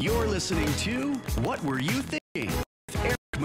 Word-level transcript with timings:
You're 0.00 0.26
listening 0.26 0.72
to 0.78 1.12
What 1.42 1.62
Were 1.62 1.78
You 1.78 1.90
Thinking? 2.00 2.56
with 2.88 3.04
Eric 3.04 3.16
M- 3.34 3.44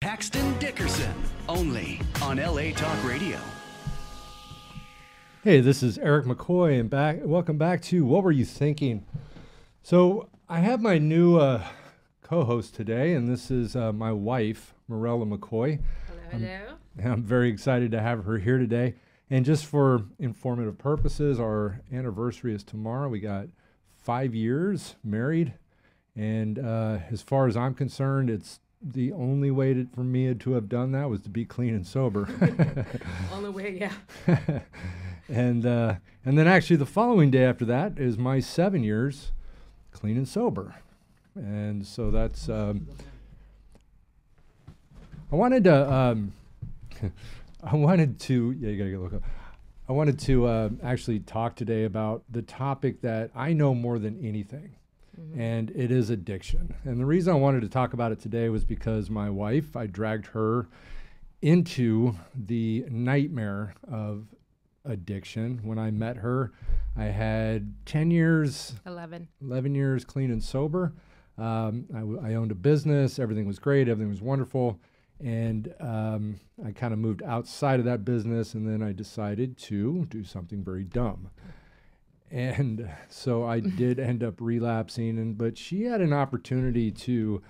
Paxton 0.00 0.56
Dickerson, 0.60 1.12
only 1.48 2.00
on 2.22 2.36
LA 2.36 2.70
Talk 2.70 3.02
Radio. 3.04 3.38
Hey, 5.42 5.60
this 5.60 5.82
is 5.82 5.98
Eric 5.98 6.26
McCoy, 6.26 6.78
and 6.78 6.88
back. 6.88 7.18
Welcome 7.22 7.58
back 7.58 7.82
to 7.82 8.04
What 8.04 8.22
Were 8.22 8.30
You 8.30 8.44
Thinking? 8.44 9.04
So 9.82 10.28
I 10.48 10.60
have 10.60 10.80
my 10.80 10.98
new 10.98 11.38
uh, 11.38 11.64
co-host 12.22 12.76
today, 12.76 13.12
and 13.14 13.28
this 13.28 13.50
is 13.50 13.74
uh, 13.74 13.92
my 13.92 14.12
wife, 14.12 14.74
Morella 14.86 15.26
McCoy. 15.26 15.80
Hello, 16.30 16.46
hello. 16.46 17.10
I'm 17.12 17.24
very 17.24 17.48
excited 17.48 17.90
to 17.90 18.00
have 18.00 18.26
her 18.26 18.38
here 18.38 18.58
today. 18.58 18.94
And 19.28 19.44
just 19.44 19.66
for 19.66 20.04
informative 20.20 20.78
purposes, 20.78 21.40
our 21.40 21.80
anniversary 21.92 22.54
is 22.54 22.62
tomorrow. 22.62 23.08
We 23.08 23.18
got 23.18 23.48
five 24.02 24.34
years 24.34 24.96
married, 25.04 25.54
and 26.16 26.58
uh, 26.58 26.98
as 27.10 27.22
far 27.22 27.46
as 27.46 27.56
I'm 27.56 27.74
concerned, 27.74 28.30
it's 28.30 28.60
the 28.82 29.12
only 29.12 29.50
way 29.50 29.74
to, 29.74 29.86
for 29.94 30.02
me 30.02 30.34
to 30.34 30.52
have 30.52 30.68
done 30.68 30.92
that 30.92 31.08
was 31.08 31.22
to 31.22 31.28
be 31.28 31.44
clean 31.44 31.74
and 31.74 31.86
sober. 31.86 32.28
On 33.32 33.42
the 33.42 33.50
way, 33.52 33.78
yeah. 33.78 34.60
and 35.28 35.64
uh, 35.64 35.94
and 36.24 36.36
then 36.36 36.48
actually 36.48 36.76
the 36.76 36.86
following 36.86 37.30
day 37.30 37.44
after 37.44 37.64
that 37.64 37.98
is 37.98 38.18
my 38.18 38.40
seven 38.40 38.82
years 38.82 39.32
clean 39.92 40.16
and 40.16 40.28
sober, 40.28 40.74
and 41.34 41.86
so 41.86 42.10
that's. 42.10 42.48
Um, 42.48 42.88
I 45.30 45.36
wanted 45.36 45.64
to. 45.64 45.92
Um, 45.92 46.32
I 47.62 47.76
wanted 47.76 48.18
to. 48.20 48.52
Yeah, 48.58 48.70
you 48.70 48.78
gotta 48.78 48.90
get 48.90 49.00
look 49.00 49.14
up. 49.14 49.22
I 49.92 49.94
wanted 49.94 50.20
to 50.20 50.46
uh, 50.46 50.70
actually 50.82 51.20
talk 51.20 51.54
today 51.54 51.84
about 51.84 52.22
the 52.30 52.40
topic 52.40 53.02
that 53.02 53.30
I 53.34 53.52
know 53.52 53.74
more 53.74 53.98
than 53.98 54.24
anything, 54.26 54.74
and 55.36 55.68
it 55.68 55.90
is 55.90 56.08
addiction. 56.08 56.74
And 56.84 56.98
the 56.98 57.04
reason 57.04 57.34
I 57.34 57.36
wanted 57.36 57.60
to 57.60 57.68
talk 57.68 57.92
about 57.92 58.10
it 58.10 58.18
today 58.18 58.48
was 58.48 58.64
because 58.64 59.10
my 59.10 59.28
wife, 59.28 59.76
I 59.76 59.86
dragged 59.86 60.28
her 60.28 60.66
into 61.42 62.14
the 62.34 62.86
nightmare 62.88 63.74
of 63.86 64.24
addiction. 64.86 65.60
When 65.62 65.78
I 65.78 65.90
met 65.90 66.16
her, 66.16 66.52
I 66.96 67.04
had 67.04 67.74
10 67.84 68.10
years 68.10 68.72
11. 68.86 69.28
11 69.42 69.74
years 69.74 70.06
clean 70.06 70.30
and 70.30 70.42
sober. 70.42 70.94
Um, 71.36 71.84
I, 71.94 71.98
w- 71.98 72.22
I 72.24 72.32
owned 72.36 72.50
a 72.50 72.54
business. 72.54 73.18
Everything 73.18 73.46
was 73.46 73.58
great. 73.58 73.90
Everything 73.90 74.08
was 74.08 74.22
wonderful. 74.22 74.80
And 75.22 75.72
um, 75.80 76.40
I 76.64 76.72
kind 76.72 76.92
of 76.92 76.98
moved 76.98 77.22
outside 77.22 77.78
of 77.78 77.86
that 77.86 78.04
business. 78.04 78.54
And 78.54 78.66
then 78.66 78.82
I 78.82 78.92
decided 78.92 79.56
to 79.58 80.06
do 80.06 80.24
something 80.24 80.64
very 80.64 80.84
dumb. 80.84 81.30
And 82.30 82.90
so 83.08 83.44
I 83.44 83.60
did 83.60 84.00
end 84.00 84.24
up 84.24 84.40
relapsing. 84.40 85.18
And 85.18 85.38
but 85.38 85.56
she 85.56 85.84
had 85.84 86.00
an 86.00 86.12
opportunity 86.12 86.90
to 86.90 87.42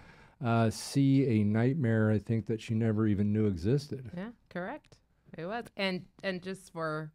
uh, 0.44 0.70
see 0.70 1.40
a 1.40 1.44
nightmare. 1.44 2.10
I 2.10 2.18
think 2.18 2.46
that 2.46 2.60
she 2.60 2.74
never 2.74 3.06
even 3.06 3.32
knew 3.32 3.46
existed. 3.46 4.10
Yeah, 4.16 4.30
correct. 4.50 4.98
It 5.38 5.46
was. 5.46 5.64
And 5.76 6.04
and 6.22 6.42
just 6.42 6.72
for 6.72 7.12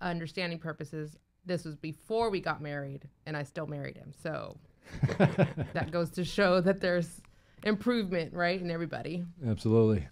understanding 0.00 0.58
purposes, 0.58 1.16
this 1.44 1.64
was 1.64 1.76
before 1.76 2.30
we 2.30 2.40
got 2.40 2.60
married 2.60 3.08
and 3.26 3.36
I 3.36 3.42
still 3.42 3.66
married 3.66 3.96
him. 3.96 4.12
So 4.22 4.58
that 5.18 5.90
goes 5.90 6.10
to 6.10 6.24
show 6.24 6.60
that 6.60 6.80
there's 6.80 7.20
improvement, 7.62 8.32
right, 8.34 8.60
in 8.60 8.70
everybody. 8.70 9.24
Absolutely. 9.46 10.08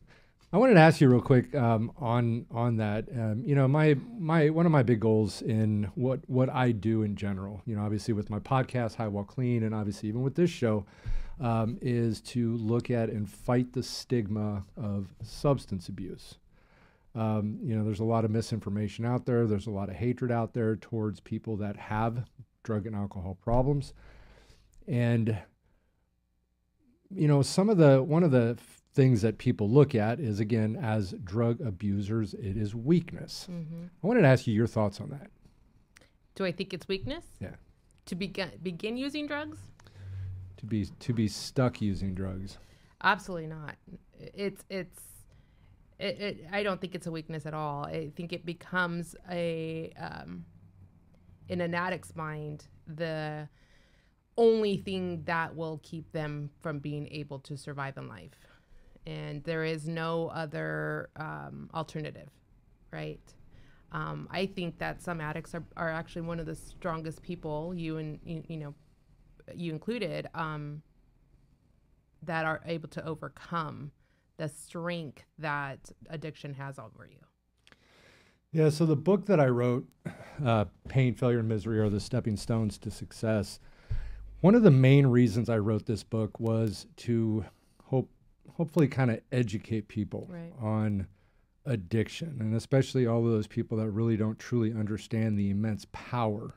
I 0.52 0.58
wanted 0.58 0.74
to 0.74 0.80
ask 0.80 1.00
you 1.00 1.08
real 1.08 1.20
quick 1.20 1.54
um, 1.54 1.92
on 1.98 2.46
on 2.50 2.76
that. 2.76 3.08
Um, 3.12 3.42
you 3.44 3.54
know, 3.54 3.66
my 3.66 3.96
my 4.16 4.48
one 4.48 4.64
of 4.64 4.72
my 4.72 4.82
big 4.82 5.00
goals 5.00 5.42
in 5.42 5.90
what 5.96 6.20
what 6.28 6.48
I 6.48 6.70
do 6.70 7.02
in 7.02 7.16
general. 7.16 7.62
You 7.66 7.76
know, 7.76 7.82
obviously 7.82 8.14
with 8.14 8.30
my 8.30 8.38
podcast, 8.38 8.94
High 8.94 9.08
Wall 9.08 9.24
Clean, 9.24 9.64
and 9.64 9.74
obviously 9.74 10.08
even 10.08 10.22
with 10.22 10.36
this 10.36 10.50
show, 10.50 10.86
um, 11.40 11.78
is 11.82 12.20
to 12.22 12.54
look 12.56 12.90
at 12.90 13.10
and 13.10 13.28
fight 13.28 13.72
the 13.72 13.82
stigma 13.82 14.64
of 14.76 15.08
substance 15.22 15.88
abuse. 15.88 16.36
Um, 17.16 17.58
you 17.62 17.76
know, 17.76 17.84
there's 17.84 18.00
a 18.00 18.04
lot 18.04 18.24
of 18.24 18.30
misinformation 18.30 19.04
out 19.04 19.26
there. 19.26 19.46
There's 19.46 19.66
a 19.66 19.70
lot 19.70 19.88
of 19.88 19.96
hatred 19.96 20.30
out 20.30 20.54
there 20.54 20.76
towards 20.76 21.18
people 21.18 21.56
that 21.56 21.76
have 21.76 22.24
drug 22.62 22.86
and 22.86 22.94
alcohol 22.94 23.36
problems, 23.42 23.94
and 24.86 25.36
you 27.14 27.28
know, 27.28 27.42
some 27.42 27.68
of 27.68 27.78
the 27.78 28.02
one 28.02 28.22
of 28.22 28.30
the 28.30 28.56
things 28.94 29.20
that 29.22 29.36
people 29.38 29.68
look 29.68 29.94
at 29.94 30.18
is 30.20 30.40
again 30.40 30.76
as 30.76 31.12
drug 31.24 31.60
abusers, 31.60 32.34
it 32.34 32.56
is 32.56 32.74
weakness. 32.74 33.46
Mm-hmm. 33.50 33.84
I 34.02 34.06
wanted 34.06 34.22
to 34.22 34.28
ask 34.28 34.46
you 34.46 34.54
your 34.54 34.66
thoughts 34.66 35.00
on 35.00 35.10
that. 35.10 35.30
Do 36.34 36.44
I 36.44 36.52
think 36.52 36.74
it's 36.74 36.86
weakness 36.88 37.24
Yeah, 37.40 37.54
to 38.06 38.14
begin 38.14 38.50
begin 38.62 38.96
using 38.96 39.26
drugs? 39.26 39.58
to 40.58 40.64
be 40.66 40.86
to 41.00 41.12
be 41.12 41.28
stuck 41.28 41.80
using 41.82 42.14
drugs. 42.14 42.58
Absolutely 43.02 43.46
not. 43.48 43.76
It's 44.18 44.64
it's 44.70 45.00
it, 45.98 46.20
it, 46.20 46.46
I 46.52 46.62
don't 46.62 46.80
think 46.80 46.94
it's 46.94 47.06
a 47.06 47.10
weakness 47.10 47.46
at 47.46 47.54
all. 47.54 47.84
I 47.84 48.10
think 48.16 48.32
it 48.32 48.44
becomes 48.44 49.14
a 49.30 49.92
um, 49.98 50.44
in 51.48 51.60
an 51.60 51.74
addict's 51.74 52.14
mind 52.16 52.64
the 52.86 53.48
only 54.36 54.76
thing 54.76 55.22
that 55.24 55.54
will 55.54 55.80
keep 55.82 56.12
them 56.12 56.50
from 56.60 56.78
being 56.78 57.08
able 57.10 57.38
to 57.40 57.56
survive 57.56 57.96
in 57.96 58.08
life, 58.08 58.38
and 59.06 59.42
there 59.44 59.64
is 59.64 59.88
no 59.88 60.28
other 60.28 61.10
um, 61.16 61.70
alternative, 61.74 62.28
right? 62.92 63.20
Um, 63.92 64.28
I 64.30 64.46
think 64.46 64.78
that 64.78 65.00
some 65.00 65.20
addicts 65.20 65.54
are, 65.54 65.64
are 65.76 65.90
actually 65.90 66.22
one 66.22 66.40
of 66.40 66.46
the 66.46 66.56
strongest 66.56 67.22
people, 67.22 67.72
you 67.74 67.98
and 67.98 68.18
you, 68.24 68.42
you 68.48 68.56
know, 68.56 68.74
you 69.54 69.72
included, 69.72 70.28
um, 70.34 70.82
that 72.22 72.44
are 72.44 72.60
able 72.66 72.88
to 72.88 73.04
overcome 73.06 73.92
the 74.36 74.48
strength 74.48 75.24
that 75.38 75.90
addiction 76.10 76.54
has 76.54 76.78
over 76.78 77.08
you. 77.10 77.20
Yeah, 78.52 78.70
so 78.70 78.86
the 78.86 78.96
book 78.96 79.26
that 79.26 79.38
I 79.38 79.46
wrote, 79.46 79.88
uh, 80.44 80.66
Pain, 80.88 81.14
Failure, 81.14 81.40
and 81.40 81.48
Misery 81.48 81.78
are 81.78 81.90
the 81.90 82.00
stepping 82.00 82.36
stones 82.36 82.78
to 82.78 82.90
success. 82.90 83.60
One 84.46 84.54
of 84.54 84.62
the 84.62 84.70
main 84.70 85.08
reasons 85.08 85.48
I 85.48 85.58
wrote 85.58 85.86
this 85.86 86.04
book 86.04 86.38
was 86.38 86.86
to 86.98 87.44
hope, 87.82 88.08
hopefully, 88.52 88.86
kind 88.86 89.10
of 89.10 89.18
educate 89.32 89.88
people 89.88 90.28
Right. 90.30 90.52
on 90.60 91.08
addiction, 91.64 92.36
and 92.38 92.54
especially 92.54 93.08
all 93.08 93.26
of 93.26 93.32
those 93.32 93.48
people 93.48 93.76
that 93.78 93.90
really 93.90 94.16
don't 94.16 94.38
truly 94.38 94.72
understand 94.72 95.36
the 95.36 95.50
immense 95.50 95.88
power 95.90 96.54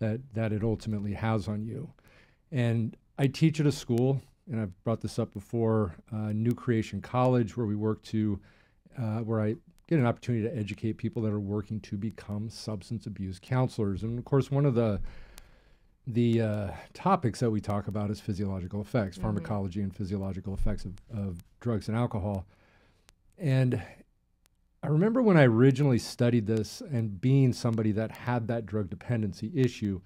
that 0.00 0.34
that 0.34 0.52
it 0.52 0.64
ultimately 0.64 1.12
has 1.12 1.46
on 1.46 1.62
you. 1.62 1.92
And 2.50 2.96
I 3.16 3.28
teach 3.28 3.60
at 3.60 3.66
a 3.66 3.70
school, 3.70 4.20
and 4.50 4.60
I've 4.60 4.82
brought 4.82 5.00
this 5.00 5.16
up 5.16 5.32
before, 5.32 5.94
uh, 6.10 6.32
New 6.32 6.56
Creation 6.56 7.00
College, 7.00 7.56
where 7.56 7.66
we 7.66 7.76
work 7.76 8.02
to, 8.06 8.40
uh, 8.98 9.20
where 9.20 9.40
I 9.40 9.54
get 9.86 10.00
an 10.00 10.06
opportunity 10.06 10.48
to 10.48 10.56
educate 10.56 10.94
people 10.94 11.22
that 11.22 11.32
are 11.32 11.38
working 11.38 11.78
to 11.82 11.96
become 11.96 12.50
substance 12.50 13.06
abuse 13.06 13.38
counselors. 13.38 14.02
And 14.02 14.18
of 14.18 14.24
course, 14.24 14.50
one 14.50 14.66
of 14.66 14.74
the 14.74 15.00
the 16.14 16.42
uh, 16.42 16.70
topics 16.94 17.40
that 17.40 17.50
we 17.50 17.60
talk 17.60 17.88
about 17.88 18.10
is 18.10 18.20
physiological 18.20 18.80
effects, 18.80 19.16
pharmacology 19.16 19.82
and 19.82 19.94
physiological 19.94 20.54
effects 20.54 20.84
of, 20.84 20.92
of 21.16 21.44
drugs 21.60 21.88
and 21.88 21.96
alcohol. 21.96 22.46
And 23.38 23.82
I 24.82 24.86
remember 24.88 25.22
when 25.22 25.36
I 25.36 25.44
originally 25.44 25.98
studied 25.98 26.46
this 26.46 26.80
and 26.80 27.20
being 27.20 27.52
somebody 27.52 27.92
that 27.92 28.10
had 28.10 28.48
that 28.48 28.66
drug 28.66 28.88
dependency 28.88 29.50
issue, 29.54 30.00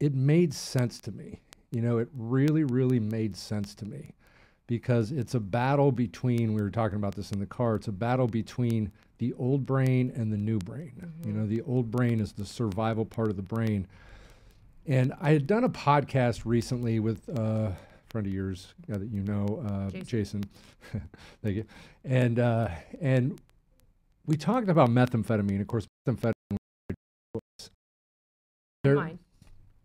it 0.00 0.14
made 0.14 0.54
sense 0.54 0.98
to 1.00 1.12
me. 1.12 1.40
You 1.70 1.82
know, 1.82 1.98
it 1.98 2.08
really, 2.14 2.64
really 2.64 3.00
made 3.00 3.36
sense 3.36 3.74
to 3.76 3.84
me 3.84 4.14
because 4.66 5.12
it's 5.12 5.34
a 5.34 5.40
battle 5.40 5.92
between, 5.92 6.54
we 6.54 6.62
were 6.62 6.70
talking 6.70 6.96
about 6.96 7.14
this 7.14 7.30
in 7.30 7.40
the 7.40 7.46
car, 7.46 7.76
it's 7.76 7.88
a 7.88 7.92
battle 7.92 8.26
between 8.26 8.90
the 9.18 9.32
old 9.34 9.64
brain 9.64 10.12
and 10.14 10.32
the 10.32 10.36
new 10.36 10.58
brain. 10.58 11.12
You 11.24 11.32
know, 11.32 11.46
the 11.46 11.62
old 11.62 11.90
brain 11.90 12.20
is 12.20 12.32
the 12.32 12.44
survival 12.44 13.04
part 13.04 13.28
of 13.28 13.36
the 13.36 13.42
brain. 13.42 13.86
And 14.86 15.12
I 15.20 15.30
had 15.30 15.46
done 15.46 15.64
a 15.64 15.68
podcast 15.68 16.42
recently 16.44 17.00
with 17.00 17.28
uh, 17.28 17.42
a 17.42 17.76
friend 18.08 18.26
of 18.26 18.32
yours, 18.32 18.74
guy 18.88 18.98
that 18.98 19.10
you 19.10 19.22
know, 19.22 19.64
uh, 19.66 19.90
Jason. 19.90 20.04
Jason. 20.04 20.44
Thank 21.42 21.56
you. 21.56 21.64
And 22.04 22.38
uh, 22.38 22.68
and 23.00 23.40
we 24.26 24.36
talked 24.36 24.68
about 24.68 24.88
methamphetamine. 24.90 25.60
Of 25.60 25.66
course, 25.66 25.86
methamphetamine 26.08 26.32
Mine. 28.84 29.18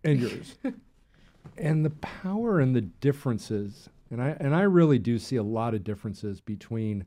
and 0.04 0.20
yours, 0.20 0.56
and 1.58 1.84
the 1.84 1.90
power 1.90 2.60
and 2.60 2.76
the 2.76 2.82
differences. 2.82 3.90
And 4.12 4.22
I 4.22 4.38
and 4.40 4.56
I 4.56 4.62
really 4.62 5.00
do 5.00 5.18
see 5.18 5.38
a 5.38 5.44
lot 5.44 5.74
of 5.74 5.84
differences 5.84 6.42
between 6.42 7.06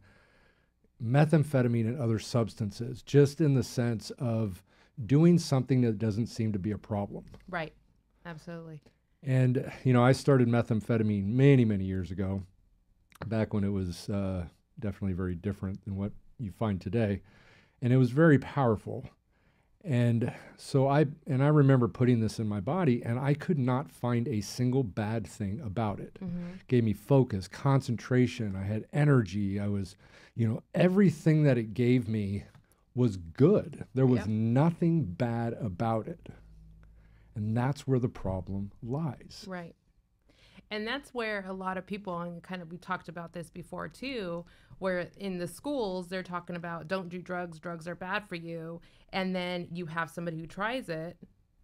methamphetamine 1.03 1.87
and 1.87 2.01
other 2.01 2.19
substances, 2.19 3.03
just 3.03 3.41
in 3.41 3.55
the 3.55 3.63
sense 3.63 4.11
of 4.19 4.65
doing 5.07 5.39
something 5.39 5.83
that 5.83 5.99
doesn't 5.99 6.27
seem 6.27 6.53
to 6.53 6.59
be 6.59 6.73
a 6.73 6.79
problem. 6.79 7.25
Right. 7.49 7.73
Absolutely. 8.27 8.81
And 9.23 9.71
you 9.85 9.93
know, 9.93 10.05
I 10.05 10.13
started 10.13 10.49
methamphetamine 10.49 11.27
many, 11.27 11.65
many 11.65 11.85
years 11.85 12.11
ago, 12.11 12.43
back 13.27 13.55
when 13.55 13.65
it 13.65 13.71
was 13.73 14.09
uh, 14.11 14.45
definitely 14.79 15.15
very 15.15 15.35
different 15.35 15.85
than 15.85 15.97
what 15.97 16.13
you 16.39 16.51
find 16.51 16.81
today, 16.81 17.23
and 17.81 17.93
it 17.93 17.97
was 17.97 18.11
very 18.11 18.39
powerful. 18.39 19.09
And 19.87 20.33
so 20.57 20.89
I 20.89 21.07
and 21.27 21.43
I 21.43 21.49
remember 21.49 21.89
putting 21.89 22.21
this 22.21 22.39
in 22.39 22.49
my 22.49 22.61
body 22.61 23.03
and 23.05 23.19
I 23.19 23.35
could 23.35 23.59
not 23.59 23.91
find 23.91 24.27
a 24.29 24.41
single 24.41 24.83
bad 24.83 25.27
thing 25.27 25.61
about 25.61 26.01
it. 26.01 26.17
it 26.23 26.29
Gave 26.69 26.85
me 26.85 26.95
focus, 26.95 27.49
concentration, 27.49 28.57
I 28.57 28.63
had 28.65 28.87
energy, 28.95 29.61
I 29.61 29.69
was, 29.69 29.97
you 30.35 30.49
know, 30.49 30.63
everything 30.75 31.43
that 31.43 31.59
it 31.59 31.75
gave 31.75 32.09
me 32.09 32.45
was 32.95 33.19
good. 33.19 33.85
There 33.93 34.07
was 34.07 34.21
Yep. 34.21 34.29
nothing 34.29 35.05
bad 35.05 35.53
about 35.61 36.09
it. 36.09 36.29
And 37.37 37.57
that's 37.57 37.87
where 37.87 37.99
the 37.99 38.09
problem 38.09 38.71
lies. 38.83 39.45
Right. 39.47 39.75
And 40.71 40.87
that's 40.87 41.13
where 41.13 41.45
a 41.47 41.53
lot 41.53 41.77
of 41.77 41.87
people, 41.87 42.19
and 42.21 42.43
kind 42.43 42.63
of 42.63 42.71
we 42.71 42.79
talked 42.79 43.09
about 43.09 43.33
this 43.33 43.51
before 43.51 43.89
too, 43.89 44.45
where 44.79 45.09
in 45.19 45.39
the 45.39 45.47
schools 45.47 46.09
they're 46.09 46.23
talking 46.23 46.57
about 46.57 46.89
don't 46.89 47.09
do 47.09 47.21
drugs, 47.21 47.59
drugs 47.59 47.87
are 47.87 47.95
bad 47.95 48.27
for 48.29 48.35
you. 48.35 48.81
And 49.13 49.35
then 49.35 49.69
you 49.71 49.87
have 49.87 50.11
somebody 50.11 50.39
who 50.39 50.47
tries 50.47 50.89
it, 50.89 51.17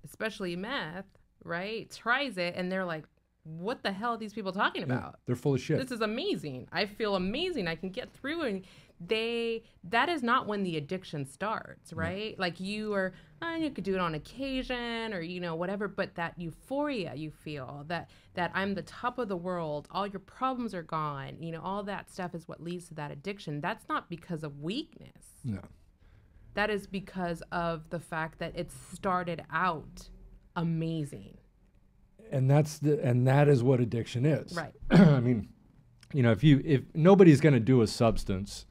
especially 0.04 0.54
meth, 0.56 1.06
right? 1.44 1.90
Tries 1.90 2.36
it, 2.36 2.54
and 2.56 2.70
they're 2.70 2.84
like, 2.84 3.04
what 3.44 3.82
the 3.82 3.90
hell 3.90 4.12
are 4.12 4.18
these 4.18 4.34
people 4.34 4.52
talking 4.52 4.82
Yeah, 4.82 4.92
about? 4.94 5.20
they're 5.26 5.34
full 5.34 5.54
of 5.54 5.60
shit. 5.60 5.78
This 5.78 5.90
is 5.90 6.02
amazing. 6.02 6.68
I 6.72 6.84
feel 6.84 7.16
amazing. 7.16 7.68
I 7.68 7.74
can 7.74 7.90
get 7.90 8.12
through 8.12 8.42
and 8.42 8.64
they 9.00 9.62
that 9.84 10.10
is 10.10 10.22
not 10.22 10.46
when 10.46 10.62
the 10.62 10.76
addiction 10.76 11.24
starts, 11.24 11.94
right? 11.94 12.38
Like 12.38 12.60
you 12.60 12.92
are 12.92 13.14
uh, 13.42 13.56
you 13.56 13.70
could 13.70 13.84
do 13.84 13.94
it 13.94 14.00
on 14.00 14.14
occasion 14.14 15.14
or 15.14 15.20
you 15.20 15.40
know 15.40 15.54
whatever, 15.54 15.88
but 15.88 16.14
that 16.16 16.34
euphoria 16.38 17.14
you 17.14 17.30
feel 17.30 17.84
that 17.88 18.10
that 18.34 18.50
I'm 18.54 18.74
the 18.74 18.82
top 18.82 19.18
of 19.18 19.28
the 19.28 19.36
world, 19.36 19.88
all 19.90 20.06
your 20.06 20.20
problems 20.20 20.74
are 20.74 20.82
gone, 20.82 21.36
you 21.40 21.50
know, 21.52 21.60
all 21.62 21.82
that 21.84 22.10
stuff 22.10 22.34
is 22.34 22.46
what 22.46 22.62
leads 22.62 22.88
to 22.88 22.94
that 22.94 23.10
addiction. 23.10 23.60
That's 23.60 23.88
not 23.88 24.08
because 24.10 24.42
of 24.44 24.60
weakness. 24.60 25.24
no. 25.44 25.60
That 26.54 26.68
is 26.68 26.86
because 26.88 27.42
of 27.52 27.88
the 27.90 28.00
fact 28.00 28.40
that 28.40 28.56
it 28.56 28.70
started 28.92 29.44
out 29.52 30.08
amazing. 30.56 31.38
and 32.32 32.50
that's 32.50 32.78
the 32.80 33.00
and 33.02 33.26
that 33.26 33.48
is 33.48 33.62
what 33.62 33.80
addiction 33.80 34.26
is 34.26 34.54
Right. 34.54 34.72
i 34.90 35.20
mean 35.20 35.48
you 36.12 36.22
know 36.22 36.32
if 36.32 36.42
you 36.44 36.60
if 36.64 36.82
nobody's 36.94 37.40
going 37.40 37.54
to 37.54 37.60
do 37.60 37.82
a 37.82 37.86
substance 37.86 38.66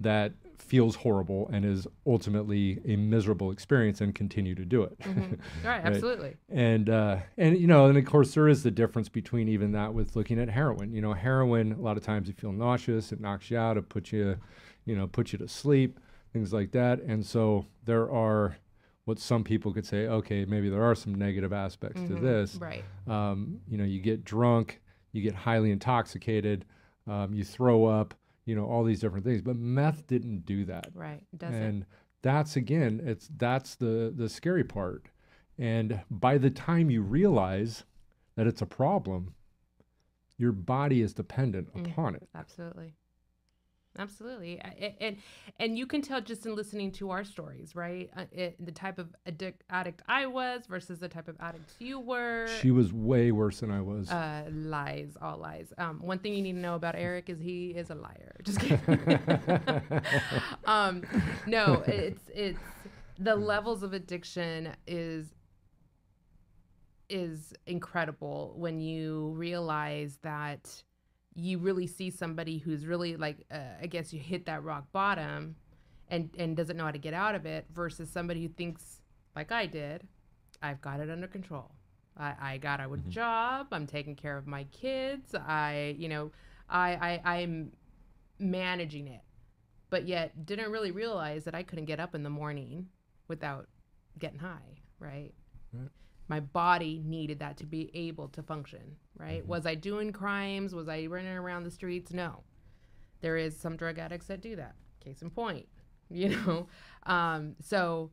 that 0.00 0.32
feels 0.72 0.96
horrible 0.96 1.50
and 1.52 1.66
is 1.66 1.86
ultimately 2.06 2.80
a 2.86 2.96
miserable 2.96 3.50
experience 3.50 4.00
and 4.00 4.14
continue 4.14 4.54
to 4.54 4.64
do 4.64 4.82
it. 4.82 4.98
Right, 5.62 5.84
absolutely. 5.84 6.36
and 6.48 6.88
uh, 6.88 7.18
and 7.36 7.58
you 7.58 7.66
know 7.66 7.84
and 7.86 7.98
of 7.98 8.06
course 8.06 8.32
there 8.32 8.48
is 8.48 8.62
the 8.62 8.70
difference 8.70 9.10
between 9.10 9.48
even 9.48 9.72
that 9.72 9.92
with 9.92 10.16
looking 10.16 10.38
at 10.38 10.48
heroin. 10.48 10.94
You 10.94 11.02
know 11.02 11.12
heroin 11.12 11.72
a 11.72 11.80
lot 11.82 11.98
of 11.98 12.02
times 12.02 12.26
you 12.26 12.32
feel 12.32 12.52
nauseous 12.52 13.12
it 13.12 13.20
knocks 13.20 13.50
you 13.50 13.58
out 13.58 13.76
it 13.76 13.90
puts 13.90 14.12
you 14.12 14.38
you 14.86 14.96
know 14.96 15.06
puts 15.06 15.34
you 15.34 15.38
to 15.40 15.46
sleep 15.46 16.00
things 16.32 16.54
like 16.54 16.72
that. 16.72 17.02
And 17.02 17.24
so 17.26 17.66
there 17.84 18.10
are 18.10 18.56
what 19.04 19.18
some 19.18 19.44
people 19.44 19.74
could 19.74 19.84
say 19.84 20.06
okay 20.06 20.46
maybe 20.46 20.70
there 20.70 20.82
are 20.82 20.94
some 20.94 21.14
negative 21.14 21.52
aspects 21.52 22.00
to 22.08 22.14
this. 22.14 22.54
Right. 22.54 22.84
um, 23.06 23.60
you 23.68 23.76
know, 23.76 23.84
you 23.84 24.00
get 24.00 24.24
drunk, 24.24 24.80
you 25.12 25.20
get 25.20 25.34
highly 25.34 25.70
intoxicated, 25.70 26.64
um, 27.06 27.34
you 27.34 27.44
throw 27.44 27.84
up, 27.84 28.14
you 28.44 28.54
know, 28.54 28.64
all 28.66 28.84
these 28.84 29.00
different 29.00 29.24
things. 29.24 29.42
But 29.42 29.56
meth 29.56 30.06
didn't 30.06 30.44
do 30.46 30.64
that. 30.66 30.88
Right. 30.94 31.24
Doesn't. 31.36 31.62
And 31.62 31.86
that's 32.22 32.56
again, 32.56 33.00
it's 33.04 33.28
that's 33.36 33.74
the 33.76 34.12
the 34.16 34.28
scary 34.28 34.64
part. 34.64 35.06
And 35.58 36.00
by 36.10 36.38
the 36.38 36.50
time 36.50 36.90
you 36.90 37.02
realize 37.02 37.84
that 38.36 38.46
it's 38.46 38.62
a 38.62 38.66
problem, 38.66 39.34
your 40.38 40.52
body 40.52 41.02
is 41.02 41.12
dependent 41.14 41.72
Mm. 41.74 41.90
upon 41.92 42.14
it. 42.16 42.28
Absolutely. 42.34 42.94
Absolutely. 43.98 44.58
And 45.00 45.18
and 45.58 45.76
you 45.78 45.86
can 45.86 46.00
tell 46.00 46.20
just 46.20 46.46
in 46.46 46.54
listening 46.54 46.92
to 46.92 47.10
our 47.10 47.24
stories, 47.24 47.76
right? 47.76 48.10
Uh, 48.16 48.24
it, 48.32 48.64
the 48.64 48.72
type 48.72 48.98
of 48.98 49.14
addict, 49.26 49.64
addict 49.68 50.02
I 50.08 50.26
was 50.26 50.62
versus 50.66 50.98
the 50.98 51.08
type 51.08 51.28
of 51.28 51.36
addict 51.40 51.74
you 51.78 52.00
were. 52.00 52.46
She 52.60 52.70
was 52.70 52.92
way 52.92 53.32
worse 53.32 53.60
than 53.60 53.70
I 53.70 53.80
was. 53.82 54.10
uh, 54.10 54.44
lies, 54.50 55.16
all 55.20 55.36
lies. 55.38 55.72
Um, 55.76 56.00
one 56.00 56.18
thing 56.18 56.32
you 56.34 56.42
need 56.42 56.54
to 56.54 56.58
know 56.58 56.74
about 56.74 56.94
Eric 56.94 57.28
is 57.28 57.38
he 57.38 57.70
is 57.70 57.90
a 57.90 57.94
liar. 57.94 58.36
Just 58.42 58.60
kidding. 58.60 58.80
um, 60.64 61.02
no, 61.46 61.82
it's 61.86 62.22
it's 62.34 62.58
the 63.18 63.36
levels 63.36 63.82
of 63.82 63.92
addiction 63.92 64.70
is 64.86 65.26
is 67.08 67.52
incredible 67.66 68.54
when 68.56 68.80
you 68.80 69.34
realize 69.36 70.18
that 70.22 70.82
you 71.34 71.58
really 71.58 71.86
see 71.86 72.10
somebody 72.10 72.58
who's 72.58 72.86
really 72.86 73.16
like 73.16 73.44
uh, 73.50 73.80
I 73.80 73.86
guess 73.86 74.12
you 74.12 74.20
hit 74.20 74.46
that 74.46 74.62
rock 74.62 74.90
bottom 74.92 75.56
and 76.08 76.30
and 76.38 76.56
doesn't 76.56 76.76
know 76.76 76.84
how 76.84 76.90
to 76.90 76.98
get 76.98 77.14
out 77.14 77.34
of 77.34 77.46
it 77.46 77.66
versus 77.72 78.10
somebody 78.10 78.42
who 78.42 78.48
thinks 78.48 79.00
like 79.34 79.50
I 79.50 79.66
did, 79.66 80.06
I've 80.62 80.80
got 80.80 81.00
it 81.00 81.10
under 81.10 81.26
control. 81.26 81.70
I, 82.16 82.34
I 82.40 82.58
got 82.58 82.80
a 82.80 82.96
job. 83.08 83.68
I'm 83.72 83.86
taking 83.86 84.14
care 84.14 84.36
of 84.36 84.46
my 84.46 84.64
kids. 84.64 85.34
I, 85.34 85.96
you 85.98 86.08
know, 86.08 86.30
I, 86.68 87.20
I, 87.24 87.36
I'm 87.36 87.72
managing 88.38 89.08
it, 89.08 89.22
but 89.90 90.06
yet 90.06 90.44
didn't 90.44 90.70
really 90.70 90.90
realize 90.90 91.44
that 91.44 91.54
I 91.54 91.62
couldn't 91.62 91.86
get 91.86 92.00
up 92.00 92.14
in 92.14 92.22
the 92.22 92.30
morning 92.30 92.88
without 93.28 93.66
getting 94.18 94.38
high, 94.38 94.80
right? 94.98 95.32
Right. 95.72 95.88
My 96.28 96.40
body 96.40 97.02
needed 97.04 97.38
that 97.40 97.56
to 97.58 97.66
be 97.66 97.90
able 97.94 98.28
to 98.28 98.42
function, 98.42 98.96
right? 99.18 99.46
Was 99.46 99.66
I 99.66 99.74
doing 99.74 100.12
crimes? 100.12 100.74
Was 100.74 100.88
I 100.88 101.06
running 101.06 101.32
around 101.36 101.64
the 101.64 101.70
streets? 101.70 102.12
No. 102.12 102.42
There 103.20 103.36
is 103.36 103.56
some 103.58 103.76
drug 103.76 103.98
addicts 103.98 104.26
that 104.26 104.40
do 104.40 104.56
that. 104.56 104.74
Case 105.00 105.22
in 105.22 105.30
point, 105.30 105.66
you 106.10 106.30
know. 106.30 106.68
Um, 107.04 107.56
so 107.60 108.10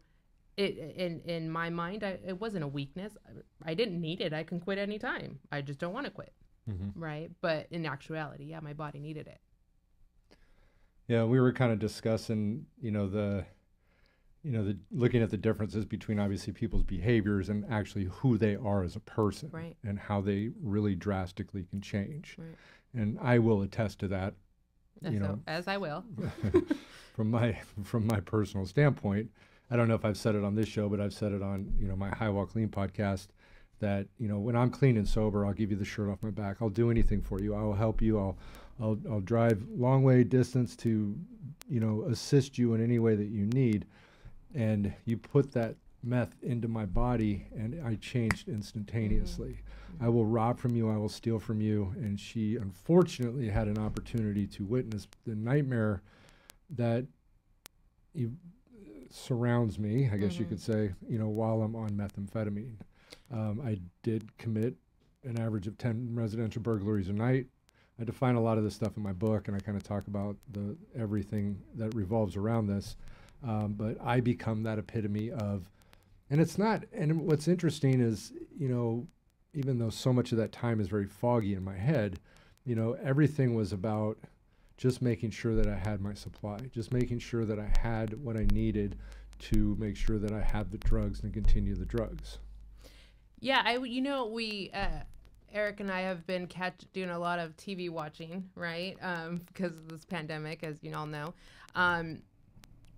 it 0.57 0.77
in 0.97 1.21
in 1.21 1.49
my 1.49 1.69
mind 1.69 2.03
I, 2.03 2.19
it 2.25 2.37
wasn't 2.41 2.65
a 2.65 2.67
weakness 2.67 3.15
i 3.63 3.73
didn't 3.73 4.01
need 4.01 4.19
it 4.19 4.33
i 4.33 4.43
can 4.43 4.59
quit 4.59 4.77
anytime 4.77 5.39
i 5.53 5.61
just 5.61 5.79
don't 5.79 5.93
want 5.93 6.05
to 6.05 6.11
quit 6.11 6.33
Mhm. 6.69 6.91
right 6.95 7.31
but 7.39 7.67
in 7.71 7.85
actuality 7.85 8.43
yeah 8.45 8.59
my 8.59 8.73
body 8.73 8.99
needed 8.99 9.27
it 9.27 9.39
Yeah, 11.07 11.23
we 11.23 11.39
were 11.39 11.53
kind 11.53 11.71
of 11.71 11.79
discussing, 11.79 12.65
you 12.81 12.91
know, 12.91 13.07
the, 13.07 13.45
you 14.43 14.51
know, 14.51 14.63
the 14.63 14.77
looking 14.91 15.21
at 15.21 15.29
the 15.29 15.37
differences 15.37 15.85
between 15.85 16.19
obviously 16.19 16.53
people's 16.53 16.83
behaviors 16.83 17.49
and 17.49 17.65
actually 17.69 18.05
who 18.05 18.37
they 18.37 18.55
are 18.55 18.83
as 18.83 18.95
a 18.95 18.99
person, 19.01 19.49
Right. 19.51 19.75
and 19.83 19.99
how 19.99 20.21
they 20.21 20.51
really 20.61 20.95
drastically 20.95 21.65
can 21.69 21.81
change. 21.81 22.35
Right. 22.37 22.55
And 22.93 23.17
I 23.21 23.39
will 23.39 23.61
attest 23.61 23.99
to 23.99 24.07
that 24.09 24.33
as, 25.03 25.13
You 25.13 25.19
so- 25.19 25.25
know. 25.25 25.39
as 25.47 25.67
i 25.67 25.77
will 25.77 26.03
from 27.15 27.29
my 27.31 27.59
from 27.83 28.07
my 28.07 28.19
personal 28.21 28.65
standpoint. 28.65 29.29
I 29.71 29.75
don't 29.75 29.87
know 29.87 29.93
if 29.95 30.03
I've 30.05 30.17
said 30.17 30.35
it 30.35 30.43
on 30.43 30.55
this 30.55 30.67
show, 30.67 30.89
but 30.89 30.99
I've 30.99 31.13
said 31.13 31.31
it 31.31 31.41
on 31.43 31.73
you 31.79 31.87
know 31.87 31.95
my 31.95 32.09
High 32.09 32.29
Wall 32.29 32.45
Clean 32.45 32.67
podcast. 32.69 33.27
That 33.79 34.07
you 34.17 34.27
know 34.27 34.39
when 34.39 34.55
I'm 34.57 34.69
clean 34.71 34.97
and 34.97 35.07
sober, 35.07 35.45
I'll 35.45 35.53
give 35.53 35.71
you 35.71 35.77
the 35.77 35.85
shirt 35.85 36.09
off 36.09 36.21
my 36.21 36.31
back. 36.31 36.57
I'll 36.61 36.69
do 36.69 36.91
anything 36.91 37.21
for 37.21 37.39
you. 37.39 37.55
I 37.55 37.61
will 37.61 37.75
help 37.75 38.01
you. 38.01 38.17
I'll 38.19 38.37
I'll 38.81 38.97
I'll 39.09 39.21
drive 39.21 39.63
long 39.69 40.03
way 40.03 40.23
distance 40.25 40.75
to 40.77 41.15
you 41.69 41.79
know 41.79 42.03
assist 42.09 42.57
you 42.57 42.73
in 42.73 42.83
any 42.83 42.99
way 42.99 43.15
that 43.15 43.27
you 43.29 43.45
need. 43.45 43.85
And 44.53 44.93
you 45.05 45.17
put 45.17 45.51
that 45.53 45.75
meth 46.01 46.35
into 46.41 46.67
my 46.67 46.85
body, 46.85 47.47
and 47.55 47.85
I 47.85 47.95
changed 47.95 48.47
instantaneously. 48.47 49.59
I 49.99 50.07
will 50.09 50.25
rob 50.25 50.57
from 50.59 50.75
you. 50.75 50.89
I 50.89 50.97
will 50.97 51.09
steal 51.09 51.39
from 51.39 51.59
you. 51.61 51.93
And 51.97 52.19
she 52.19 52.55
unfortunately 52.55 53.49
had 53.49 53.67
an 53.67 53.77
opportunity 53.77 54.47
to 54.47 54.63
witness 54.65 55.07
the 55.27 55.35
nightmare 55.35 56.01
that 56.71 57.05
you, 58.13 58.33
surrounds 59.11 59.77
me, 59.79 60.09
I 60.09 60.17
guess 60.17 60.37
you 60.39 60.45
Mhm. 60.45 60.49
could 60.49 60.59
say, 60.61 60.93
you 61.07 61.17
know, 61.17 61.29
while 61.29 61.61
I'm 61.63 61.75
on 61.75 61.91
methamphetamine. 61.91 62.75
Um, 63.31 63.59
I 63.61 63.79
did 64.03 64.37
commit 64.37 64.75
an 65.23 65.37
average 65.37 65.67
of 65.67 65.77
10 65.77 66.15
residential 66.15 66.61
burglaries 66.61 67.09
a 67.09 67.13
night. 67.13 67.47
I 67.99 68.03
define 68.03 68.35
a 68.35 68.41
lot 68.41 68.57
of 68.57 68.63
this 68.63 68.75
stuff 68.75 68.95
in 68.97 69.03
my 69.03 69.11
book, 69.13 69.47
and 69.47 69.57
I 69.57 69.59
kind 69.59 69.75
of 69.75 69.83
talk 69.83 70.07
about 70.07 70.37
the 70.51 70.77
everything 70.95 71.61
that 71.75 71.93
revolves 71.95 72.35
around 72.37 72.67
this. 72.67 72.95
Um, 73.43 73.73
but 73.77 73.97
I 74.01 74.19
become 74.19 74.63
that 74.63 74.77
epitome 74.79 75.31
of, 75.31 75.69
and 76.29 76.41
it's 76.41 76.57
not. 76.57 76.83
And 76.93 77.21
what's 77.21 77.47
interesting 77.47 78.01
is, 78.01 78.33
you 78.57 78.67
know, 78.67 79.07
even 79.53 79.79
though 79.79 79.89
so 79.89 80.11
much 80.13 80.31
of 80.31 80.37
that 80.37 80.51
time 80.51 80.79
is 80.79 80.87
very 80.87 81.07
foggy 81.07 81.53
in 81.53 81.63
my 81.63 81.77
head, 81.77 82.19
you 82.65 82.75
know, 82.75 82.97
everything 83.01 83.55
was 83.55 83.71
about 83.73 84.17
just 84.77 85.01
making 85.01 85.31
sure 85.31 85.55
that 85.55 85.67
I 85.67 85.75
had 85.75 86.01
my 86.01 86.13
supply, 86.13 86.57
just 86.71 86.91
making 86.93 87.19
sure 87.19 87.45
that 87.45 87.59
I 87.59 87.71
had 87.81 88.13
what 88.23 88.37
I 88.37 88.45
needed 88.53 88.97
to 89.39 89.75
make 89.79 89.95
sure 89.95 90.19
that 90.19 90.31
I 90.33 90.41
had 90.41 90.71
the 90.71 90.77
drugs 90.77 91.23
and 91.23 91.33
continue 91.33 91.75
the 91.75 91.85
drugs. 91.85 92.39
yeah 93.39 93.61
I 93.65 93.77
you 93.77 94.01
know 94.01 94.27
we 94.27 94.69
uh 94.73 94.99
eric 95.51 95.79
and 95.79 95.89
i 95.89 96.01
have 96.01 96.27
been 96.27 96.45
catch 96.45 96.75
doing 96.93 97.09
a 97.09 97.17
lot 97.17 97.39
of 97.39 97.55
tv 97.55 97.89
watching 97.89 98.47
right 98.53 98.97
um 99.01 99.41
because 99.47 99.75
of 99.77 99.87
this 99.87 100.05
pandemic 100.05 100.63
as 100.63 100.83
you 100.83 100.93
all 100.93 101.07
know 101.07 101.33
um 101.73 102.21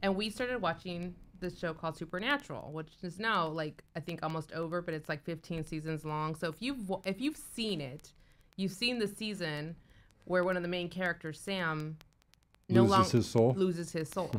and 0.01 0.15
we 0.15 0.29
started 0.29 0.61
watching 0.61 1.15
this 1.39 1.57
show 1.57 1.73
called 1.73 1.97
supernatural 1.97 2.71
which 2.71 2.91
is 3.01 3.19
now 3.19 3.47
like 3.47 3.83
i 3.95 3.99
think 3.99 4.21
almost 4.21 4.51
over 4.53 4.81
but 4.81 4.93
it's 4.93 5.09
like 5.09 5.23
15 5.23 5.65
seasons 5.65 6.05
long. 6.05 6.35
So 6.35 6.49
if 6.49 6.55
you've 6.59 6.91
if 7.05 7.19
you've 7.19 7.37
seen 7.37 7.81
it 7.81 8.13
you've 8.57 8.71
seen 8.71 8.99
the 8.99 9.07
season 9.07 9.75
where 10.25 10.43
one 10.43 10.55
of 10.55 10.61
the 10.61 10.69
main 10.69 10.87
characters 10.89 11.39
sam 11.39 11.97
no 12.69 12.81
Loses 12.83 12.91
longer 12.91 13.17
his 13.17 13.29
soul. 13.29 13.53
loses 13.57 13.91
his 13.91 14.09
soul. 14.09 14.31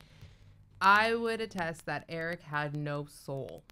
I 0.80 1.14
would 1.14 1.40
attest 1.40 1.86
that 1.86 2.04
Eric 2.08 2.42
had 2.42 2.76
no 2.76 3.06
soul 3.06 3.62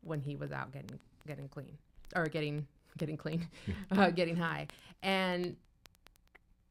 when 0.00 0.20
he 0.20 0.36
was 0.36 0.50
out 0.52 0.72
getting 0.72 0.98
getting 1.26 1.48
clean 1.48 1.76
or 2.14 2.26
getting 2.26 2.66
getting 2.98 3.16
clean, 3.16 3.46
uh, 3.90 4.10
getting 4.10 4.36
high, 4.36 4.66
and 5.02 5.54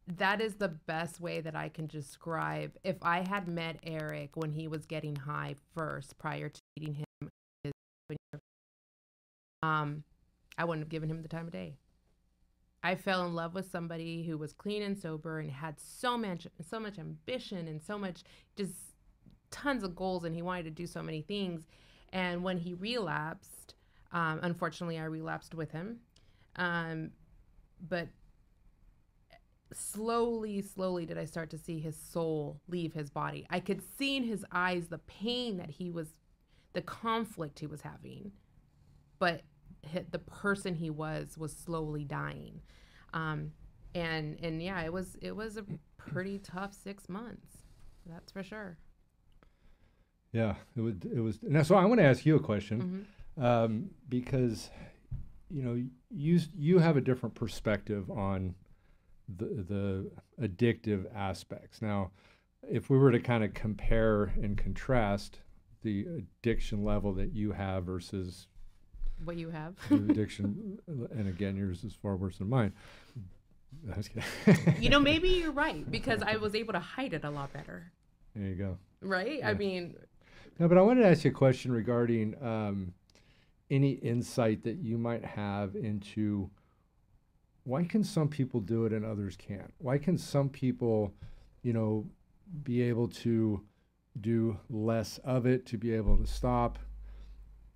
that 0.07 0.39
is 0.39 0.55
the 0.55 0.67
best 0.67 1.19
way 1.19 1.41
that 1.41 1.55
I 1.55 1.69
can 1.69 1.87
describe. 1.87 2.77
If 2.83 2.97
I 3.01 3.21
had 3.27 3.47
met 3.47 3.79
Eric 3.83 4.31
when 4.35 4.51
he 4.51 4.67
was 4.67 4.85
getting 4.85 5.15
high 5.15 5.55
first, 5.73 6.17
prior 6.17 6.49
to 6.49 6.61
meeting 6.77 6.95
him, 6.95 7.29
um, 9.63 10.03
I 10.57 10.65
wouldn't 10.65 10.83
have 10.83 10.89
given 10.89 11.09
him 11.09 11.21
the 11.21 11.27
time 11.27 11.47
of 11.47 11.51
day. 11.51 11.73
I 12.83 12.93
fell 12.93 13.25
in 13.25 13.33
love 13.33 13.55
with 13.55 13.71
somebody 13.71 14.23
who 14.27 14.37
was 14.37 14.53
clean 14.53 14.83
and 14.83 14.95
sober 14.95 15.39
and 15.39 15.49
had 15.49 15.79
so 15.79 16.17
much 16.19 16.45
so 16.69 16.79
much 16.79 16.99
ambition 16.99 17.67
and 17.67 17.81
so 17.81 17.97
much 17.97 18.23
just 18.55 18.73
tons 19.49 19.83
of 19.83 19.95
goals 19.95 20.23
and 20.23 20.35
he 20.35 20.43
wanted 20.43 20.65
to 20.65 20.69
do 20.69 20.85
so 20.85 21.01
many 21.01 21.21
things. 21.23 21.65
And 22.13 22.43
when 22.43 22.59
he 22.59 22.75
relapsed, 22.75 23.73
um, 24.11 24.39
unfortunately, 24.43 24.99
I 24.99 25.05
relapsed 25.05 25.55
with 25.55 25.71
him. 25.71 25.97
Um, 26.57 27.09
but 27.89 28.07
slowly, 29.73 30.61
slowly 30.61 31.05
did 31.05 31.17
I 31.17 31.25
start 31.25 31.49
to 31.51 31.57
see 31.57 31.79
his 31.79 31.95
soul 31.95 32.61
leave 32.67 32.93
his 32.93 33.09
body. 33.09 33.45
I 33.49 33.59
could 33.59 33.81
see 33.97 34.15
in 34.15 34.23
his 34.23 34.45
eyes 34.51 34.87
the 34.87 34.99
pain 34.99 35.57
that 35.57 35.69
he 35.69 35.89
was, 35.89 36.07
the 36.73 36.81
conflict 36.81 37.59
he 37.59 37.67
was 37.67 37.81
having. 37.81 38.31
But 39.19 39.41
the 40.11 40.19
person 40.19 40.75
he 40.75 40.89
was 40.89 41.37
was 41.37 41.55
slowly 41.55 42.03
dying. 42.03 42.61
Um, 43.13 43.51
and 43.93 44.37
and 44.41 44.61
yeah, 44.61 44.81
it 44.81 44.91
was 44.91 45.15
it 45.21 45.35
was 45.35 45.57
a 45.57 45.65
pretty 45.97 46.39
tough 46.39 46.73
six 46.73 47.07
months. 47.07 47.47
That's 48.05 48.31
for 48.31 48.43
sure. 48.43 48.77
Yeah, 50.31 50.55
it 50.75 50.81
was. 50.81 50.95
It 51.03 51.21
was. 51.21 51.39
Now, 51.41 51.63
so 51.63 51.75
I 51.75 51.85
want 51.85 51.99
to 52.01 52.05
ask 52.05 52.25
you 52.25 52.35
a 52.35 52.41
question, 52.41 53.07
mm-hmm. 53.37 53.43
um, 53.43 53.89
because 54.09 54.69
you 55.49 55.63
know 55.63 55.81
you 56.09 56.39
you 56.53 56.79
have 56.79 56.97
a 56.97 57.01
different 57.01 57.35
perspective 57.35 58.11
on 58.11 58.53
the 59.27 59.45
the 59.45 60.11
addictive 60.41 61.05
aspects. 61.15 61.81
Now, 61.81 62.11
if 62.67 62.89
we 62.89 62.97
were 62.97 63.11
to 63.11 63.19
kind 63.19 63.43
of 63.43 63.53
compare 63.53 64.33
and 64.41 64.57
contrast 64.57 65.39
the 65.83 66.05
addiction 66.17 66.83
level 66.83 67.13
that 67.13 67.33
you 67.33 67.51
have 67.51 67.85
versus 67.85 68.47
what 69.23 69.37
you 69.37 69.49
have. 69.49 69.75
addiction, 69.91 70.79
and 70.87 71.27
again, 71.27 71.55
yours 71.55 71.83
is 71.83 71.93
far 71.93 72.15
worse 72.15 72.37
than 72.37 72.49
mine. 72.49 72.73
you 74.79 74.89
know, 74.89 74.99
maybe 75.01 75.29
you're 75.29 75.51
right 75.51 75.89
because 75.89 76.21
I 76.21 76.37
was 76.37 76.55
able 76.55 76.73
to 76.73 76.79
hide 76.79 77.13
it 77.13 77.23
a 77.23 77.29
lot 77.29 77.53
better. 77.53 77.91
There 78.35 78.47
you 78.47 78.55
go. 78.55 78.77
Right? 79.01 79.39
Yeah. 79.39 79.49
I 79.49 79.53
mean. 79.53 79.95
No, 80.59 80.67
but 80.67 80.77
I 80.77 80.81
wanted 80.81 81.01
to 81.01 81.09
ask 81.09 81.23
you 81.23 81.31
a 81.31 81.33
question 81.33 81.71
regarding 81.71 82.35
um, 82.43 82.93
any 83.69 83.91
insight 83.91 84.63
that 84.63 84.77
you 84.77 84.97
might 84.97 85.23
have 85.23 85.75
into 85.75 86.49
why 87.65 87.83
can 87.83 88.03
some 88.03 88.29
people 88.29 88.61
do 88.61 88.85
it 88.85 88.93
and 88.93 89.03
others 89.03 89.35
can't? 89.35 89.73
Why 89.79 89.97
can 89.97 90.17
some 90.17 90.49
people, 90.49 91.13
you 91.61 91.73
know, 91.73 92.05
be 92.63 92.81
able 92.81 93.07
to 93.07 93.61
do 94.21 94.57
less 94.69 95.19
of 95.23 95.45
it 95.45 95.65
to 95.65 95.77
be 95.77 95.93
able 95.93 96.17
to 96.17 96.25
stop 96.25 96.79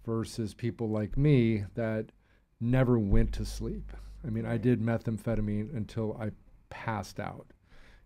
versus 0.05 0.53
people 0.53 0.89
like 0.89 1.17
me 1.17 1.65
that 1.75 2.11
never 2.59 2.97
went 2.97 3.33
to 3.33 3.45
sleep. 3.45 3.91
I 4.25 4.29
mean, 4.29 4.45
I 4.45 4.57
did 4.57 4.81
methamphetamine 4.81 5.75
until 5.75 6.17
I 6.19 6.31
passed 6.69 7.19
out. 7.19 7.47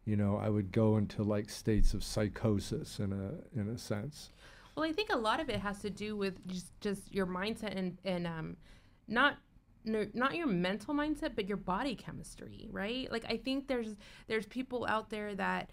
You 0.06 0.18
know, 0.18 0.38
I 0.38 0.50
would 0.50 0.72
go 0.72 0.98
into 0.98 1.24
like 1.24 1.50
states 1.50 1.94
of 1.94 2.04
psychosis 2.04 3.00
in 3.00 3.13
a 3.13 3.60
in 3.60 3.70
a 3.70 3.78
sense. 3.78 4.32
Well, 4.75 4.86
I 4.86 4.92
think 4.92 5.10
a 5.12 5.18
lot 5.18 5.40
of 5.40 5.50
it 5.50 5.60
has 5.60 5.80
to 5.80 5.90
do 5.90 6.16
with 6.18 6.46
just 6.48 6.78
just 6.82 7.13
your 7.13 7.25
mindset 7.25 7.78
and 7.78 7.98
and 8.04 8.28
um 8.28 8.58
not 9.08 9.38
not 9.86 10.36
your 10.36 10.48
mental 10.48 10.94
mindset 10.94 11.36
but 11.36 11.48
your 11.48 11.58
body 11.58 11.96
chemistry, 11.96 12.68
right? 12.72 13.12
Like 13.12 13.25
I 13.30 13.38
think 13.38 13.68
there's 13.68 13.96
there's 14.28 14.46
people 14.46 14.86
out 14.88 15.10
there 15.10 15.36
that 15.36 15.70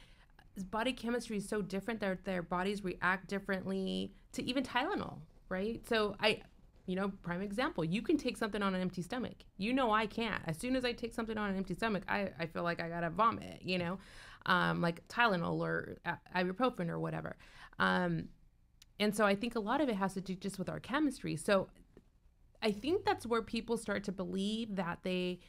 body 0.70 0.92
chemistry 0.92 1.38
is 1.38 1.48
so 1.48 1.62
different 1.62 2.00
that 2.00 2.24
their 2.24 2.42
bodies 2.42 2.84
react 2.84 3.28
differently 3.28 4.12
to 4.32 4.42
even 4.44 4.64
Tylenol, 4.64 5.18
right? 5.48 5.80
So 5.88 6.16
I, 6.20 6.42
you 6.86 6.96
know, 6.96 7.12
prime 7.22 7.40
example, 7.40 7.84
you 7.84 8.02
can 8.02 8.16
take 8.16 8.36
something 8.36 8.62
on 8.62 8.74
an 8.74 8.80
empty 8.80 9.02
stomach. 9.02 9.36
You 9.58 9.72
know, 9.72 9.92
I 9.92 10.06
can't. 10.06 10.42
As 10.46 10.58
soon 10.58 10.76
as 10.76 10.84
I 10.84 10.92
take 10.92 11.14
something 11.14 11.38
on 11.38 11.50
an 11.50 11.56
empty 11.56 11.74
stomach, 11.74 12.02
I, 12.08 12.30
I 12.38 12.46
feel 12.46 12.62
like 12.62 12.80
I 12.80 12.88
gotta 12.88 13.10
vomit, 13.10 13.62
you 13.62 13.78
know, 13.78 13.98
um, 14.46 14.80
like 14.80 15.06
Tylenol 15.08 15.60
or 15.60 15.98
ibuprofen 16.34 16.88
or 16.88 16.98
whatever. 16.98 17.36
Um, 17.78 18.28
and 18.98 19.16
so 19.16 19.24
I 19.24 19.34
think 19.34 19.54
a 19.54 19.60
lot 19.60 19.80
of 19.80 19.88
it 19.88 19.96
has 19.96 20.14
to 20.14 20.20
do 20.20 20.34
just 20.34 20.58
with 20.58 20.68
our 20.68 20.80
chemistry. 20.80 21.36
So 21.36 21.68
I 22.62 22.72
think 22.72 23.04
that's 23.04 23.26
where 23.26 23.42
people 23.42 23.76
start 23.76 24.04
to 24.04 24.12
believe 24.12 24.76
that 24.76 25.00
they, 25.02 25.40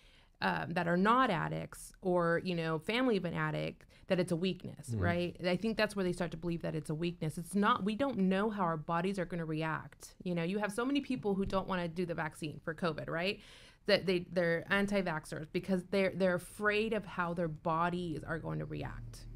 um, 0.41 0.73
that 0.73 0.87
are 0.87 0.97
not 0.97 1.29
addicts 1.29 1.93
or 2.01 2.41
you 2.43 2.55
know 2.55 2.79
family 2.79 3.17
of 3.17 3.25
an 3.25 3.33
addict 3.33 3.85
that 4.07 4.19
it's 4.19 4.31
a 4.31 4.35
weakness 4.35 4.89
mm-hmm. 4.89 4.99
right? 4.99 5.37
I 5.47 5.55
think 5.55 5.77
that's 5.77 5.95
where 5.95 6.03
they 6.03 6.11
start 6.11 6.31
to 6.31 6.37
believe 6.37 6.63
that 6.63 6.75
it's 6.75 6.89
a 6.89 6.95
weakness. 6.95 7.37
It's 7.37 7.55
not 7.55 7.83
we 7.83 7.95
don't 7.95 8.17
know 8.17 8.49
how 8.49 8.63
our 8.63 8.77
bodies 8.77 9.19
are 9.19 9.25
going 9.25 9.39
to 9.39 9.45
react. 9.45 10.15
You 10.23 10.35
know 10.35 10.43
you 10.43 10.57
have 10.57 10.71
so 10.71 10.83
many 10.83 11.01
people 11.01 11.35
who 11.35 11.45
don't 11.45 11.67
want 11.67 11.81
to 11.81 11.87
do 11.87 12.05
the 12.05 12.15
vaccine 12.15 12.59
for 12.63 12.73
covid 12.73 13.09
right? 13.09 13.39
That 13.85 14.05
they 14.05 14.25
they're 14.31 14.65
anti-vaxxers 14.69 15.47
because 15.51 15.83
they're 15.91 16.11
they're 16.15 16.35
afraid 16.35 16.93
of 16.93 17.05
how 17.05 17.33
their 17.33 17.47
bodies 17.47 18.23
are 18.25 18.39
going 18.39 18.59
to 18.59 18.65
react. 18.65 19.27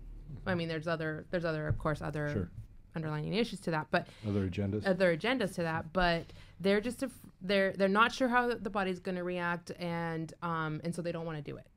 I 0.45 0.55
mean 0.55 0.67
there's 0.67 0.87
other 0.87 1.25
there's 1.31 1.45
other 1.45 1.67
of 1.67 1.77
course 1.77 2.01
other 2.01 2.31
sure. 2.31 2.51
underlying 2.95 3.33
issues 3.33 3.59
to 3.61 3.71
that 3.71 3.87
but 3.91 4.07
other 4.27 4.47
agendas. 4.47 4.87
other 4.87 5.15
agendas 5.15 5.55
to 5.55 5.61
that 5.61 5.93
but 5.93 6.25
they're 6.59 6.81
just 6.81 7.03
a, 7.03 7.11
they're 7.41 7.73
they're 7.73 7.87
not 7.87 8.11
sure 8.11 8.27
how 8.27 8.53
the 8.53 8.69
body's 8.69 8.99
going 8.99 9.15
to 9.15 9.23
react 9.23 9.71
and 9.79 10.33
um 10.41 10.81
and 10.83 10.93
so 10.95 11.01
they 11.01 11.11
don't 11.11 11.25
want 11.25 11.37
to 11.37 11.43
do 11.43 11.57
it 11.57 11.67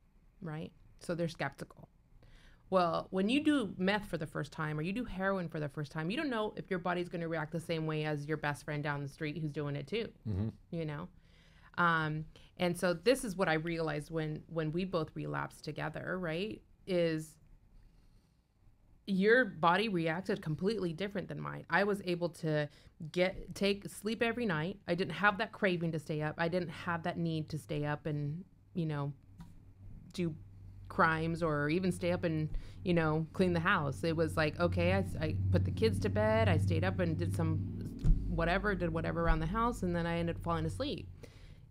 right? 0.40 0.70
So 1.00 1.14
they're 1.14 1.28
skeptical. 1.28 1.88
Well 2.70 3.08
when 3.10 3.28
you 3.28 3.42
do 3.42 3.74
meth 3.78 4.06
for 4.06 4.18
the 4.18 4.26
first 4.26 4.52
time 4.52 4.78
or 4.78 4.82
you 4.82 4.92
do 4.92 5.04
heroin 5.04 5.48
for 5.48 5.58
the 5.58 5.68
first 5.68 5.90
time 5.90 6.10
you 6.10 6.16
don't 6.16 6.30
know 6.30 6.52
if 6.56 6.70
your 6.70 6.78
body's 6.78 7.08
going 7.08 7.22
to 7.22 7.28
react 7.28 7.52
the 7.52 7.60
same 7.60 7.86
way 7.86 8.04
as 8.04 8.26
your 8.26 8.36
best 8.36 8.64
friend 8.64 8.82
down 8.82 9.02
the 9.02 9.08
street 9.08 9.38
who's 9.38 9.50
doing 9.50 9.74
it 9.74 9.86
too 9.86 10.08
mm-hmm. 10.28 10.48
you 10.70 10.84
know? 10.84 11.08
Um 11.76 12.24
and 12.58 12.76
so 12.76 12.92
this 12.92 13.24
is 13.24 13.36
what 13.36 13.48
i 13.48 13.54
realized 13.54 14.10
when 14.10 14.42
when 14.48 14.72
we 14.72 14.84
both 14.84 15.10
relapsed 15.14 15.64
together 15.64 16.18
right 16.18 16.60
is 16.86 17.37
your 19.08 19.46
body 19.46 19.88
reacted 19.88 20.42
completely 20.42 20.92
different 20.92 21.28
than 21.28 21.40
mine. 21.40 21.64
I 21.70 21.84
was 21.84 22.02
able 22.04 22.28
to 22.28 22.68
get 23.10 23.54
take 23.54 23.88
sleep 23.88 24.22
every 24.22 24.44
night. 24.44 24.80
I 24.86 24.94
didn't 24.94 25.14
have 25.14 25.38
that 25.38 25.50
craving 25.50 25.92
to 25.92 25.98
stay 25.98 26.20
up. 26.20 26.34
I 26.36 26.48
didn't 26.48 26.68
have 26.68 27.04
that 27.04 27.16
need 27.16 27.48
to 27.48 27.58
stay 27.58 27.86
up 27.86 28.04
and, 28.04 28.44
you 28.74 28.84
know, 28.84 29.14
do 30.12 30.34
crimes 30.88 31.42
or 31.42 31.70
even 31.70 31.90
stay 31.90 32.12
up 32.12 32.24
and, 32.24 32.50
you 32.84 32.92
know, 32.92 33.26
clean 33.32 33.54
the 33.54 33.60
house. 33.60 34.04
It 34.04 34.14
was 34.14 34.36
like, 34.36 34.60
okay, 34.60 34.92
I, 34.92 35.24
I 35.24 35.36
put 35.50 35.64
the 35.64 35.70
kids 35.70 35.98
to 36.00 36.10
bed. 36.10 36.46
I 36.50 36.58
stayed 36.58 36.84
up 36.84 37.00
and 37.00 37.16
did 37.16 37.34
some 37.34 37.56
whatever, 38.28 38.74
did 38.74 38.92
whatever 38.92 39.22
around 39.22 39.40
the 39.40 39.46
house, 39.46 39.82
and 39.82 39.96
then 39.96 40.06
I 40.06 40.18
ended 40.18 40.36
up 40.36 40.42
falling 40.42 40.66
asleep. 40.66 41.08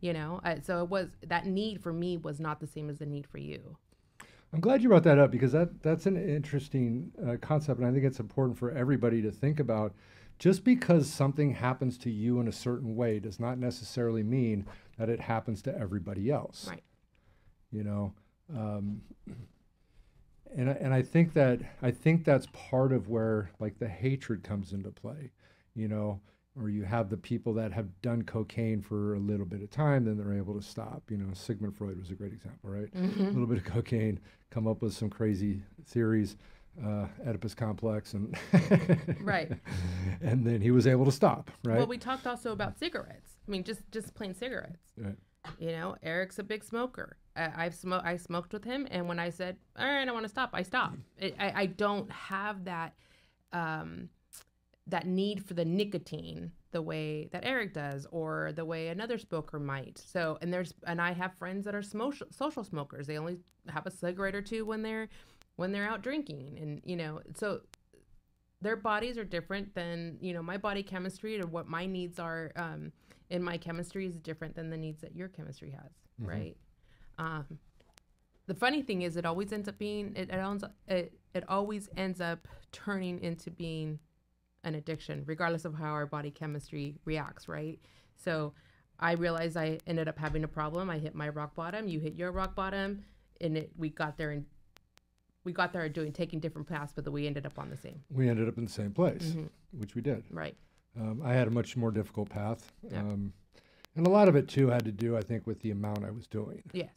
You 0.01 0.13
know, 0.13 0.39
I, 0.43 0.59
so 0.59 0.81
it 0.83 0.89
was 0.89 1.09
that 1.27 1.45
need 1.45 1.83
for 1.83 1.93
me 1.93 2.17
was 2.17 2.39
not 2.39 2.59
the 2.59 2.67
same 2.67 2.89
as 2.89 2.97
the 2.97 3.05
need 3.05 3.27
for 3.27 3.37
you. 3.37 3.77
I'm 4.53 4.61
glad 4.61 4.81
you 4.81 4.89
brought 4.89 5.03
that 5.03 5.19
up 5.19 5.31
because 5.31 5.51
that 5.51 5.81
that's 5.83 6.05
an 6.05 6.17
interesting 6.17 7.11
uh, 7.25 7.35
concept, 7.41 7.79
and 7.79 7.87
I 7.87 7.91
think 7.91 8.05
it's 8.05 8.19
important 8.19 8.57
for 8.57 8.71
everybody 8.71 9.21
to 9.21 9.31
think 9.31 9.59
about. 9.59 9.93
Just 10.39 10.63
because 10.63 11.09
something 11.09 11.55
happens 11.55 11.97
to 11.99 12.11
you 12.11 12.39
in 12.39 12.47
a 12.47 12.51
certain 12.51 12.95
way 12.95 13.19
does 13.19 13.39
not 13.39 13.57
necessarily 13.57 14.21
mean 14.21 14.67
that 14.99 15.09
it 15.09 15.19
happens 15.19 15.63
to 15.63 15.75
everybody 15.75 16.29
else. 16.29 16.67
Right. 16.69 16.83
You 17.71 17.83
know, 17.83 18.13
um, 18.55 19.01
and 20.55 20.69
and 20.69 20.93
I 20.93 21.01
think 21.01 21.33
that 21.33 21.59
I 21.81 21.91
think 21.91 22.23
that's 22.23 22.47
part 22.53 22.93
of 22.93 23.09
where 23.09 23.51
like 23.59 23.79
the 23.79 23.87
hatred 23.87 24.43
comes 24.43 24.71
into 24.71 24.91
play. 24.91 25.31
You 25.75 25.87
know, 25.87 26.21
or 26.59 26.69
you 26.69 26.83
have 26.83 27.09
the 27.09 27.17
people 27.17 27.53
that 27.53 27.71
have 27.71 28.01
done 28.01 28.23
cocaine 28.23 28.81
for 28.81 29.13
a 29.15 29.19
little 29.19 29.45
bit 29.45 29.61
of 29.61 29.69
time, 29.69 30.05
then 30.05 30.17
they're 30.17 30.33
able 30.33 30.55
to 30.55 30.61
stop. 30.61 31.03
You 31.09 31.17
know, 31.17 31.33
Sigmund 31.33 31.75
Freud 31.75 31.99
was 31.99 32.09
a 32.09 32.15
great 32.15 32.33
example, 32.33 32.69
right? 32.69 32.93
Mm-hmm. 32.93 33.21
A 33.21 33.29
little 33.29 33.45
bit 33.45 33.57
of 33.57 33.65
cocaine, 33.65 34.19
come 34.49 34.67
up 34.67 34.81
with 34.81 34.93
some 34.93 35.09
crazy 35.09 35.61
theories, 35.85 36.35
uh, 36.83 37.07
Oedipus 37.25 37.53
complex, 37.53 38.13
and 38.13 38.37
right. 39.21 39.51
And 40.21 40.45
then 40.45 40.61
he 40.61 40.71
was 40.71 40.87
able 40.87 41.05
to 41.05 41.11
stop, 41.11 41.51
right? 41.63 41.77
Well, 41.77 41.87
we 41.87 41.97
talked 41.97 42.25
also 42.27 42.51
about 42.51 42.77
cigarettes. 42.77 43.31
I 43.47 43.51
mean, 43.51 43.63
just 43.63 43.81
just 43.91 44.13
plain 44.15 44.33
cigarettes. 44.33 44.91
Right. 44.97 45.15
You 45.59 45.71
know, 45.71 45.95
Eric's 46.03 46.39
a 46.39 46.43
big 46.43 46.63
smoker. 46.63 47.17
I, 47.35 47.63
have 47.65 47.75
smoked. 47.75 48.05
I 48.05 48.17
smoked 48.17 48.51
with 48.51 48.63
him, 48.63 48.87
and 48.89 49.07
when 49.07 49.19
I 49.19 49.29
said, 49.29 49.57
"All 49.77 49.85
right, 49.85 50.07
I 50.07 50.11
want 50.11 50.23
to 50.23 50.29
stop," 50.29 50.49
I 50.53 50.63
stopped. 50.63 50.97
I, 51.21 51.53
I 51.55 51.65
don't 51.67 52.11
have 52.11 52.65
that. 52.65 52.95
Um, 53.53 54.09
that 54.87 55.05
need 55.05 55.45
for 55.45 55.53
the 55.53 55.65
nicotine 55.65 56.51
the 56.71 56.81
way 56.81 57.27
that 57.31 57.45
Eric 57.45 57.73
does 57.73 58.07
or 58.11 58.51
the 58.53 58.65
way 58.65 58.87
another 58.87 59.17
smoker 59.17 59.59
might. 59.59 59.97
So, 59.97 60.37
and 60.41 60.53
there's 60.53 60.73
and 60.85 61.01
I 61.01 61.13
have 61.13 61.33
friends 61.37 61.65
that 61.65 61.75
are 61.75 61.81
social 61.81 62.27
social 62.31 62.63
smokers. 62.63 63.07
They 63.07 63.17
only 63.17 63.37
have 63.69 63.85
a 63.85 63.91
cigarette 63.91 64.35
or 64.35 64.41
two 64.41 64.65
when 64.65 64.81
they're 64.81 65.09
when 65.57 65.71
they're 65.71 65.87
out 65.87 66.01
drinking 66.01 66.57
and 66.61 66.81
you 66.85 66.95
know, 66.95 67.21
so 67.35 67.61
their 68.61 68.75
bodies 68.75 69.17
are 69.17 69.23
different 69.23 69.73
than 69.75 70.17
you 70.21 70.33
know 70.33 70.41
my 70.41 70.57
body 70.57 70.83
chemistry 70.83 71.39
or 71.39 71.47
what 71.47 71.67
my 71.67 71.85
needs 71.85 72.19
are 72.19 72.51
um, 72.55 72.91
in 73.29 73.43
my 73.43 73.57
chemistry 73.57 74.05
is 74.07 74.17
different 74.19 74.55
than 74.55 74.69
the 74.69 74.77
needs 74.77 75.01
that 75.01 75.15
your 75.15 75.27
chemistry 75.27 75.71
has, 75.71 75.91
right? 76.19 76.57
Um, 77.17 77.59
the 78.47 78.55
funny 78.55 78.81
thing 78.81 79.01
is, 79.01 79.17
it 79.17 79.25
always 79.25 79.51
ends 79.51 79.67
up 79.67 79.77
being 79.77 80.13
it, 80.15 80.29
it 80.29 80.33
ends 80.33 80.63
it 80.87 81.13
it 81.33 81.43
always 81.49 81.89
ends 81.97 82.21
up 82.21 82.47
turning 82.71 83.19
into 83.21 83.51
being 83.51 83.99
an 84.67 84.75
addiction, 84.75 85.23
regardless 85.25 85.65
of 85.65 85.73
how 85.73 85.91
our 85.91 86.05
body 86.05 86.29
chemistry 86.29 86.95
reacts, 87.05 87.47
right? 87.47 87.79
So 88.15 88.53
I 88.99 89.13
realized 89.13 89.57
I 89.57 89.79
ended 89.87 90.07
up 90.07 90.17
having 90.17 90.43
a 90.43 90.47
problem. 90.47 90.89
I 90.89 90.99
hit 90.99 91.15
my 91.15 91.29
rock 91.29 91.55
bottom. 91.55 91.87
You 91.87 91.99
hit 91.99 92.15
your 92.15 92.31
rock 92.31 92.55
bottom, 92.55 93.03
and 93.41 93.57
it 93.57 93.71
we 93.77 93.89
got 93.89 94.17
there 94.17 94.31
and 94.31 94.45
we 95.43 95.53
got 95.53 95.71
there 95.71 95.87
doing 95.87 96.11
taking 96.11 96.39
different 96.39 96.67
paths, 96.67 96.91
but 96.93 97.09
we 97.09 97.25
ended 97.25 97.45
up 97.45 97.57
on 97.57 97.69
the 97.69 97.77
same. 97.77 98.03
We 98.11 98.29
ended 98.29 98.49
up 98.49 98.57
in 98.57 98.65
the 98.65 98.71
same 98.71 98.91
place, 98.91 99.33
which 99.71 99.95
we 99.95 100.01
did. 100.01 100.25
Right. 100.29 100.57
Um, 100.99 101.21
I 101.23 101.33
had 101.33 101.47
a 101.47 101.51
much 101.51 101.77
more 101.77 101.91
difficult 101.91 102.29
path. 102.29 102.73
Yeah. 102.91 102.99
Um, 102.99 103.31
and 103.95 104.05
a 104.05 104.09
lot 104.09 104.27
of 104.27 104.35
it 104.35 104.49
too 104.49 104.67
had 104.67 104.83
to 104.85 104.91
do, 104.91 105.15
I 105.15 105.21
think, 105.21 105.47
with 105.47 105.61
the 105.61 105.71
amount 105.71 106.03
I 106.03 106.11
was 106.11 106.27
doing. 106.27 106.63
Yes. 106.73 106.91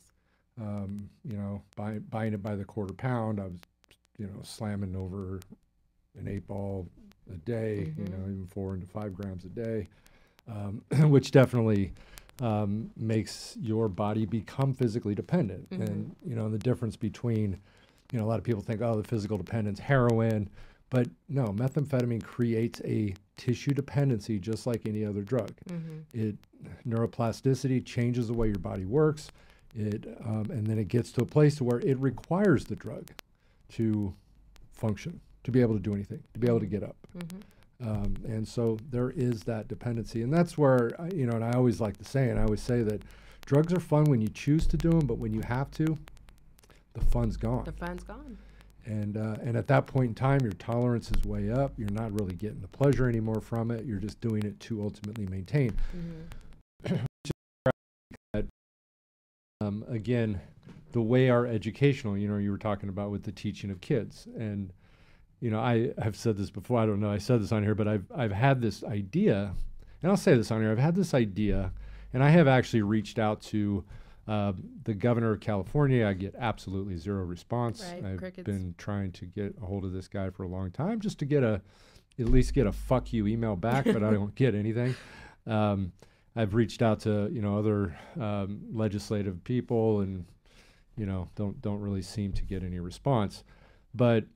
Um, 0.60 1.08
you 1.24 1.36
know, 1.36 1.62
buy, 1.76 1.98
buying 1.98 2.32
it 2.32 2.42
by 2.42 2.56
the 2.56 2.64
quarter 2.64 2.92
pound, 2.92 3.40
I 3.40 3.44
was, 3.44 3.60
you 4.18 4.26
know, 4.26 4.40
slamming 4.42 4.96
over 4.96 5.40
an 6.18 6.26
eight 6.26 6.46
ball 6.48 6.88
a 7.32 7.38
day, 7.38 7.92
you 7.98 8.04
know, 8.04 8.22
even 8.24 8.46
four 8.50 8.74
into 8.74 8.86
five 8.86 9.14
grams 9.14 9.44
a 9.44 9.48
day, 9.48 9.88
um, 10.48 10.82
which 11.10 11.30
definitely 11.30 11.92
um, 12.40 12.90
makes 12.96 13.56
your 13.60 13.88
body 13.88 14.26
become 14.26 14.72
physically 14.74 15.14
dependent. 15.14 15.66
And, 15.70 16.16
you 16.24 16.34
know, 16.34 16.48
the 16.48 16.58
difference 16.58 16.96
between, 16.96 17.58
you 18.12 18.18
know, 18.18 18.24
a 18.24 18.28
lot 18.28 18.38
of 18.38 18.44
people 18.44 18.62
think, 18.62 18.80
oh, 18.80 18.96
the 19.00 19.06
physical 19.06 19.36
dependence, 19.36 19.78
heroin, 19.78 20.48
but 20.90 21.06
no, 21.28 21.46
methamphetamine 21.48 22.22
creates 22.24 22.80
a 22.84 23.14
tissue 23.36 23.72
dependency 23.72 24.38
just 24.40 24.66
like 24.66 24.86
any 24.86 25.04
other 25.04 25.22
drug. 25.22 25.52
It 26.12 26.36
neuroplasticity 26.86 27.84
changes 27.86 28.26
the 28.26 28.34
way 28.34 28.48
your 28.48 28.58
body 28.58 28.84
works. 28.84 29.30
It 29.74 30.06
um, 30.24 30.46
and 30.50 30.66
then 30.66 30.78
it 30.78 30.88
gets 30.88 31.12
to 31.12 31.22
a 31.22 31.26
place 31.26 31.60
where 31.60 31.78
it 31.80 31.96
requires 32.00 32.64
the 32.64 32.74
drug 32.74 33.08
to 33.74 34.12
function, 34.72 35.20
to 35.44 35.50
be 35.50 35.60
able 35.60 35.74
to 35.74 35.80
do 35.80 35.94
anything, 35.94 36.22
to 36.34 36.40
be 36.40 36.46
able 36.46 36.60
to 36.60 36.66
get 36.66 36.82
up. 36.82 36.96
Um, 37.82 38.14
and 38.26 38.46
so 38.46 38.78
there 38.90 39.10
is 39.10 39.42
that 39.44 39.68
dependency, 39.68 40.22
and 40.22 40.32
that's 40.32 40.58
where 40.58 40.90
you 41.14 41.26
know. 41.26 41.32
And 41.32 41.44
I 41.44 41.52
always 41.52 41.80
like 41.80 41.96
to 41.96 42.04
say, 42.04 42.28
and 42.28 42.38
I 42.38 42.42
always 42.42 42.60
say 42.60 42.82
that 42.82 43.02
drugs 43.46 43.72
are 43.72 43.80
fun 43.80 44.04
when 44.04 44.20
you 44.20 44.28
choose 44.28 44.66
to 44.66 44.76
do 44.76 44.90
them, 44.90 45.06
but 45.06 45.16
when 45.16 45.32
you 45.32 45.40
have 45.48 45.70
to, 45.72 45.98
the 46.92 47.00
fun's 47.00 47.36
gone. 47.36 47.64
The 47.64 47.72
fun's 47.72 48.02
gone. 48.02 48.36
And 48.84 49.16
uh, 49.16 49.36
and 49.42 49.56
at 49.56 49.66
that 49.68 49.86
point 49.86 50.08
in 50.08 50.14
time, 50.14 50.40
your 50.42 50.52
tolerance 50.52 51.10
is 51.10 51.24
way 51.24 51.50
up. 51.50 51.72
You're 51.78 51.90
not 51.90 52.12
really 52.12 52.34
getting 52.34 52.60
the 52.60 52.68
pleasure 52.68 53.08
anymore 53.08 53.40
from 53.40 53.70
it. 53.70 53.84
You're 53.84 53.98
just 53.98 54.20
doing 54.20 54.42
it 54.44 54.58
to 54.60 54.82
ultimately 54.82 55.26
maintain. 55.26 55.76
That, 58.32 58.46
um, 59.60 59.84
again, 59.88 60.40
the 60.92 61.00
way 61.00 61.30
our 61.30 61.46
educational, 61.46 62.16
you 62.16 62.28
know, 62.28 62.36
you 62.36 62.50
were 62.50 62.58
talking 62.58 62.88
about 62.88 63.10
with 63.10 63.22
the 63.22 63.32
teaching 63.32 63.70
of 63.70 63.80
kids, 63.80 64.26
and 64.36 64.72
you 65.40 65.50
know, 65.50 65.60
I 65.60 65.92
have 66.00 66.16
said 66.16 66.36
this 66.36 66.50
before. 66.50 66.78
I 66.78 66.86
don't 66.86 67.00
know. 67.00 67.10
I 67.10 67.18
said 67.18 67.42
this 67.42 67.52
on 67.52 67.62
here, 67.62 67.74
but 67.74 67.88
I've 67.88 68.04
I've 68.14 68.32
had 68.32 68.60
this 68.60 68.84
idea, 68.84 69.54
and 70.02 70.10
I'll 70.10 70.16
say 70.16 70.36
this 70.36 70.50
on 70.50 70.60
here. 70.60 70.70
I've 70.70 70.78
had 70.78 70.94
this 70.94 71.14
idea, 71.14 71.72
and 72.12 72.22
I 72.22 72.30
have 72.30 72.48
actually 72.48 72.82
reached 72.82 73.18
out 73.18 73.40
to. 73.42 73.84
Uh, 74.28 74.52
the 74.84 74.94
governor 74.94 75.32
of 75.32 75.40
California, 75.40 76.06
I 76.06 76.12
get 76.12 76.36
absolutely 76.38 76.96
zero 76.96 77.24
response. 77.24 77.82
Right, 77.82 78.12
I've 78.12 78.18
crickets. 78.18 78.44
been 78.44 78.76
trying 78.78 79.10
to 79.12 79.26
get 79.26 79.56
a 79.60 79.64
hold 79.64 79.84
of 79.84 79.92
this 79.92 80.06
guy 80.06 80.30
for 80.30 80.44
a 80.44 80.46
long 80.46 80.70
time, 80.70 81.00
just 81.00 81.18
to 81.20 81.24
get 81.24 81.42
a, 81.42 81.60
at 82.16 82.26
least 82.26 82.54
get 82.54 82.68
a 82.68 82.70
fuck 82.70 83.12
you 83.12 83.26
email 83.26 83.56
back, 83.56 83.86
but 83.86 84.04
I 84.04 84.10
don't 84.12 84.32
get 84.36 84.54
anything. 84.54 84.94
Um, 85.48 85.90
I've 86.36 86.54
reached 86.54 86.80
out 86.80 87.00
to 87.00 87.28
you 87.32 87.42
know 87.42 87.58
other 87.58 87.98
um, 88.20 88.60
legislative 88.72 89.42
people, 89.42 90.00
and 90.00 90.26
you 90.96 91.06
know 91.06 91.28
don't 91.34 91.60
don't 91.60 91.80
really 91.80 92.02
seem 92.02 92.32
to 92.34 92.42
get 92.42 92.62
any 92.62 92.78
response. 92.78 93.42
But 93.94 94.26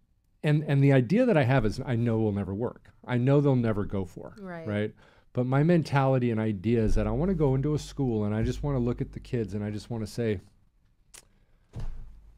and 0.44 0.62
and 0.68 0.82
the 0.84 0.92
idea 0.92 1.26
that 1.26 1.36
I 1.36 1.42
have 1.42 1.66
is 1.66 1.80
I 1.84 1.96
know 1.96 2.18
will 2.18 2.32
never 2.32 2.54
work. 2.54 2.90
I 3.06 3.18
know 3.18 3.40
they'll 3.40 3.56
never 3.56 3.84
go 3.84 4.04
for 4.04 4.34
Right. 4.40 4.66
right. 4.66 4.94
But 5.32 5.46
my 5.46 5.64
mentality 5.64 6.30
and 6.30 6.38
idea 6.40 6.80
is 6.80 6.94
that 6.94 7.08
I 7.08 7.10
want 7.10 7.30
to 7.30 7.34
go 7.34 7.56
into 7.56 7.74
a 7.74 7.78
school 7.78 8.24
and 8.24 8.32
I 8.34 8.42
just 8.44 8.62
want 8.62 8.76
to 8.76 8.78
look 8.78 9.00
at 9.00 9.10
the 9.10 9.18
kids 9.20 9.54
and 9.54 9.64
I 9.64 9.70
just 9.70 9.90
want 9.90 10.06
to 10.06 10.10
say, 10.10 10.40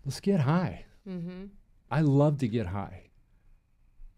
let's 0.05 0.19
get 0.21 0.41
high. 0.41 0.87
Mm-hmm. 1.07 1.45
I 1.91 2.01
love 2.01 2.39
to 2.39 2.49
get 2.49 2.69
high. 2.69 3.11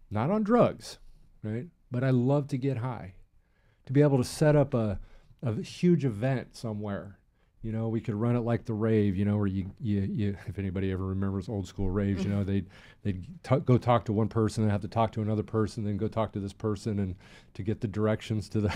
Not 0.09 0.31
on 0.31 0.43
drugs, 0.43 0.97
right? 1.43 1.67
But 1.91 2.03
I 2.05 2.11
love 2.11 2.47
to 2.47 2.57
get 2.57 2.77
high. 2.77 3.15
To 3.87 3.93
be 3.93 4.01
able 4.01 4.17
to 4.17 4.23
set 4.23 4.55
up 4.55 4.73
a, 4.73 4.99
a 5.43 5.61
huge 5.61 6.05
event 6.05 6.55
somewhere. 6.55 7.18
You 7.61 7.73
know, 7.73 7.89
we 7.89 7.99
could 7.99 8.15
run 8.15 8.37
it 8.37 8.41
like 8.41 8.63
the 8.63 8.73
rave, 8.73 9.17
you 9.17 9.25
know, 9.25 9.35
where 9.35 9.47
you, 9.47 9.69
you, 9.81 10.01
you 10.01 10.37
if 10.47 10.57
anybody 10.57 10.91
ever 10.93 11.05
remembers 11.05 11.49
old 11.49 11.67
school 11.67 11.89
raves, 11.89 12.23
you 12.23 12.29
know, 12.29 12.37
mm-hmm. 12.37 12.51
they'd, 12.51 12.65
they'd 13.03 13.25
t- 13.43 13.59
go 13.65 13.77
talk 13.77 14.05
to 14.05 14.13
one 14.13 14.29
person 14.29 14.63
and 14.63 14.71
have 14.71 14.81
to 14.81 14.87
talk 14.87 15.11
to 15.13 15.21
another 15.21 15.43
person, 15.43 15.83
then 15.83 15.97
go 15.97 16.07
talk 16.07 16.31
to 16.33 16.39
this 16.39 16.53
person 16.53 16.99
and 16.99 17.15
to 17.55 17.63
get 17.63 17.81
the 17.81 17.87
directions 17.87 18.47
to 18.49 18.61
the, 18.61 18.69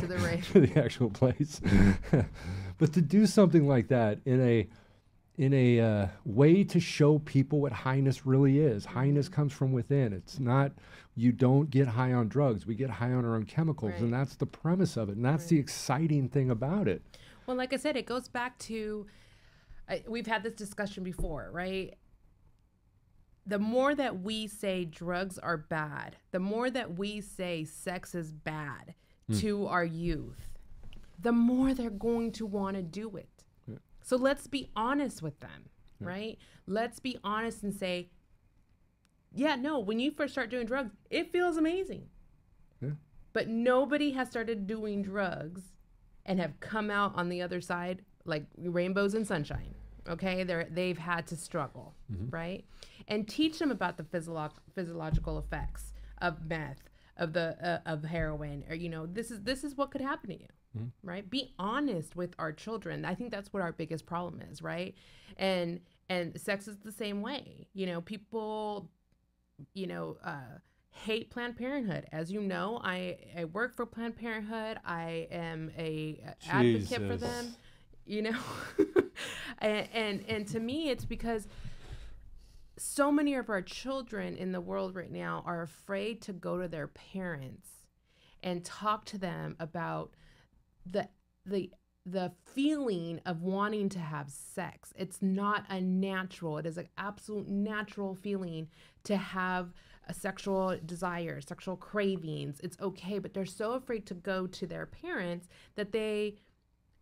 To 0.00 0.06
the 0.06 0.18
rave. 0.26 0.50
to 0.52 0.60
the 0.60 0.82
actual 0.82 1.08
place. 1.08 1.60
Mm-hmm. 1.60 2.20
but 2.78 2.92
to 2.94 3.00
do 3.00 3.26
something 3.26 3.68
like 3.68 3.88
that 3.88 4.18
in 4.24 4.40
a, 4.40 4.68
in 5.38 5.54
a 5.54 5.80
uh, 5.80 6.06
way 6.24 6.64
to 6.64 6.80
show 6.80 7.20
people 7.20 7.60
what 7.60 7.72
highness 7.72 8.26
really 8.26 8.58
is. 8.58 8.86
Highness 8.86 9.26
mm-hmm. 9.26 9.34
comes 9.34 9.52
from 9.52 9.72
within. 9.72 10.12
It's 10.12 10.40
not 10.40 10.72
you 11.16 11.32
don't 11.32 11.70
get 11.70 11.88
high 11.88 12.12
on 12.12 12.28
drugs. 12.28 12.66
We 12.66 12.74
get 12.74 12.90
high 12.90 13.12
on 13.12 13.24
our 13.24 13.36
own 13.36 13.44
chemicals, 13.44 13.94
and 14.00 14.12
that's 14.12 14.36
the 14.36 14.46
premise 14.46 14.96
of 14.96 15.08
it. 15.08 15.16
And 15.16 15.24
that's 15.24 15.46
the 15.46 15.58
exciting 15.58 16.28
thing 16.28 16.50
about 16.50 16.88
it. 16.88 17.02
Well, 17.46 17.56
like 17.56 17.72
I 17.72 17.76
said, 17.76 17.96
it 17.96 18.06
goes 18.06 18.28
back 18.28 18.58
to 18.60 19.06
I, 19.88 20.02
we've 20.06 20.26
had 20.26 20.42
this 20.42 20.54
discussion 20.54 21.04
before, 21.04 21.48
right? 21.52 21.94
The 23.46 23.58
more 23.58 23.94
that 23.94 24.22
we 24.22 24.48
say 24.48 24.84
drugs 24.84 25.38
are 25.38 25.56
bad, 25.56 26.16
the 26.32 26.40
more 26.40 26.68
that 26.70 26.98
we 26.98 27.20
say 27.20 27.64
sex 27.64 28.14
is 28.14 28.32
bad 28.32 28.94
hmm. 29.28 29.38
to 29.38 29.66
our 29.68 29.84
youth, 29.84 30.58
the 31.20 31.32
more 31.32 31.72
they're 31.72 31.90
going 31.90 32.32
to 32.32 32.46
want 32.46 32.76
to 32.76 32.82
do 32.82 33.16
it. 33.16 33.28
So 34.02 34.16
let's 34.16 34.46
be 34.46 34.70
honest 34.76 35.20
with 35.20 35.40
them, 35.40 35.68
right? 35.98 36.38
Let's 36.68 37.00
be 37.00 37.18
honest 37.24 37.64
and 37.64 37.74
say, 37.74 38.10
yeah, 39.34 39.56
no, 39.56 39.80
when 39.80 39.98
you 39.98 40.12
first 40.12 40.32
start 40.32 40.48
doing 40.48 40.64
drugs, 40.64 40.92
it 41.10 41.32
feels 41.32 41.56
amazing. 41.56 42.06
Yeah. 42.80 42.90
But 43.32 43.48
nobody 43.48 44.12
has 44.12 44.28
started 44.28 44.68
doing 44.68 45.02
drugs 45.02 45.62
and 46.26 46.38
have 46.40 46.60
come 46.60 46.90
out 46.90 47.12
on 47.16 47.28
the 47.30 47.40
other 47.40 47.60
side 47.60 48.02
like 48.26 48.44
rainbows 48.58 49.14
and 49.14 49.26
sunshine. 49.26 49.74
Okay, 50.08 50.44
they're 50.44 50.68
they've 50.70 50.98
had 50.98 51.26
to 51.28 51.36
struggle, 51.36 51.94
right? 52.30 52.64
And 53.08 53.26
teach 53.26 53.58
them 53.58 53.70
about 53.70 53.96
the 53.96 54.04
physiolo- 54.04 54.52
physiological 54.74 55.38
effects 55.38 55.92
of 56.22 56.44
meth, 56.46 56.90
of 57.16 57.32
the 57.32 57.56
uh, 57.64 57.78
of 57.92 58.04
heroin, 58.04 58.64
or 58.68 58.74
you 58.76 58.88
know, 58.88 59.06
this 59.06 59.30
is 59.30 59.42
this 59.42 59.64
is 59.64 59.76
what 59.76 59.90
could 59.90 60.00
happen 60.00 60.30
to 60.30 60.38
you, 60.38 60.46
right? 61.02 61.28
Be 61.28 61.54
honest 61.58 62.14
with 62.14 62.34
our 62.38 62.52
children. 62.52 63.04
I 63.04 63.14
think 63.14 63.30
that's 63.32 63.52
what 63.52 63.62
our 63.62 63.72
biggest 63.72 64.06
problem 64.06 64.42
is, 64.50 64.62
right? 64.62 64.94
And 65.38 65.80
and 66.08 66.40
sex 66.40 66.68
is 66.68 66.76
the 66.78 66.92
same 66.92 67.20
way. 67.22 67.66
You 67.74 67.86
know, 67.86 68.00
people 68.00 68.90
you 69.74 69.86
know, 69.86 70.18
uh, 70.24 70.58
hate 71.04 71.30
Planned 71.30 71.56
Parenthood. 71.56 72.06
As 72.12 72.30
you 72.30 72.40
know, 72.40 72.80
I, 72.82 73.18
I 73.36 73.44
work 73.44 73.74
for 73.74 73.86
Planned 73.86 74.16
Parenthood. 74.16 74.78
I 74.84 75.28
am 75.30 75.70
a 75.76 76.20
a 76.24 76.52
advocate 76.52 77.08
for 77.08 77.16
them. 77.16 77.54
You 78.06 78.22
know, 78.22 78.38
and, 79.58 79.88
and 79.92 80.24
and 80.28 80.48
to 80.48 80.60
me, 80.60 80.90
it's 80.90 81.04
because 81.04 81.48
so 82.78 83.10
many 83.10 83.34
of 83.34 83.48
our 83.48 83.62
children 83.62 84.36
in 84.36 84.52
the 84.52 84.60
world 84.60 84.94
right 84.94 85.10
now 85.10 85.42
are 85.46 85.62
afraid 85.62 86.20
to 86.22 86.32
go 86.32 86.60
to 86.60 86.68
their 86.68 86.86
parents 86.86 87.68
and 88.42 88.64
talk 88.64 89.04
to 89.06 89.18
them 89.18 89.56
about 89.58 90.10
the 90.84 91.08
the 91.44 91.70
the 92.04 92.30
feeling 92.54 93.20
of 93.26 93.42
wanting 93.42 93.88
to 93.88 93.98
have 93.98 94.30
sex. 94.30 94.92
It's 94.96 95.20
not 95.20 95.64
a 95.68 95.80
natural. 95.80 96.58
It 96.58 96.66
is 96.66 96.78
an 96.78 96.88
absolute 96.96 97.48
natural 97.48 98.14
feeling 98.14 98.68
to 99.04 99.16
have 99.16 99.72
sexual 100.14 100.78
desire, 100.84 101.40
sexual 101.40 101.76
cravings. 101.76 102.60
It's 102.60 102.78
okay, 102.80 103.18
but 103.18 103.34
they're 103.34 103.46
so 103.46 103.72
afraid 103.72 104.06
to 104.06 104.14
go 104.14 104.46
to 104.46 104.66
their 104.66 104.86
parents 104.86 105.48
that 105.74 105.92
they 105.92 106.36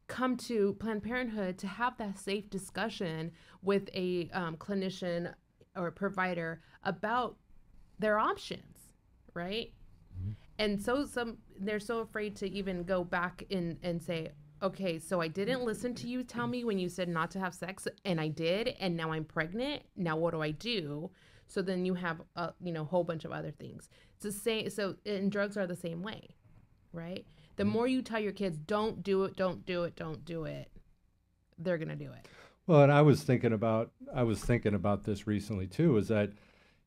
come 0.07 0.37
to 0.37 0.75
Planned 0.75 1.03
Parenthood 1.03 1.59
to 1.59 1.67
have 1.67 1.97
that 1.99 2.19
safe 2.19 2.51
discussion 2.51 3.33
with 3.63 3.89
a 3.95 4.29
um, 4.33 4.57
clinician 4.57 5.33
or 5.77 5.91
provider 5.91 6.61
about 6.83 7.37
their 7.99 8.19
options, 8.19 8.93
right? 9.33 9.73
And 10.59 10.81
so 10.81 11.05
some 11.05 11.39
they're 11.59 11.81
so 11.81 11.99
afraid 11.99 12.37
to 12.37 12.51
even 12.51 12.85
go 12.85 13.03
back 13.03 13.45
in 13.51 13.79
and 13.83 14.03
say, 14.03 14.31
okay, 14.63 14.99
so 14.99 15.21
I 15.21 15.29
didn't 15.29 15.65
listen 15.65 15.95
to 15.97 16.09
you 16.09 16.23
tell 16.23 16.47
me 16.47 16.65
when 16.65 16.79
you 16.79 16.89
said 16.89 17.09
not 17.09 17.31
to 17.33 17.41
have 17.41 17.55
sex, 17.55 17.89
and 18.05 18.21
I 18.21 18.29
did, 18.29 18.69
and 18.79 18.97
now 18.97 19.13
I'm 19.13 19.25
pregnant. 19.25 19.83
Now 19.97 20.17
what 20.17 20.33
do 20.33 20.43
I 20.43 20.53
do? 20.53 21.11
So 21.47 21.63
then 21.63 21.85
you 21.85 21.95
have 21.95 22.21
a 22.37 22.53
you 22.63 22.73
know 22.73 22.85
whole 22.85 23.05
bunch 23.05 23.25
of 23.25 23.33
other 23.33 23.51
things. 23.51 23.89
It's 24.17 24.25
the 24.25 24.33
same. 24.33 24.71
So 24.71 24.97
and 25.07 25.31
drugs 25.31 25.57
are 25.57 25.67
the 25.67 25.77
same 25.77 26.03
way, 26.03 26.37
right? 26.93 27.27
The 27.57 27.65
mm. 27.65 27.69
more 27.71 27.87
you 27.87 28.03
tell 28.03 28.21
your 28.21 28.33
kids, 28.33 28.59
don't 28.59 29.03
do 29.03 29.25
it, 29.25 29.37
don't 29.37 29.65
do 29.65 29.85
it, 29.85 29.97
don't 29.97 30.25
do 30.25 30.45
it, 30.45 30.71
they're 31.59 31.79
gonna 31.79 31.97
do 31.97 32.11
it. 32.13 32.29
Well, 32.67 32.83
and 32.83 32.93
I 32.93 33.03
was 33.03 33.23
thinking 33.23 33.53
about 33.53 33.93
I 34.15 34.23
was 34.23 34.41
thinking 34.43 34.75
about 34.75 35.05
this 35.05 35.27
recently 35.27 35.67
too. 35.67 35.97
Is 35.97 36.09
that 36.09 36.31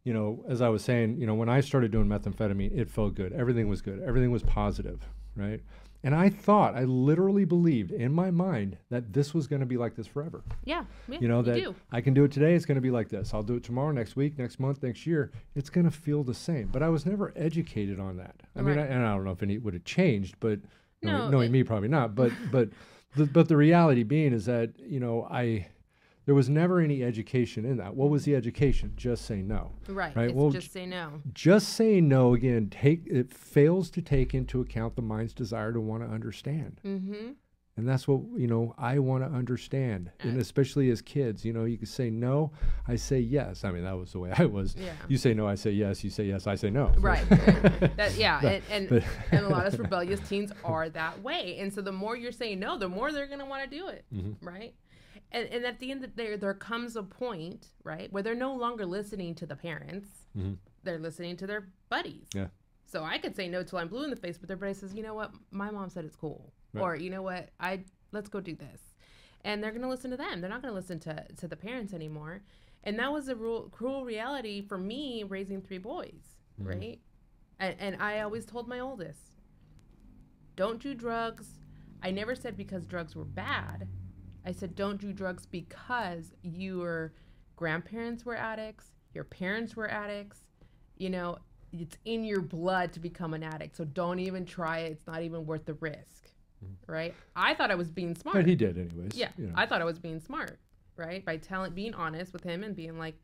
you 0.03 0.13
know, 0.13 0.45
as 0.47 0.61
I 0.61 0.69
was 0.69 0.83
saying, 0.83 1.17
you 1.19 1.27
know, 1.27 1.33
when 1.33 1.49
I 1.49 1.59
started 1.59 1.91
doing 1.91 2.07
methamphetamine, 2.07 2.77
it 2.77 2.89
felt 2.89 3.13
good. 3.15 3.33
Everything 3.33 3.67
was 3.67 3.81
good. 3.81 4.01
Everything 4.01 4.31
was 4.31 4.41
positive, 4.41 5.05
right? 5.35 5.61
And 6.07 6.15
I 6.15 6.29
thought, 6.29 6.73
I 6.73 6.85
literally 6.85 7.43
believed 7.43 7.91
in 7.91 8.13
my 8.13 8.31
mind 8.31 8.77
that 8.89 9.11
this 9.11 9.33
was 9.33 9.45
going 9.45 9.59
to 9.59 9.65
be 9.65 9.75
like 9.75 9.93
this 9.93 10.07
forever. 10.07 10.41
Yeah, 10.63 10.85
yeah 11.09 11.17
You 11.19 11.27
know, 11.27 11.41
that 11.41 11.55
do. 11.55 11.75
I 11.91 11.99
can 11.99 12.13
do 12.13 12.23
it 12.23 12.31
today, 12.31 12.55
it's 12.55 12.63
going 12.65 12.75
to 12.75 12.81
be 12.81 12.91
like 12.91 13.09
this. 13.09 13.33
I'll 13.33 13.43
do 13.43 13.55
it 13.55 13.63
tomorrow, 13.65 13.91
next 13.91 14.15
week, 14.15 14.39
next 14.39 14.57
month, 14.57 14.81
next 14.83 15.05
year. 15.05 15.33
It's 15.53 15.69
going 15.69 15.83
to 15.83 15.91
feel 15.91 16.23
the 16.23 16.33
same. 16.33 16.69
But 16.71 16.81
I 16.81 16.87
was 16.87 17.05
never 17.05 17.33
educated 17.35 17.99
on 17.99 18.15
that. 18.19 18.35
I 18.55 18.61
mean, 18.61 18.79
I, 18.79 18.85
and 18.85 19.05
I 19.05 19.15
don't 19.15 19.25
know 19.25 19.31
if 19.31 19.43
any 19.43 19.57
would 19.57 19.73
have 19.73 19.83
changed, 19.83 20.35
but 20.39 20.59
knowing, 21.01 21.17
No, 21.17 21.29
knowing 21.29 21.47
it- 21.49 21.51
me, 21.51 21.63
probably 21.65 21.89
not. 21.89 22.15
But, 22.15 22.31
but, 22.53 22.69
the, 23.17 23.25
but 23.25 23.49
the 23.49 23.57
reality 23.57 24.03
being 24.03 24.31
is 24.31 24.45
that, 24.45 24.79
you 24.79 25.01
know, 25.01 25.27
I, 25.29 25.67
there 26.27 26.35
was 26.35 26.49
never 26.49 26.81
any 26.81 27.03
education 27.03 27.63
in 27.63 27.77
that. 27.77 27.95
What 27.95 28.09
was 28.09 28.25
the 28.25 28.35
education? 28.35 28.91
Just 28.97 29.25
say 29.25 29.41
no. 29.41 29.71
Right. 29.87 30.13
Right, 30.13 30.25
It's 30.25 30.33
well, 30.33 30.49
just 30.49 30.73
say 30.73 30.85
no. 30.85 31.21
Just 31.33 31.69
saying 31.69 32.09
no 32.09 32.33
again, 32.33 32.69
take 32.69 33.07
it 33.07 33.31
fails 33.31 33.89
to 33.91 34.01
take 34.01 34.33
into 34.35 34.59
account 34.59 34.97
the 34.97 35.01
mind's 35.01 35.33
desire 35.33 35.71
to 35.71 35.79
want 35.79 36.03
to 36.03 36.09
understand. 36.09 36.81
Mm-hmm. 36.85 37.29
And 37.77 37.87
that's 37.87 38.09
what, 38.09 38.21
you 38.35 38.47
know, 38.47 38.75
I 38.77 38.99
want 38.99 39.23
to 39.23 39.29
understand. 39.29 40.11
And 40.19 40.41
especially 40.41 40.89
as 40.89 41.01
kids, 41.01 41.45
you 41.45 41.53
know, 41.53 41.63
you 41.63 41.77
can 41.77 41.85
say 41.85 42.09
no, 42.09 42.51
I 42.87 42.95
say 42.95 43.19
yes. 43.19 43.63
I 43.63 43.71
mean, 43.71 43.83
that 43.83 43.95
was 43.95 44.11
the 44.11 44.19
way 44.19 44.33
I 44.35 44.45
was. 44.45 44.75
Yeah. 44.75 44.93
You 45.07 45.17
say 45.17 45.33
no, 45.33 45.47
I 45.47 45.55
say 45.55 45.69
yes. 45.71 46.03
You 46.03 46.09
say 46.09 46.25
yes, 46.25 46.45
I 46.45 46.55
say 46.55 46.71
no. 46.71 46.87
Right. 46.97 47.23
that, 47.29 48.15
yeah. 48.17 48.39
and 48.43 48.63
and, 48.69 48.89
but- 48.89 49.03
and 49.31 49.45
a 49.45 49.49
lot 49.49 49.65
of 49.67 49.79
rebellious 49.79 50.19
teens 50.27 50.51
are 50.65 50.89
that 50.89 51.21
way. 51.21 51.57
And 51.59 51.71
so 51.71 51.81
the 51.81 51.91
more 51.93 52.17
you're 52.17 52.33
saying 52.33 52.59
no, 52.59 52.77
the 52.77 52.89
more 52.89 53.13
they're 53.13 53.27
going 53.27 53.39
to 53.39 53.45
want 53.45 53.63
to 53.63 53.77
do 53.77 53.87
it. 53.87 54.03
Mm-hmm. 54.13 54.45
Right. 54.45 54.73
And, 55.31 55.47
and 55.49 55.65
at 55.65 55.79
the 55.79 55.91
end 55.91 56.03
of 56.03 56.15
the 56.15 56.23
day, 56.23 56.35
there 56.37 56.53
comes 56.53 56.95
a 56.95 57.03
point, 57.03 57.67
right, 57.83 58.11
where 58.13 58.23
they're 58.23 58.35
no 58.35 58.55
longer 58.55 58.85
listening 58.85 59.35
to 59.35 59.45
the 59.45 59.55
parents. 59.55 60.07
They're 60.83 60.99
listening 60.99 61.35
to 61.37 61.47
their 61.47 61.67
buddies. 61.89 62.27
Mm-hmm. 62.29 62.37
Yeah. 62.39 62.47
So 62.85 63.03
I 63.03 63.17
could 63.17 63.35
say 63.35 63.49
no 63.49 63.63
till 63.63 63.79
I'm 63.79 63.89
blue 63.89 64.03
in 64.05 64.09
the 64.09 64.15
face, 64.15 64.37
but 64.37 64.47
their 64.47 64.55
buddy 64.55 64.73
says, 64.73 64.93
you 64.93 65.03
know 65.03 65.13
what, 65.13 65.31
my 65.51 65.69
mom 65.71 65.89
said 65.89 66.05
it's 66.05 66.15
cool, 66.15 66.53
Right. 66.73 66.81
or 66.81 66.95
you 66.95 67.09
know 67.09 67.21
what, 67.21 67.49
I 67.59 67.81
let's 68.13 68.29
go 68.29 68.39
do 68.39 68.55
this, 68.55 68.79
and 69.43 69.61
they're 69.61 69.71
gonna 69.73 69.89
listen 69.89 70.11
to 70.11 70.17
them. 70.17 70.39
They're 70.39 70.49
not 70.49 70.61
gonna 70.61 70.73
listen 70.73 70.97
to 71.01 71.25
to 71.35 71.47
the 71.49 71.57
parents 71.57 71.93
anymore, 71.93 72.43
and 72.85 72.97
that 72.99 73.11
was 73.11 73.27
a 73.27 73.35
real 73.35 73.63
cruel 73.69 74.05
reality 74.05 74.61
for 74.61 74.77
me 74.77 75.23
raising 75.23 75.61
three 75.61 75.79
boys, 75.79 76.37
right? 76.57 77.01
And, 77.59 77.75
and 77.79 78.01
I 78.01 78.21
always 78.21 78.45
told 78.45 78.69
my 78.69 78.79
oldest, 78.79 79.35
don't 80.55 80.81
do 80.81 80.93
drugs. 80.93 81.47
I 82.01 82.11
never 82.11 82.35
said 82.35 82.55
because 82.55 82.85
drugs 82.85 83.15
were 83.15 83.25
bad. 83.25 83.87
I 84.47 84.53
said 84.53 84.75
don't 84.75 84.99
do 84.99 85.11
drugs 85.11 85.45
because 85.45 86.33
your 86.41 87.11
grandparents 87.57 88.25
were 88.25 88.37
addicts, 88.37 88.91
your 89.13 89.25
parents 89.25 89.75
were 89.75 89.91
addicts. 89.91 90.39
You 90.97 91.09
know, 91.09 91.37
it's 91.73 91.97
in 92.05 92.23
your 92.23 92.39
blood 92.39 92.93
to 92.93 93.01
become 93.01 93.33
an 93.33 93.43
addict. 93.43 93.75
So 93.75 93.83
don't 93.83 94.19
even 94.19 94.45
try 94.45 94.79
it. 94.79 94.93
It's 94.93 95.05
not 95.05 95.21
even 95.21 95.45
worth 95.45 95.65
the 95.65 95.73
risk. 95.73 96.29
Hmm. 96.63 96.91
Right? 96.91 97.13
I 97.35 97.55
thought 97.55 97.71
I 97.71 97.75
was 97.75 97.91
being 97.91 98.15
smart. 98.15 98.37
But 98.37 98.47
he 98.47 98.55
did, 98.55 98.77
anyways. 98.77 99.15
Yeah, 99.15 99.29
You 99.37 99.47
know. 99.47 99.53
I 99.55 99.65
thought 99.65 99.81
I 99.81 99.85
was 99.85 99.99
being 99.99 100.21
smart, 100.21 100.57
right? 100.95 101.23
By 101.25 101.37
telling, 101.37 101.73
being 101.73 101.93
honest 101.93 102.31
with 102.31 102.43
him 102.43 102.63
and 102.63 102.73
being 102.73 102.97
like, 102.97 103.15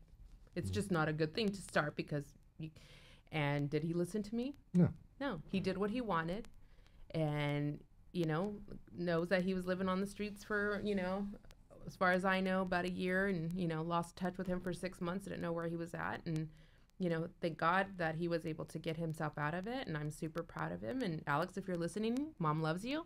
it's 0.54 0.68
hmm. 0.68 0.74
just 0.74 0.90
not 0.90 1.08
a 1.08 1.12
good 1.12 1.34
thing 1.34 1.48
to 1.48 1.62
start 1.62 1.96
because. 1.96 2.24
You, 2.58 2.70
and 3.32 3.68
did 3.68 3.82
he 3.82 3.94
listen 3.94 4.22
to 4.22 4.34
me? 4.34 4.54
no. 4.74 4.90
No, 5.20 5.40
he 5.50 5.58
did 5.60 5.78
what 5.78 5.90
he 5.90 6.00
wanted, 6.00 6.48
and 7.12 7.78
you 8.14 8.24
know 8.24 8.54
knows 8.96 9.28
that 9.28 9.42
he 9.42 9.54
was 9.54 9.66
living 9.66 9.88
on 9.88 10.00
the 10.00 10.06
streets 10.06 10.44
for 10.44 10.80
you 10.84 10.94
know, 10.94 11.26
as 11.86 11.96
far 11.96 12.12
as 12.12 12.24
I 12.24 12.40
know, 12.40 12.62
about 12.62 12.84
a 12.84 12.90
year, 12.90 13.26
and 13.26 13.52
you 13.58 13.68
know 13.68 13.82
lost 13.82 14.16
touch 14.16 14.38
with 14.38 14.46
him 14.46 14.60
for 14.60 14.72
six 14.72 15.00
months. 15.00 15.24
Didn't 15.24 15.42
know 15.42 15.52
where 15.52 15.66
he 15.68 15.76
was 15.76 15.94
at, 15.94 16.20
and 16.24 16.48
you 16.98 17.10
know 17.10 17.28
thank 17.40 17.58
God 17.58 17.86
that 17.98 18.14
he 18.14 18.28
was 18.28 18.46
able 18.46 18.64
to 18.66 18.78
get 18.78 18.96
himself 18.96 19.36
out 19.36 19.54
of 19.54 19.66
it, 19.66 19.86
and 19.86 19.96
I'm 19.96 20.10
super 20.10 20.42
proud 20.42 20.72
of 20.72 20.80
him. 20.80 21.02
And 21.02 21.22
Alex, 21.26 21.56
if 21.56 21.66
you're 21.66 21.76
listening, 21.76 22.28
mom 22.38 22.62
loves 22.62 22.84
you, 22.84 23.04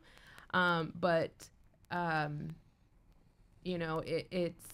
um, 0.53 0.93
but 1.01 1.33
um, 1.91 2.49
you 3.65 3.79
know 3.79 4.01
it, 4.01 4.29
it's 4.31 4.67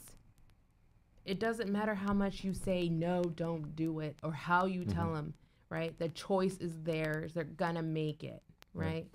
it 1.25 1.38
doesn't 1.38 1.70
matter 1.70 1.94
how 1.94 2.12
much 2.12 2.44
you 2.44 2.53
say 2.53 2.88
no, 2.88 3.23
don't 3.23 3.75
do 3.77 4.01
it, 4.01 4.18
or 4.23 4.33
how 4.33 4.66
you 4.66 4.85
tell 4.85 5.14
them, 5.14 5.33
right? 5.70 5.97
The 5.99 6.09
choice 6.11 6.59
is 6.59 6.73
theirs. 6.83 7.33
They're 7.33 7.44
gonna 7.44 7.83
make 7.83 8.25
it, 8.25 8.42
right? 8.75 9.07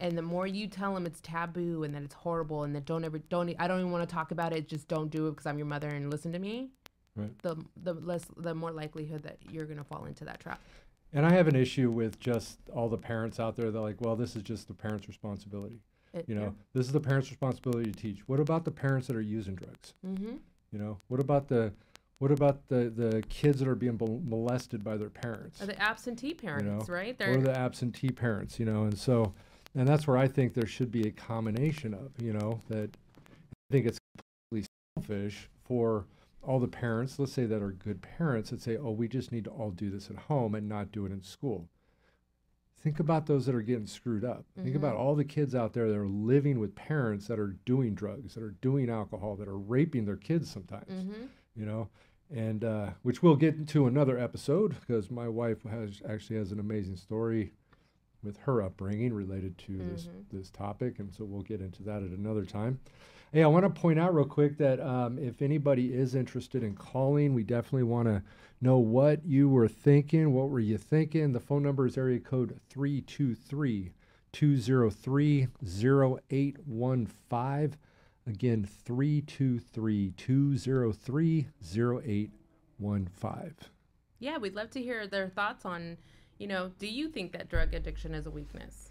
And 0.00 0.16
the 0.16 0.22
more 0.22 0.46
you 0.46 0.66
tell 0.66 0.94
them 0.94 1.06
it's 1.06 1.20
taboo 1.20 1.84
and 1.84 1.94
that 1.94 2.02
it's 2.02 2.14
horrible 2.14 2.64
and 2.64 2.74
that 2.74 2.84
don't 2.84 3.04
ever 3.04 3.18
don't 3.18 3.54
I 3.58 3.66
don't 3.66 3.80
even 3.80 3.92
want 3.92 4.08
to 4.08 4.14
talk 4.14 4.30
about 4.30 4.52
it. 4.52 4.68
Just 4.68 4.88
don't 4.88 5.10
do 5.10 5.28
it 5.28 5.30
because 5.32 5.46
I'm 5.46 5.58
your 5.58 5.66
mother 5.66 5.88
and 5.88 6.10
listen 6.10 6.32
to 6.32 6.38
me. 6.38 6.70
Right. 7.14 7.36
The 7.42 7.56
the 7.82 7.94
less 7.94 8.26
the 8.36 8.54
more 8.54 8.72
likelihood 8.72 9.22
that 9.22 9.38
you're 9.50 9.64
gonna 9.64 9.84
fall 9.84 10.04
into 10.04 10.24
that 10.26 10.40
trap. 10.40 10.60
And 11.12 11.24
I 11.24 11.32
have 11.32 11.48
an 11.48 11.56
issue 11.56 11.90
with 11.90 12.20
just 12.20 12.58
all 12.74 12.88
the 12.88 12.98
parents 12.98 13.40
out 13.40 13.56
there. 13.56 13.70
They're 13.70 13.80
like, 13.80 14.00
well, 14.00 14.16
this 14.16 14.36
is 14.36 14.42
just 14.42 14.68
the 14.68 14.74
parents' 14.74 15.08
responsibility. 15.08 15.80
It, 16.12 16.28
You 16.28 16.34
know, 16.34 16.54
this 16.74 16.86
is 16.86 16.92
the 16.92 17.00
parents' 17.00 17.30
responsibility 17.30 17.90
to 17.90 17.98
teach. 17.98 18.20
What 18.26 18.40
about 18.40 18.64
the 18.64 18.70
parents 18.70 19.06
that 19.06 19.16
are 19.16 19.22
using 19.22 19.54
drugs? 19.54 19.94
Mm-hmm. 20.06 20.36
You 20.72 20.78
know, 20.78 20.98
what 21.08 21.20
about 21.20 21.48
the 21.48 21.72
what 22.18 22.30
about 22.30 22.68
the 22.68 22.90
the 22.90 23.22
kids 23.28 23.58
that 23.60 23.68
are 23.68 23.74
being 23.74 23.98
molested 24.26 24.82
by 24.82 24.96
their 24.96 25.10
parents? 25.10 25.62
Or 25.62 25.66
the 25.66 25.80
absentee 25.80 26.34
parents, 26.34 26.88
right? 26.88 27.16
They're 27.16 27.38
or 27.38 27.40
the 27.40 27.56
absentee 27.56 28.10
parents, 28.10 28.58
you 28.58 28.64
know, 28.64 28.84
and 28.84 28.98
so, 28.98 29.34
and 29.76 29.86
that's 29.86 30.06
where 30.06 30.16
I 30.16 30.26
think 30.26 30.54
there 30.54 30.66
should 30.66 30.90
be 30.90 31.06
a 31.06 31.10
combination 31.10 31.94
of, 31.94 32.10
you 32.20 32.32
know, 32.32 32.60
that 32.68 32.90
I 32.96 33.72
think 33.72 33.86
it's 33.86 33.98
completely 34.50 34.68
selfish 34.96 35.48
for 35.64 36.06
all 36.42 36.58
the 36.58 36.68
parents, 36.68 37.18
let's 37.18 37.32
say 37.32 37.44
that 37.44 37.62
are 37.62 37.72
good 37.72 38.00
parents 38.00 38.50
that 38.50 38.62
say, 38.62 38.76
oh, 38.76 38.92
we 38.92 39.08
just 39.08 39.32
need 39.32 39.44
to 39.44 39.50
all 39.50 39.70
do 39.70 39.90
this 39.90 40.08
at 40.08 40.16
home 40.16 40.54
and 40.54 40.68
not 40.68 40.92
do 40.92 41.04
it 41.04 41.12
in 41.12 41.22
school. 41.22 41.68
Think 42.82 43.00
about 43.00 43.26
those 43.26 43.46
that 43.46 43.54
are 43.54 43.62
getting 43.62 43.86
screwed 43.86 44.24
up. 44.24 44.44
Think 44.62 44.76
about 44.76 44.94
all 44.94 45.16
the 45.16 45.24
kids 45.24 45.56
out 45.56 45.72
there 45.72 45.88
that 45.88 45.96
are 45.96 46.06
living 46.06 46.60
with 46.60 46.76
parents 46.76 47.26
that 47.26 47.38
are 47.38 47.56
doing 47.64 47.94
drugs, 47.94 48.34
that 48.34 48.44
are 48.44 48.54
doing 48.60 48.88
alcohol, 48.88 49.34
that 49.36 49.48
are 49.48 49.58
raping 49.58 50.04
their 50.04 50.16
kids 50.16 50.48
sometimes 50.48 50.88
mm-hmm. 50.88 51.24
you 51.56 51.66
know 51.66 51.88
and 52.34 52.64
uh, 52.64 52.90
which 53.02 53.22
we'll 53.22 53.36
get 53.36 53.54
into 53.54 53.86
another 53.86 54.18
episode 54.18 54.74
because 54.80 55.10
my 55.10 55.28
wife 55.28 55.62
has 55.64 56.00
actually 56.08 56.36
has 56.36 56.52
an 56.52 56.58
amazing 56.58 56.96
story 56.96 57.52
with 58.26 58.36
her 58.38 58.62
upbringing 58.62 59.14
related 59.14 59.56
to 59.58 59.78
this 59.78 60.08
this 60.32 60.50
topic 60.50 60.98
and 60.98 61.12
so 61.12 61.24
we'll 61.24 61.42
get 61.42 61.60
into 61.60 61.82
that 61.84 62.02
at 62.02 62.10
another 62.10 62.44
time. 62.44 62.80
Hey 63.32 63.42
i 63.42 63.46
want 63.46 63.64
to 63.64 63.80
point 63.80 63.98
out 63.98 64.14
real 64.14 64.24
quick 64.24 64.58
that 64.58 64.80
um, 64.80 65.18
if 65.18 65.42
anybody 65.42 65.94
is 65.94 66.14
interested 66.14 66.62
in 66.62 66.74
calling 66.74 67.34
we 67.34 67.42
definitely 67.42 67.84
want 67.84 68.08
to 68.08 68.22
know 68.60 68.78
what 68.78 69.24
you 69.24 69.48
were 69.48 69.68
thinking 69.68 70.32
what 70.32 70.50
were 70.50 70.60
you 70.60 70.78
thinking. 70.78 71.32
The 71.32 71.40
phone 71.40 71.62
number 71.62 71.86
is 71.86 71.96
area 71.96 72.20
code 72.20 72.60
323 72.68 73.92
203 74.32 75.48
0815 75.64 77.78
Again, 78.28 78.68
323 78.84 80.12
203 80.16 81.46
0815. 81.62 83.54
Yeah, 84.18 84.38
we'd 84.38 84.54
love 84.54 84.70
to 84.70 84.82
hear 84.82 85.06
their 85.06 85.28
thoughts 85.28 85.64
on, 85.64 85.96
you 86.38 86.46
know, 86.46 86.70
do 86.78 86.86
you 86.86 87.08
think 87.08 87.32
that 87.32 87.48
drug 87.48 87.74
addiction 87.74 88.14
is 88.14 88.26
a 88.26 88.30
weakness? 88.30 88.90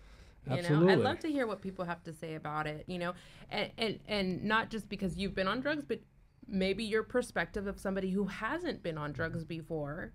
You 0.50 0.62
know, 0.62 0.88
I'd 0.88 1.00
love 1.00 1.20
to 1.20 1.28
hear 1.28 1.48
what 1.48 1.62
people 1.62 1.86
have 1.86 2.04
to 2.04 2.14
say 2.14 2.36
about 2.36 2.68
it, 2.68 2.84
you 2.88 3.00
know, 3.00 3.14
and, 3.50 3.72
and, 3.80 4.00
and 4.08 4.44
not 4.44 4.70
just 4.70 4.88
because 4.90 5.18
you've 5.18 5.34
been 5.34 5.48
on 5.48 5.60
drugs, 5.60 5.84
but 5.88 6.00
maybe 6.48 6.84
your 6.84 7.02
perspective 7.02 7.66
of 7.66 7.80
somebody 7.80 8.12
who 8.12 8.26
hasn't 8.26 8.84
been 8.84 8.98
on 8.98 9.12
drugs 9.12 9.44
before 9.44 10.14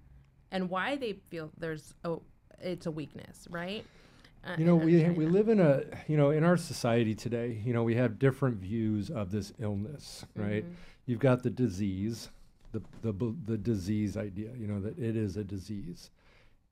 and 0.53 0.71
why 0.71 0.97
they 0.97 1.15
feel 1.31 1.51
there's 1.59 1.95
a, 2.05 2.17
it's 2.61 2.87
a 2.87 2.91
weakness, 2.93 3.49
right? 3.51 3.85
Uh, 4.45 4.55
You 4.57 4.65
know, 4.65 4.77
we, 4.77 5.03
we 5.11 5.27
live 5.27 5.49
in 5.49 5.59
a, 5.59 5.83
you 6.07 6.17
know, 6.17 6.31
in 6.31 6.45
our 6.45 6.57
society 6.57 7.15
today, 7.15 7.61
you 7.65 7.73
know, 7.73 7.83
we 7.83 7.97
have 7.97 8.19
different 8.21 8.57
views 8.59 9.11
of 9.11 9.33
this 9.33 9.53
illness, 9.59 10.25
right? 10.37 10.65
Mm-hmm. 10.65 10.75
You've 11.07 11.19
got 11.19 11.43
the 11.43 11.51
disease, 11.51 12.29
the, 12.71 12.81
the, 13.03 13.35
the 13.47 13.59
disease 13.59 14.17
idea, 14.17 14.51
you 14.57 14.69
know, 14.69 14.81
that 14.81 14.97
it 14.97 15.17
is 15.17 15.37
a 15.37 15.43
disease. 15.43 16.11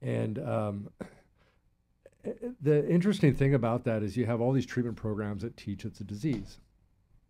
And 0.02 0.38
um, 0.38 0.88
the 2.60 2.88
interesting 2.88 3.34
thing 3.34 3.54
about 3.54 3.84
that 3.84 4.02
is 4.02 4.16
you 4.16 4.26
have 4.26 4.40
all 4.40 4.52
these 4.52 4.66
treatment 4.66 4.96
programs 4.96 5.42
that 5.42 5.56
teach 5.56 5.84
it's 5.84 6.00
a 6.00 6.04
disease, 6.04 6.58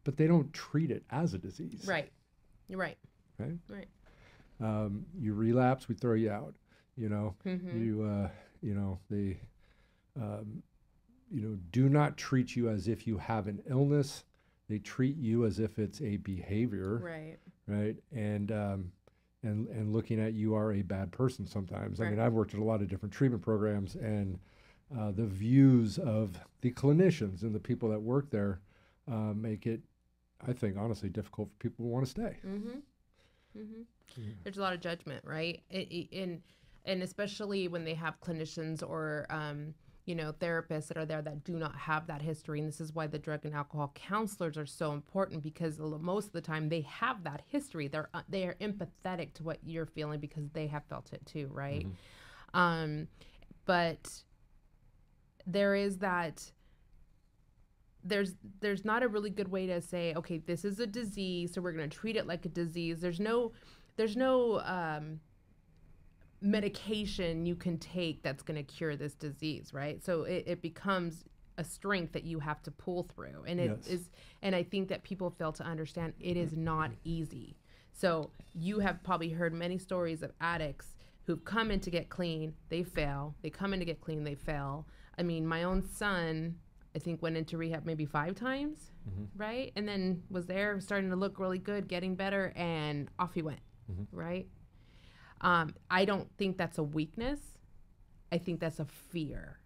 but 0.04 0.16
they 0.16 0.26
don't 0.26 0.52
treat 0.52 0.90
it 0.90 1.04
as 1.10 1.34
a 1.34 1.38
disease. 1.38 1.84
Right. 1.86 2.10
You're 2.68 2.78
right. 2.78 2.98
Right. 3.38 3.56
Right. 3.68 3.88
um, 4.60 5.06
you 5.18 5.32
relapse, 5.34 5.88
we 5.88 5.94
throw 5.94 6.14
you 6.14 6.30
out. 6.30 6.54
You 6.96 7.08
know, 7.08 7.36
Mhm. 7.46 7.80
you 7.80 8.02
uh, 8.02 8.28
you 8.60 8.74
know 8.74 8.98
they, 9.08 9.38
um, 10.20 10.62
you 11.30 11.42
know, 11.42 11.56
do 11.70 11.88
not 11.88 12.16
treat 12.16 12.56
you 12.56 12.68
as 12.68 12.88
if 12.88 13.06
you 13.06 13.18
have 13.18 13.46
an 13.46 13.62
illness. 13.68 14.24
They 14.68 14.78
treat 14.80 15.16
you 15.16 15.46
as 15.46 15.60
if 15.60 15.78
it's 15.78 16.00
a 16.02 16.16
behavior, 16.16 16.98
Right. 16.98 17.38
right? 17.68 17.96
And 18.10 18.50
um, 18.50 18.92
and 19.42 19.68
and 19.68 19.92
looking 19.92 20.20
at 20.20 20.34
you 20.34 20.54
are 20.54 20.72
a 20.72 20.82
bad 20.82 21.12
person 21.12 21.46
sometimes. 21.46 22.00
I 22.00 22.10
mean, 22.10 22.18
I've 22.18 22.32
worked 22.32 22.54
at 22.54 22.60
a 22.60 22.64
lot 22.64 22.82
of 22.82 22.88
different 22.88 23.12
treatment 23.12 23.42
programs, 23.42 23.94
and 23.94 24.38
uh, 24.96 25.12
the 25.12 25.26
views 25.26 25.98
of 25.98 26.38
the 26.60 26.72
clinicians 26.72 27.42
and 27.42 27.54
the 27.54 27.60
people 27.60 27.88
that 27.90 28.00
work 28.00 28.30
there 28.30 28.60
uh, 29.10 29.32
make 29.34 29.66
it, 29.66 29.80
I 30.46 30.52
think, 30.52 30.76
honestly, 30.76 31.08
difficult 31.08 31.50
for 31.50 31.56
people 31.56 31.84
who 31.84 31.90
want 31.90 32.04
to 32.04 32.10
stay. 32.10 32.36
Mm-hmm. 32.46 32.78
Mm-hmm. 33.58 34.30
There's 34.42 34.58
a 34.58 34.60
lot 34.60 34.72
of 34.72 34.80
judgment, 34.80 35.24
right? 35.24 35.62
In 35.70 36.42
and 36.84 37.02
especially 37.02 37.68
when 37.68 37.84
they 37.84 37.94
have 37.94 38.18
clinicians 38.20 38.82
or 38.82 39.26
um, 39.30 39.74
you 40.08 40.14
know 40.14 40.32
therapists 40.32 40.88
that 40.88 40.96
are 40.96 41.04
there 41.04 41.20
that 41.20 41.44
do 41.44 41.52
not 41.52 41.76
have 41.76 42.06
that 42.06 42.22
history, 42.22 42.60
and 42.60 42.66
this 42.66 42.80
is 42.80 42.94
why 42.94 43.06
the 43.06 43.18
drug 43.18 43.44
and 43.44 43.54
alcohol 43.54 43.92
counselors 43.94 44.56
are 44.56 44.64
so 44.64 44.92
important 44.92 45.42
because 45.42 45.78
most 45.78 46.28
of 46.28 46.32
the 46.32 46.40
time 46.40 46.70
they 46.70 46.80
have 46.80 47.22
that 47.24 47.42
history. 47.46 47.88
They're 47.88 48.08
uh, 48.14 48.22
they 48.26 48.44
are 48.44 48.56
empathetic 48.58 49.34
to 49.34 49.42
what 49.42 49.58
you're 49.62 49.84
feeling 49.84 50.18
because 50.18 50.44
they 50.54 50.66
have 50.68 50.84
felt 50.86 51.12
it 51.12 51.24
too, 51.26 51.50
right? 51.52 51.86
Um, 52.54 53.08
but 53.66 54.08
there 55.46 55.74
is 55.74 55.98
that 55.98 56.52
there's 58.02 58.32
there's 58.60 58.86
not 58.86 59.02
a 59.02 59.08
really 59.08 59.30
good 59.30 59.48
way 59.48 59.66
to 59.66 59.82
say 59.82 60.14
okay 60.14 60.38
this 60.38 60.64
is 60.64 60.78
a 60.78 60.86
disease 60.86 61.52
so 61.52 61.60
we're 61.60 61.72
going 61.72 61.88
to 61.88 61.96
treat 61.96 62.16
it 62.16 62.26
like 62.26 62.46
a 62.46 62.48
disease 62.48 63.00
there's 63.00 63.18
no 63.20 63.52
there's 63.96 64.16
no 64.16 64.60
um, 64.60 65.20
medication 66.40 67.46
you 67.46 67.56
can 67.56 67.78
take 67.78 68.22
that's 68.22 68.42
going 68.42 68.56
to 68.56 68.62
cure 68.62 68.96
this 68.96 69.14
disease 69.14 69.72
right? 69.72 70.04
So 70.04 70.22
it, 70.22 70.44
it 70.46 70.62
becomes 70.62 71.24
a 71.56 71.64
strength 71.64 72.12
that 72.12 72.22
you 72.24 72.38
have 72.38 72.62
to 72.62 72.70
pull 72.70 73.02
through 73.02 73.44
and 73.46 73.58
it 73.58 73.70
is, 73.84 73.88
Yes. 73.90 74.10
and 74.42 74.54
i 74.54 74.62
think 74.62 74.88
that 74.90 75.02
people 75.02 75.28
fail 75.30 75.50
to 75.52 75.64
understand 75.64 76.12
it 76.20 76.36
is 76.36 76.56
not 76.56 76.92
easy. 77.04 77.56
So 77.92 78.30
you 78.54 78.78
have 78.78 79.02
probably 79.02 79.30
heard 79.30 79.52
many 79.52 79.76
stories 79.76 80.22
of 80.22 80.30
addicts 80.40 80.94
who've 81.24 81.44
come 81.44 81.72
in 81.72 81.80
to 81.80 81.90
get 81.90 82.08
clean 82.08 82.54
they 82.68 82.84
fail. 82.84 83.34
They 83.42 83.50
come 83.50 83.74
in 83.74 83.80
to 83.80 83.84
get 83.84 84.00
clean 84.00 84.22
they 84.22 84.36
fail. 84.36 84.86
I 85.18 85.22
mean 85.24 85.46
my 85.46 85.64
own 85.64 85.82
son 85.82 86.56
i 86.94 86.98
think 86.98 87.20
went 87.20 87.36
into 87.36 87.58
rehab 87.58 87.84
maybe 87.84 88.06
five 88.06 88.34
times 88.36 88.92
mm-hmm. 89.08 89.24
right? 89.36 89.72
And 89.76 89.86
then 89.88 90.22
was 90.30 90.46
there 90.46 90.80
starting 90.80 91.10
to 91.10 91.16
look 91.16 91.40
really 91.40 91.58
good 91.58 91.88
getting 91.88 92.14
better 92.14 92.52
and 92.54 93.08
off 93.18 93.34
he 93.34 93.42
went 93.42 93.60
mm-hmm. 93.90 94.16
right 94.16 94.46
um, 95.40 95.74
I 95.90 96.04
don't 96.04 96.28
think 96.36 96.56
that's 96.58 96.78
a 96.78 96.82
weakness. 96.82 97.40
I 98.32 98.38
think 98.38 98.60
that's 98.60 98.78
a 98.80 98.84
fear, 98.84 99.58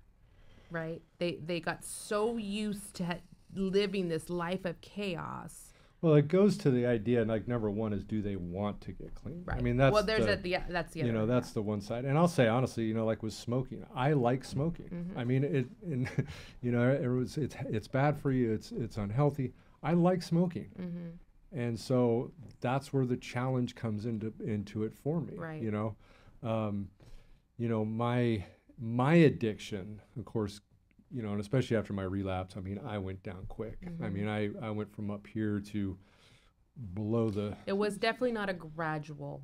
right? 0.70 1.02
They 1.18 1.38
they 1.44 1.60
got 1.60 1.84
so 1.84 2.36
used 2.36 2.94
to 2.94 3.04
ha- 3.06 3.20
living 3.54 4.08
this 4.08 4.30
life 4.30 4.64
of 4.64 4.80
chaos. 4.80 5.68
Well, 6.00 6.14
it 6.14 6.26
goes 6.26 6.56
to 6.58 6.70
the 6.72 6.84
idea, 6.86 7.24
like 7.24 7.46
number 7.46 7.70
one 7.70 7.92
is, 7.92 8.02
do 8.02 8.22
they 8.22 8.34
want 8.34 8.80
to 8.82 8.92
get 8.92 9.14
clean? 9.14 9.42
Right. 9.44 9.58
I 9.58 9.60
mean, 9.62 9.76
that's 9.76 9.92
well, 9.94 10.02
there's 10.02 10.26
the, 10.26 10.32
a 10.32 10.36
the, 10.36 10.56
that's 10.68 10.94
the 10.94 11.00
you 11.00 11.12
know 11.12 11.20
one, 11.20 11.28
that's 11.28 11.52
the 11.52 11.62
one 11.62 11.80
side 11.80 12.04
and 12.04 12.18
i'll 12.18 12.26
say 12.26 12.48
honestly 12.48 12.82
you 12.84 12.92
know 12.94 13.04
like 13.04 13.22
with 13.22 13.32
smoking 13.32 13.84
i 13.94 14.12
like 14.12 14.44
smoking 14.44 14.86
Mm-hmm. 14.92 15.16
i 15.18 15.22
mean 15.24 15.44
it 15.44 15.66
and 15.84 16.08
you 16.60 16.72
know 16.72 16.90
it 16.90 17.06
was 17.06 17.36
it's 17.38 17.54
it's 17.70 17.86
bad 17.86 18.18
for 18.18 18.32
you 18.32 18.52
it's 18.52 18.72
it's 18.72 18.96
unhealthy 18.96 19.52
i 19.84 19.92
like 19.92 20.22
smoking 20.22 20.70
Mm-hmm. 20.80 21.10
And 21.54 21.78
so 21.78 22.30
that's 22.60 22.92
where 22.92 23.04
the 23.06 23.16
challenge 23.16 23.74
comes 23.74 24.06
into 24.06 24.32
into 24.44 24.84
it 24.84 24.94
for 24.94 25.20
me 25.20 25.34
Right. 25.36 25.62
you 25.62 25.70
know 25.70 25.94
um, 26.42 26.88
you 27.58 27.68
know 27.68 27.84
my 27.84 28.44
my 28.80 29.14
addiction 29.14 30.00
of 30.18 30.24
course 30.24 30.60
you 31.14 31.22
know 31.22 31.30
and 31.32 31.40
especially 31.40 31.76
after 31.76 31.92
my 31.92 32.02
relapse 32.04 32.56
i 32.56 32.60
mean 32.60 32.80
i 32.86 32.96
went 32.98 33.22
down 33.22 33.44
quick 33.48 33.78
i 33.82 33.86
Mm-hmm. 33.86 34.14
mean 34.14 34.28
i 34.28 34.50
i 34.66 34.70
went 34.70 34.94
from 34.94 35.10
up 35.10 35.26
here 35.26 35.60
to 35.72 35.96
below 36.94 37.30
the 37.30 37.54
It 37.66 37.76
was 37.76 37.96
definitely 37.98 38.32
not 38.32 38.48
a 38.48 38.54
gradual 38.54 39.42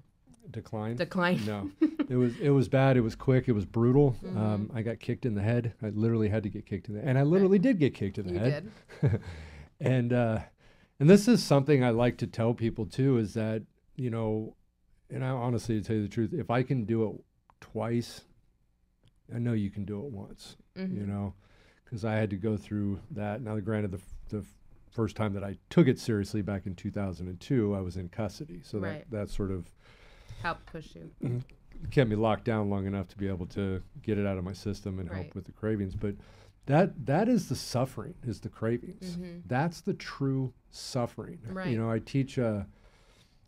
decline 0.51 0.97
decline. 0.97 1.38
no, 1.44 1.71
it 2.09 2.16
was 2.16 2.38
it 2.40 2.49
was 2.51 2.68
bad. 2.71 2.97
It 2.97 3.03
was 3.03 3.14
quick. 3.14 3.49
It 3.49 3.53
was 3.53 3.66
brutal. 3.66 4.16
Mm-hmm. 4.25 4.38
Um, 4.38 4.71
I 4.75 4.81
got 4.81 4.99
kicked 4.99 5.27
in 5.27 5.35
the 5.35 5.42
head. 5.42 5.75
I 5.83 5.90
literally 5.90 6.31
had 6.31 6.42
to 6.44 6.49
get 6.49 6.64
kicked 6.64 6.88
in 6.88 6.94
the, 6.94 7.05
and 7.05 7.18
I 7.18 7.23
literally 7.23 7.59
did 7.59 7.79
get 7.79 7.92
kicked 7.92 8.16
in 8.16 8.27
the 8.29 8.33
you 8.33 8.38
head. 8.38 8.71
did. 9.03 9.21
and 9.81 10.12
uh, 10.14 10.38
and 11.00 11.08
this 11.08 11.28
is 11.28 11.42
something 11.42 11.82
I 11.84 11.90
like 11.90 12.16
to 12.18 12.26
tell 12.26 12.54
people 12.54 12.87
too 12.87 13.18
is 13.18 13.34
that 13.34 13.62
you 13.96 14.11
know, 14.11 14.54
and 15.11 15.24
I 15.24 15.28
honestly 15.30 15.80
to 15.80 15.84
tell 15.87 15.96
you 15.96 16.02
the 16.02 16.08
truth, 16.08 16.32
if 16.32 16.50
I 16.50 16.62
can 16.62 16.84
do 16.84 17.08
it 17.11 17.16
twice, 17.61 18.22
I 19.34 19.38
know 19.38 19.52
you 19.52 19.70
can 19.70 19.84
do 19.84 19.98
it 20.04 20.12
once. 20.12 20.56
Mm-hmm. 20.76 20.96
You 20.96 21.06
know, 21.06 21.34
because 21.84 22.04
I 22.04 22.14
had 22.14 22.30
to 22.30 22.37
go 22.37 22.56
through 22.56 23.00
that. 23.12 23.42
Now, 23.42 23.58
granted, 23.58 23.90
the 23.92 24.00
the 24.37 24.44
first 24.90 25.16
time 25.16 25.32
that 25.34 25.44
I 25.44 25.56
took 25.70 25.87
it 25.87 25.98
seriously 25.98 26.42
back 26.42 26.66
in 26.66 26.74
2002, 26.74 27.74
I 27.74 27.80
was 27.80 27.96
in 27.96 28.08
custody, 28.08 28.61
so 28.64 28.78
Right. 28.78 29.08
that 29.11 29.18
that 29.26 29.30
sort 29.30 29.50
of 29.50 29.70
Help 30.42 30.64
push 30.66 30.94
you. 30.94 31.42
kept 31.90 32.08
me 32.08 32.16
locked 32.16 32.44
down 32.44 32.70
long 32.70 32.87
enough 32.87 33.08
to 33.08 33.16
be 33.16 33.28
able 33.28 33.46
to 33.46 33.82
get 34.02 34.18
it 34.18 34.26
out 34.26 34.38
of 34.38 34.44
my 34.44 34.52
system 34.52 34.98
and 35.00 35.11
Right. 35.11 35.22
help 35.24 35.34
with 35.34 35.44
the 35.44 35.52
cravings. 35.52 35.94
But 35.96 36.14
that 36.68 37.07
that 37.07 37.28
is 37.28 37.48
the 37.48 37.57
suffering, 37.57 38.14
is 38.26 38.40
the 38.40 38.48
cravings. 38.50 39.16
That's 39.46 39.81
the 39.81 39.94
true 39.94 40.52
suffering. 40.70 41.38
Mm-hmm. 41.38 41.57
Right. 41.57 41.68
You 41.68 41.78
know, 41.78 41.90
I 41.90 41.98
teach. 41.98 42.38
Uh, 42.38 42.62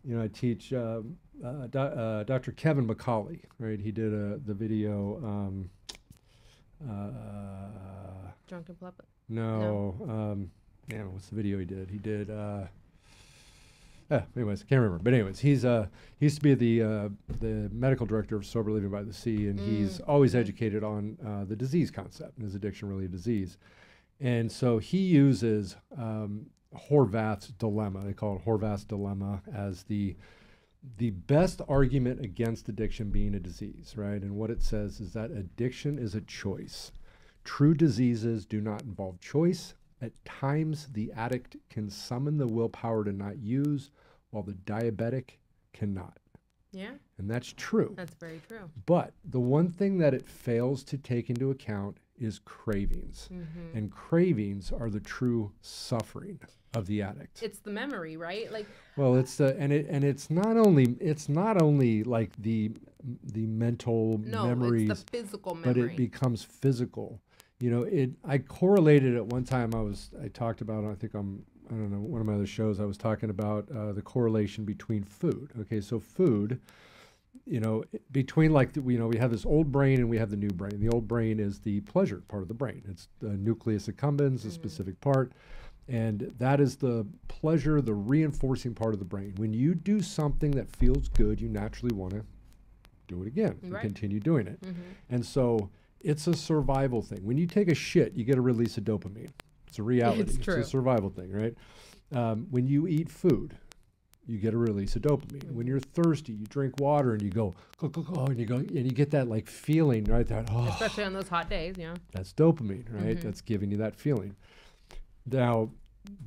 you 0.03 0.15
know, 0.15 0.23
I 0.23 0.27
teach 0.29 0.73
um, 0.73 1.17
uh, 1.45 1.67
do, 1.67 1.77
uh, 1.79 2.23
Dr. 2.23 2.51
Kevin 2.53 2.87
McCauley. 2.87 3.41
Right, 3.59 3.79
he 3.79 3.91
did 3.91 4.11
uh, 4.13 4.37
the 4.43 4.55
video. 4.55 5.17
Um, 5.23 5.69
uh, 6.83 8.31
Drunken 8.47 8.75
public. 8.75 9.07
no, 9.29 9.95
um, 10.09 10.51
man, 10.89 11.13
what's 11.13 11.27
the 11.27 11.35
video 11.35 11.59
he 11.59 11.65
did? 11.65 11.89
He 11.91 11.99
did. 11.99 12.31
Uh, 14.11 14.19
ah, 14.19 14.25
anyways, 14.35 14.61
I 14.61 14.65
can't 14.65 14.81
remember. 14.81 15.01
But 15.01 15.13
anyways, 15.13 15.39
he's 15.39 15.63
uh, 15.63 15.87
he 16.19 16.25
used 16.25 16.35
to 16.35 16.41
be 16.41 16.53
the 16.53 16.83
uh, 16.83 17.09
the 17.39 17.69
medical 17.71 18.05
director 18.05 18.35
of 18.35 18.45
Sober 18.45 18.69
Living 18.71 18.89
by 18.89 19.03
the 19.03 19.13
Sea, 19.13 19.47
and 19.47 19.57
he's 19.57 20.01
always 20.01 20.35
educated 20.35 20.83
on 20.83 21.17
uh, 21.25 21.45
the 21.45 21.55
disease 21.55 21.89
concept. 21.89 22.37
And 22.37 22.45
is 22.45 22.53
addiction 22.53 22.89
really 22.89 23.05
a 23.05 23.07
disease? 23.09 23.57
And 24.19 24.51
so 24.51 24.79
he 24.79 24.97
uses 24.97 25.77
um, 25.97 26.47
Horvath's 26.89 27.47
dilemma. 27.53 28.03
They 28.05 28.13
call 28.13 28.35
it 28.35 28.45
Horvath's 28.45 28.83
dilemma 28.83 29.41
as 29.55 29.83
the 29.83 30.17
the 30.97 31.11
best 31.11 31.61
argument 31.69 32.19
against 32.19 32.67
addiction 32.67 33.11
being 33.11 33.35
a 33.35 33.39
disease, 33.39 33.93
right? 33.95 34.21
And 34.21 34.35
what 34.35 34.49
it 34.49 34.61
says 34.61 34.99
is 34.99 35.13
that 35.13 35.31
addiction 35.31 35.97
is 35.97 36.15
a 36.15 36.21
choice. 36.21 36.91
True 37.43 37.73
diseases 37.73 38.45
do 38.45 38.59
not 38.59 38.81
involve 38.81 39.21
choice. 39.21 39.75
At 40.01 40.25
times, 40.25 40.87
the 40.93 41.11
addict 41.15 41.57
can 41.69 41.89
summon 41.89 42.37
the 42.37 42.47
willpower 42.47 43.03
to 43.03 43.13
not 43.13 43.37
use, 43.37 43.91
while 44.31 44.43
the 44.43 44.53
diabetic 44.53 45.37
cannot. 45.73 46.17
Yeah, 46.73 46.91
And 47.17 47.29
that's 47.29 47.53
true. 47.57 47.93
that's 47.97 48.15
very 48.15 48.41
true. 48.47 48.69
But 48.85 49.13
the 49.25 49.41
one 49.41 49.69
thing 49.69 49.97
that 49.97 50.13
it 50.13 50.25
fails 50.25 50.83
to 50.85 50.97
take 50.97 51.29
into 51.29 51.51
account 51.51 51.97
is 52.17 52.39
cravings. 52.39 53.27
Mm-hmm. 53.33 53.77
And 53.77 53.91
cravings 53.91 54.71
are 54.71 54.89
the 54.89 55.01
true 55.01 55.51
suffering 55.61 56.39
of 56.73 56.87
the 56.87 57.01
addict. 57.01 57.43
It's 57.43 57.59
the 57.59 57.71
memory, 57.71 58.15
right? 58.15 58.49
Like 58.51 58.67
Well, 58.95 59.15
it's 59.17 59.35
the 59.35 59.57
and 59.59 59.73
it 59.73 59.87
and 59.89 60.03
it's 60.05 60.29
not 60.29 60.55
only 60.55 60.95
it's 61.01 61.27
not 61.27 61.61
only 61.61 62.03
like 62.03 62.31
the 62.37 62.71
the 63.23 63.47
mental 63.47 64.19
no, 64.19 64.47
memories, 64.47 64.89
it's 64.89 65.03
the 65.03 65.11
physical 65.11 65.57
but 65.61 65.77
it 65.77 65.97
becomes 65.97 66.43
physical. 66.43 67.19
You 67.59 67.69
know, 67.69 67.83
it. 67.83 68.11
I 68.23 68.37
correlated 68.39 69.15
at 69.15 69.25
one 69.25 69.43
time. 69.43 69.75
I 69.75 69.81
was 69.81 70.09
I 70.23 70.29
talked 70.29 70.61
about. 70.61 70.85
I 70.85 70.95
think 70.95 71.13
I'm. 71.13 71.43
I 71.71 71.75
don't 71.75 71.91
know. 71.91 71.99
One 71.99 72.19
of 72.19 72.27
my 72.27 72.33
other 72.33 72.45
shows. 72.45 72.79
I 72.79 72.85
was 72.85 72.97
talking 72.97 73.29
about 73.29 73.65
uh, 73.71 73.93
the 73.93 74.01
correlation 74.01 74.65
between 74.65 75.03
food. 75.03 75.51
Okay, 75.61 75.79
so 75.79 75.99
food. 75.99 76.59
You 77.45 77.61
know, 77.61 77.83
between 78.11 78.51
like 78.51 78.73
the, 78.73 78.81
you 78.81 78.99
know 78.99 79.07
we 79.07 79.17
have 79.17 79.31
this 79.31 79.45
old 79.45 79.71
brain 79.71 79.99
and 79.99 80.09
we 80.09 80.17
have 80.17 80.29
the 80.29 80.37
new 80.37 80.49
brain. 80.49 80.79
The 80.79 80.89
old 80.89 81.07
brain 81.07 81.39
is 81.39 81.59
the 81.59 81.79
pleasure 81.81 82.21
part 82.27 82.41
of 82.41 82.49
the 82.49 82.53
brain. 82.53 82.83
It's 82.89 83.07
the 83.19 83.29
nucleus 83.29 83.87
accumbens, 83.87 84.45
a 84.45 84.51
specific 84.51 84.99
part, 84.99 85.31
and 85.87 86.33
that 86.37 86.59
is 86.59 86.75
the 86.75 87.07
pleasure, 87.29 87.81
the 87.81 87.93
reinforcing 87.93 88.73
part 88.73 88.93
of 88.93 88.99
the 88.99 89.05
brain. 89.05 89.33
When 89.37 89.53
you 89.53 89.73
do 89.73 90.01
something 90.01 90.51
that 90.51 90.75
feels 90.75 91.07
good, 91.07 91.39
you 91.39 91.47
naturally 91.47 91.95
want 91.95 92.13
to 92.13 92.23
do 93.07 93.21
it 93.21 93.27
again 93.27 93.57
and 93.63 93.79
continue 93.79 94.19
doing 94.19 94.47
it. 94.47 94.61
Mm-hmm. 94.61 94.81
And 95.09 95.25
so 95.25 95.69
it's 96.01 96.27
a 96.27 96.33
survival 96.33 97.01
thing. 97.01 97.19
When 97.23 97.37
you 97.37 97.47
take 97.47 97.69
a 97.69 97.75
shit, 97.75 98.13
you 98.13 98.23
get 98.23 98.37
a 98.37 98.41
release 98.41 98.77
of 98.77 98.83
dopamine. 98.83 99.31
It's 99.71 99.79
a 99.79 99.83
reality. 99.83 100.19
It's 100.19 100.37
true. 100.37 100.55
a 100.55 100.65
survival 100.65 101.09
thing, 101.09 101.31
right? 101.31 101.55
Um, 102.13 102.45
when 102.51 102.67
you 102.67 102.87
eat 102.87 103.09
food, 103.09 103.55
you 104.27 104.37
get 104.37 104.53
a 104.53 104.57
release 104.57 104.97
of 104.97 105.03
dopamine. 105.03 105.49
When 105.53 105.65
you're 105.65 105.79
thirsty, 105.79 106.33
you 106.33 106.45
drink 106.47 106.77
water 106.81 107.13
and 107.13 107.21
you 107.21 107.29
go, 107.29 107.53
go, 107.77 107.87
go, 107.87 108.01
go, 108.01 108.25
and 108.25 108.37
you 108.37 108.45
go, 108.45 108.57
and 108.57 108.85
you 108.85 108.91
get 108.91 109.11
that 109.11 109.29
like 109.29 109.47
feeling, 109.47 110.03
right? 110.03 110.27
That 110.27 110.49
oh, 110.51 110.65
especially 110.65 111.05
on 111.05 111.13
those 111.13 111.29
hot 111.29 111.49
days, 111.49 111.75
yeah. 111.77 111.95
that's 112.11 112.33
dopamine, 112.33 112.93
right? 112.93 113.15
Mm-hmm. 113.15 113.21
That's 113.21 113.39
giving 113.39 113.71
you 113.71 113.77
that 113.77 113.95
feeling. 113.95 114.35
Now, 115.25 115.69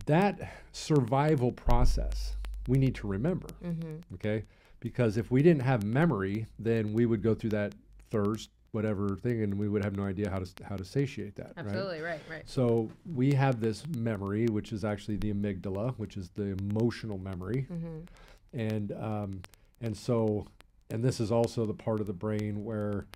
that 0.06 0.40
survival 0.72 1.52
process, 1.52 2.36
we 2.66 2.78
need 2.78 2.94
to 2.94 3.06
remember, 3.06 3.48
Mm-hmm. 3.62 4.14
okay? 4.14 4.44
Because 4.80 5.18
if 5.18 5.30
we 5.30 5.42
didn't 5.42 5.64
have 5.64 5.84
memory, 5.84 6.46
then 6.58 6.94
we 6.94 7.04
would 7.04 7.22
go 7.22 7.34
through 7.34 7.50
that 7.50 7.74
thirst, 8.10 8.48
whatever 8.74 9.16
thing, 9.16 9.42
and 9.42 9.56
we 9.56 9.68
would 9.68 9.84
have 9.84 9.96
no 9.96 10.02
idea 10.04 10.28
how 10.28 10.40
to 10.40 10.48
how 10.68 10.76
to 10.76 10.84
satiate 10.84 11.36
that, 11.36 11.52
right? 11.56 11.66
Absolutely, 11.66 12.00
right, 12.00 12.20
right. 12.28 12.42
So 12.44 12.90
we 13.14 13.32
have 13.34 13.60
this 13.60 13.86
memory, 13.96 14.46
which 14.48 14.72
is 14.72 14.84
actually 14.84 15.16
the 15.16 15.32
amygdala, 15.32 15.94
which 15.96 16.16
is 16.16 16.28
the 16.34 16.56
emotional 16.60 17.16
memory, 17.18 17.66
Mm-hmm. 17.72 18.58
and 18.58 18.92
um, 18.92 19.40
and 19.80 19.96
so 19.96 20.46
and 20.90 21.02
this 21.02 21.20
is 21.20 21.30
also 21.30 21.64
the 21.64 21.72
part 21.74 22.00
of 22.00 22.06
the 22.06 22.12
brain 22.12 22.64
where 22.64 23.06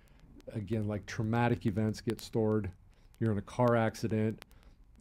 again 0.53 0.87
like 0.87 1.05
traumatic 1.05 1.67
events 1.67 2.01
get 2.01 2.19
stored 2.19 2.71
you're 3.19 3.31
in 3.31 3.37
a 3.37 3.41
car 3.43 3.75
accident 3.75 4.43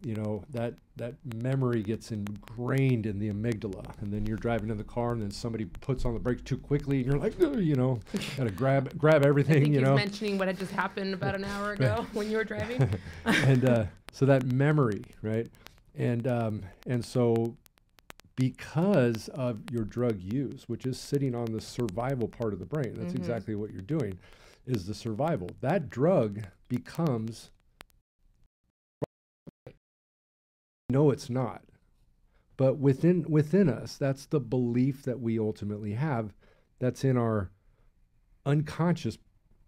you 0.03 0.15
know 0.15 0.43
that 0.51 0.75
that 0.97 1.15
memory 1.43 1.83
gets 1.83 2.13
ingrained 2.13 3.07
in 3.07 3.19
the 3.19 3.31
amygdala 3.31 3.85
and 4.01 4.13
then 4.13 4.27
you're 4.27 4.37
driving 4.37 4.71
in 4.71 4.77
the 4.77 4.85
car 4.85 5.13
and 5.13 5.23
then 5.23 5.31
somebody 5.31 5.65
puts 5.65 6.05
on 6.05 6.15
the 6.15 6.21
brakes 6.21 6.43
too 6.43 6.57
quickly 6.57 6.99
and 6.99 7.07
you're 7.07 7.19
like 7.19 7.39
you 7.39 7.75
know 7.75 8.01
gotta 8.37 8.51
grab 8.51 8.97
grab 8.99 9.25
I 9.25 9.29
everything 9.29 9.65
think 9.65 9.75
you 9.75 9.81
know 9.81 9.95
mentioning 9.95 10.39
what 10.39 10.49
had 10.49 10.59
just 10.59 10.73
happened 10.73 11.15
about 11.15 11.35
an 11.35 11.45
hour 11.45 11.73
ago 11.73 12.07
when 12.13 12.31
you 12.31 12.37
were 12.37 12.45
driving. 12.45 12.89
and 13.25 13.65
uh, 13.69 13.85
so 14.13 14.27
that 14.27 14.45
memory, 14.47 15.05
right? 15.23 15.49
And 15.97 16.27
um, 16.27 16.63
and 16.87 17.05
so 17.05 17.57
because 18.37 19.29
of 19.29 19.61
your 19.71 19.85
drug 19.85 20.21
use, 20.21 20.69
which 20.69 20.87
is 20.87 20.99
sitting 20.99 21.35
on 21.35 21.47
the 21.47 21.61
survival 21.61 22.29
part 22.29 22.53
of 22.53 22.61
the 22.61 22.67
brain, 22.67 22.95
that's 22.97 23.15
exactly 23.15 23.55
what 23.55 23.73
you're 23.73 23.83
doing, 23.83 24.19
is 24.67 24.87
the 24.87 24.95
survival. 24.95 25.51
That 25.61 25.91
drug 25.91 26.45
becomes. 26.69 27.51
No, 30.91 31.11
it's 31.11 31.29
not. 31.29 31.63
But 32.57 32.79
within 32.79 33.25
within 33.29 33.69
us, 33.69 33.97
that's 33.97 34.27
the 34.27 34.41
belief 34.41 35.03
that 35.03 35.21
we 35.21 35.39
ultimately 35.39 35.93
have. 35.93 36.35
That's 36.79 37.05
in 37.05 37.17
our 37.17 37.51
unconscious 38.47 39.19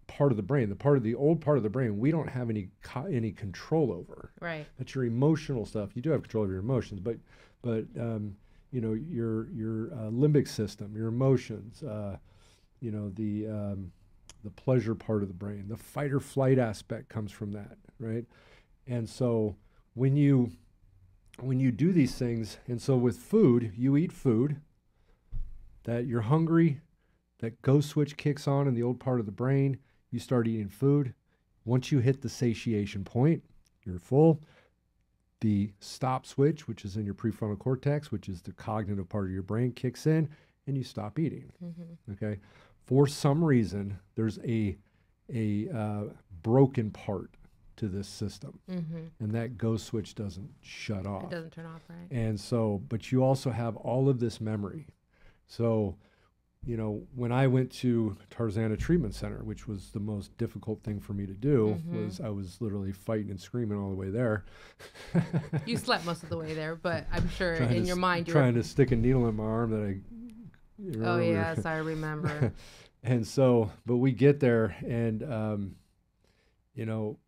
part 0.06 0.32
of 0.32 0.36
the 0.36 0.42
brain, 0.42 0.70
the 0.70 0.76
part 0.76 0.96
of 0.96 1.02
the 1.02 1.14
old 1.14 1.40
part 1.40 1.56
of 1.56 1.62
the 1.62 1.70
brain, 1.70 1.98
we 1.98 2.10
don't 2.10 2.28
have 2.28 2.50
any 2.50 2.68
co- 2.82 3.06
any 3.06 3.32
control 3.32 3.92
over. 3.92 4.32
right. 4.40 4.66
That's 4.78 4.94
your 4.94 5.04
emotional 5.04 5.66
stuff. 5.66 5.90
You 5.94 6.02
do 6.02 6.10
have 6.10 6.22
control 6.22 6.44
over 6.44 6.52
your 6.52 6.62
emotions, 6.62 7.00
but 7.00 7.16
but 7.62 7.84
um, 7.98 8.34
you 8.72 8.80
know 8.80 8.94
your 8.94 9.50
your 9.50 9.92
uh, 9.92 10.10
limbic 10.10 10.48
system, 10.48 10.96
your 10.96 11.08
emotions, 11.08 11.82
uh, 11.82 12.16
you 12.80 12.90
know 12.90 13.10
the 13.10 13.46
um, 13.46 13.92
the 14.42 14.50
pleasure 14.50 14.94
part 14.94 15.22
of 15.22 15.28
the 15.28 15.34
brain, 15.34 15.66
the 15.68 15.76
fight 15.76 16.12
or 16.12 16.20
flight 16.20 16.58
aspect 16.58 17.10
comes 17.10 17.30
from 17.30 17.52
that, 17.52 17.76
right? 17.98 18.24
And 18.86 19.08
so 19.08 19.54
when 19.94 20.16
you 20.16 20.50
when 21.38 21.60
you 21.60 21.70
do 21.70 21.92
these 21.92 22.14
things, 22.14 22.58
and 22.66 22.80
so 22.80 22.96
with 22.96 23.16
food, 23.16 23.72
you 23.76 23.96
eat 23.96 24.12
food 24.12 24.60
that 25.84 26.06
you're 26.06 26.20
hungry, 26.22 26.80
that 27.38 27.60
go 27.62 27.80
switch 27.80 28.16
kicks 28.16 28.46
on 28.46 28.68
in 28.68 28.74
the 28.74 28.82
old 28.82 29.00
part 29.00 29.20
of 29.20 29.26
the 29.26 29.32
brain. 29.32 29.78
You 30.10 30.18
start 30.18 30.46
eating 30.46 30.68
food. 30.68 31.14
Once 31.64 31.90
you 31.90 31.98
hit 31.98 32.20
the 32.20 32.28
satiation 32.28 33.04
point, 33.04 33.42
you're 33.84 33.98
full. 33.98 34.40
The 35.40 35.72
stop 35.80 36.26
switch, 36.26 36.68
which 36.68 36.84
is 36.84 36.96
in 36.96 37.06
your 37.06 37.14
prefrontal 37.14 37.58
cortex, 37.58 38.12
which 38.12 38.28
is 38.28 38.42
the 38.42 38.52
cognitive 38.52 39.08
part 39.08 39.24
of 39.26 39.32
your 39.32 39.42
brain, 39.42 39.72
kicks 39.72 40.06
in 40.06 40.28
and 40.66 40.76
you 40.76 40.84
stop 40.84 41.18
eating. 41.18 41.50
Okay. 42.12 42.40
For 42.84 43.06
some 43.06 43.42
reason, 43.42 43.98
there's 44.14 44.38
a, 44.44 44.76
a 45.32 45.68
uh, 45.74 46.02
broken 46.42 46.90
part 46.90 47.30
to 47.80 47.88
this 47.88 48.08
system, 48.08 48.58
Mm-hmm. 48.70 48.98
and 49.18 49.32
that 49.34 49.58
go 49.58 49.76
switch 49.76 50.14
doesn't 50.14 50.50
shut 50.62 51.06
off. 51.06 51.24
It 51.24 51.30
doesn't 51.30 51.50
turn 51.50 51.66
off, 51.66 51.82
right? 51.88 52.08
And 52.10 52.38
so, 52.40 52.80
but 52.88 53.10
you 53.12 53.22
also 53.24 53.50
have 53.50 53.76
all 53.76 54.08
of 54.08 54.20
this 54.20 54.40
memory. 54.40 54.86
So, 55.46 55.96
you 56.64 56.76
know, 56.76 57.02
when 57.14 57.32
I 57.32 57.46
went 57.46 57.70
to 57.80 58.16
Tarzana 58.30 58.78
Treatment 58.78 59.14
Center, 59.14 59.42
which 59.42 59.66
was 59.66 59.90
the 59.92 59.98
most 60.00 60.36
difficult 60.36 60.82
thing 60.82 61.00
for 61.00 61.14
me 61.14 61.24
to 61.26 61.32
do, 61.32 61.78
Mhm. 61.88 62.04
was 62.04 62.20
I 62.20 62.28
was 62.28 62.60
literally 62.60 62.92
fighting 62.92 63.30
and 63.30 63.40
screaming 63.40 63.78
all 63.78 63.88
the 63.90 63.96
way 63.96 64.10
there. 64.10 64.44
You 65.66 65.76
slept 65.76 66.04
most 66.04 66.22
of 66.22 66.28
the 66.28 66.36
way 66.36 66.54
there, 66.54 66.74
but 66.76 67.06
I'm 67.12 67.28
sure 67.30 67.54
in 67.54 67.84
your 67.86 67.96
mind 67.96 68.28
you're. 68.28 68.34
trying 68.34 68.54
to 68.54 68.62
stick 68.62 68.92
a 68.92 68.96
needle 68.96 69.26
in 69.28 69.36
my 69.36 69.44
arm 69.44 69.70
that 69.70 69.82
I. 69.82 70.00
oh 71.04 71.18
yes, 71.18 71.64
I 71.66 71.76
remember. 71.78 72.52
and 73.02 73.26
so, 73.26 73.70
but 73.86 73.96
we 73.96 74.12
get 74.12 74.38
there, 74.40 74.76
and 74.86 75.22
um, 75.22 75.76
you 76.74 76.84
know, 76.86 77.18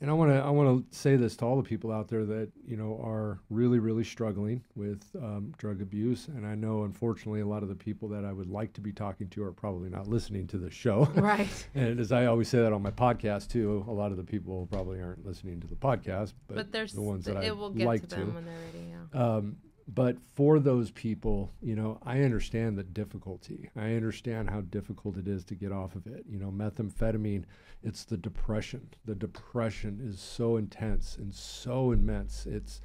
and 0.00 0.10
I 0.10 0.12
want 0.12 0.30
to 0.30 0.38
I 0.38 0.50
want 0.50 0.90
to 0.90 0.96
say 0.96 1.16
this 1.16 1.36
to 1.36 1.44
all 1.44 1.56
the 1.56 1.62
people 1.62 1.90
out 1.92 2.08
there 2.08 2.24
that 2.24 2.50
you 2.66 2.76
know 2.76 3.00
are 3.02 3.40
really 3.50 3.78
really 3.78 4.04
struggling 4.04 4.62
with 4.74 5.04
um, 5.16 5.52
drug 5.58 5.80
abuse, 5.80 6.28
and 6.28 6.46
I 6.46 6.54
know 6.54 6.84
unfortunately 6.84 7.40
a 7.40 7.46
lot 7.46 7.62
of 7.62 7.68
the 7.68 7.74
people 7.74 8.08
that 8.10 8.24
I 8.24 8.32
would 8.32 8.48
like 8.48 8.72
to 8.74 8.80
be 8.80 8.92
talking 8.92 9.28
to 9.30 9.42
are 9.44 9.52
probably 9.52 9.90
not 9.90 10.06
listening 10.06 10.46
to 10.48 10.58
the 10.58 10.70
show. 10.70 11.04
right. 11.14 11.68
and 11.74 12.00
as 12.00 12.12
I 12.12 12.26
always 12.26 12.48
say 12.48 12.58
that 12.58 12.72
on 12.72 12.82
my 12.82 12.90
podcast 12.90 13.48
too, 13.48 13.84
a 13.88 13.92
lot 13.92 14.10
of 14.10 14.16
the 14.16 14.24
people 14.24 14.66
probably 14.70 15.00
aren't 15.00 15.24
listening 15.24 15.60
to 15.60 15.66
the 15.66 15.76
podcast, 15.76 16.34
but, 16.48 16.56
But 16.56 16.72
there's 16.72 16.92
the 16.92 17.02
ones 17.02 17.24
that 17.26 17.36
it 17.42 17.48
I 17.48 17.52
will 17.52 17.70
get 17.70 17.86
like 17.86 18.02
to 18.08 18.16
them 18.16 18.34
when 18.34 18.44
they're 18.44 18.54
ready. 18.54 18.88
Yeah. 19.14 19.36
um, 19.36 19.56
but 19.88 20.16
for 20.34 20.58
those 20.58 20.90
people, 20.90 21.52
you 21.62 21.76
know, 21.76 22.00
I 22.04 22.22
understand 22.22 22.76
the 22.76 22.82
difficulty. 22.82 23.70
I 23.76 23.94
understand 23.94 24.50
how 24.50 24.62
difficult 24.62 25.16
it 25.16 25.28
is 25.28 25.44
to 25.44 25.54
get 25.54 25.70
off 25.70 25.94
of 25.94 26.06
it. 26.08 26.24
You 26.28 26.38
know, 26.38 26.50
methamphetamine, 26.50 27.44
it's 27.84 28.04
the 28.04 28.16
depression. 28.16 28.88
The 29.04 29.14
depression 29.14 30.00
is 30.02 30.20
so 30.20 30.56
intense 30.56 31.16
and 31.16 31.32
so 31.32 31.92
immense. 31.92 32.46
It's 32.46 32.80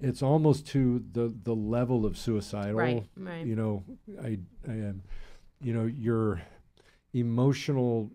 it's 0.00 0.22
almost 0.22 0.66
to 0.68 1.02
the 1.12 1.34
the 1.42 1.54
level 1.54 2.06
of 2.06 2.16
suicidal. 2.16 2.74
Right, 2.74 3.04
right. 3.16 3.44
You 3.44 3.56
know, 3.56 3.84
I 4.22 4.38
I 4.68 4.72
am, 4.72 5.02
you 5.60 5.72
know, 5.72 5.86
your 5.86 6.40
emotional 7.12 8.12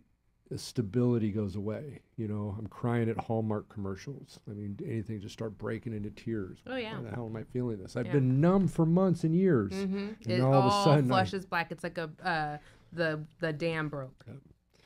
stability 0.58 1.32
goes 1.32 1.56
away. 1.56 2.02
You 2.18 2.28
know, 2.28 2.56
I'm 2.58 2.68
crying 2.68 3.08
at 3.10 3.18
Hallmark 3.18 3.70
commercials. 3.70 4.40
I 4.50 4.54
mean, 4.54 4.80
anything 4.84 5.20
just 5.22 5.34
start 5.34 5.58
breaking 5.58 5.94
into 5.94 6.10
tears. 6.10 6.58
Oh, 6.66 6.76
yeah. 6.76 6.98
Why 6.98 7.04
the 7.04 7.16
hell 7.16 7.28
am 7.28 7.36
I 7.36 7.44
feeling 7.44 7.78
this? 7.78 7.96
I've 7.96 8.08
Yeah. 8.08 8.14
been 8.14 8.42
numb 8.42 8.68
for 8.68 8.86
months 8.86 9.24
and 9.24 9.36
years. 9.36 9.72
Mm-hmm. 9.72 9.98
And 10.24 10.32
It 10.32 10.42
all 10.42 10.54
all 10.54 10.62
of 10.62 10.66
a 10.66 10.84
sudden 10.84 11.06
I- 11.06 11.08
flushes 11.08 11.46
black. 11.46 11.72
It's 11.72 11.84
like 11.84 11.98
a 12.00 12.10
uh, 12.24 12.58
the 12.94 13.24
the 13.40 13.54
dam 13.54 13.90
broke. 13.90 14.24
Yep. 14.28 14.38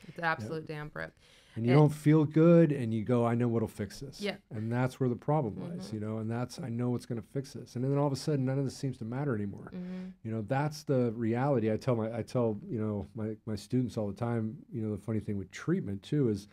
It's 0.10 0.18
an 0.18 0.24
absolute 0.26 0.68
dam 0.68 0.90
broke. 0.90 1.14
And 1.56 1.66
you 1.66 1.72
And- 1.74 1.80
don't 1.82 1.94
feel 1.94 2.26
good 2.26 2.72
and 2.72 2.92
you 2.94 3.04
go, 3.04 3.26
I 3.26 3.36
know 3.36 3.48
what'll 3.48 3.68
fix 3.68 4.00
this. 4.00 4.20
Yeah. 4.22 4.38
And 4.50 4.72
that's 4.72 5.00
where 5.00 5.08
the 5.08 5.16
problem 5.16 5.56
lies, 5.58 5.90
Mhm. 5.90 5.94
you 5.94 6.00
know, 6.00 6.18
and 6.18 6.30
that's 6.30 6.60
I 6.60 6.70
know 6.70 6.90
what's 6.90 7.06
gonna 7.06 7.22
fix 7.22 7.54
this. 7.54 7.76
And 7.76 7.84
then 7.86 7.96
all 7.98 8.08
of 8.08 8.14
a 8.14 8.16
sudden 8.16 8.46
none 8.46 8.58
of 8.58 8.66
this 8.66 8.76
seems 8.76 8.98
to 8.98 9.06
matter 9.06 9.36
anymore. 9.36 9.72
Mm-hmm. 9.76 10.06
You 10.24 10.32
know, 10.32 10.42
that's 10.42 10.84
the 10.84 11.12
reality. 11.16 11.72
I 11.72 11.78
tell 11.78 11.96
my 11.96 12.16
I 12.16 12.24
tell, 12.24 12.60
you 12.68 12.80
know, 12.80 13.08
my, 13.14 13.38
my 13.46 13.56
students 13.56 13.98
all 13.98 14.08
the 14.08 14.16
time, 14.16 14.58
you 14.72 14.82
know, 14.82 14.92
the 14.96 15.02
funny 15.02 15.20
thing 15.20 15.38
with 15.38 15.52
treatment 15.52 16.02
too 16.02 16.30
is, 16.30 16.48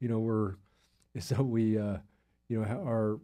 you 0.00 0.08
know, 0.08 0.20
we're 0.20 0.54
is 1.14 1.28
that 1.30 1.44
we 1.44 1.76
uh, 1.78 1.98
you 2.48 2.58
know, 2.60 2.64
are 2.64 3.20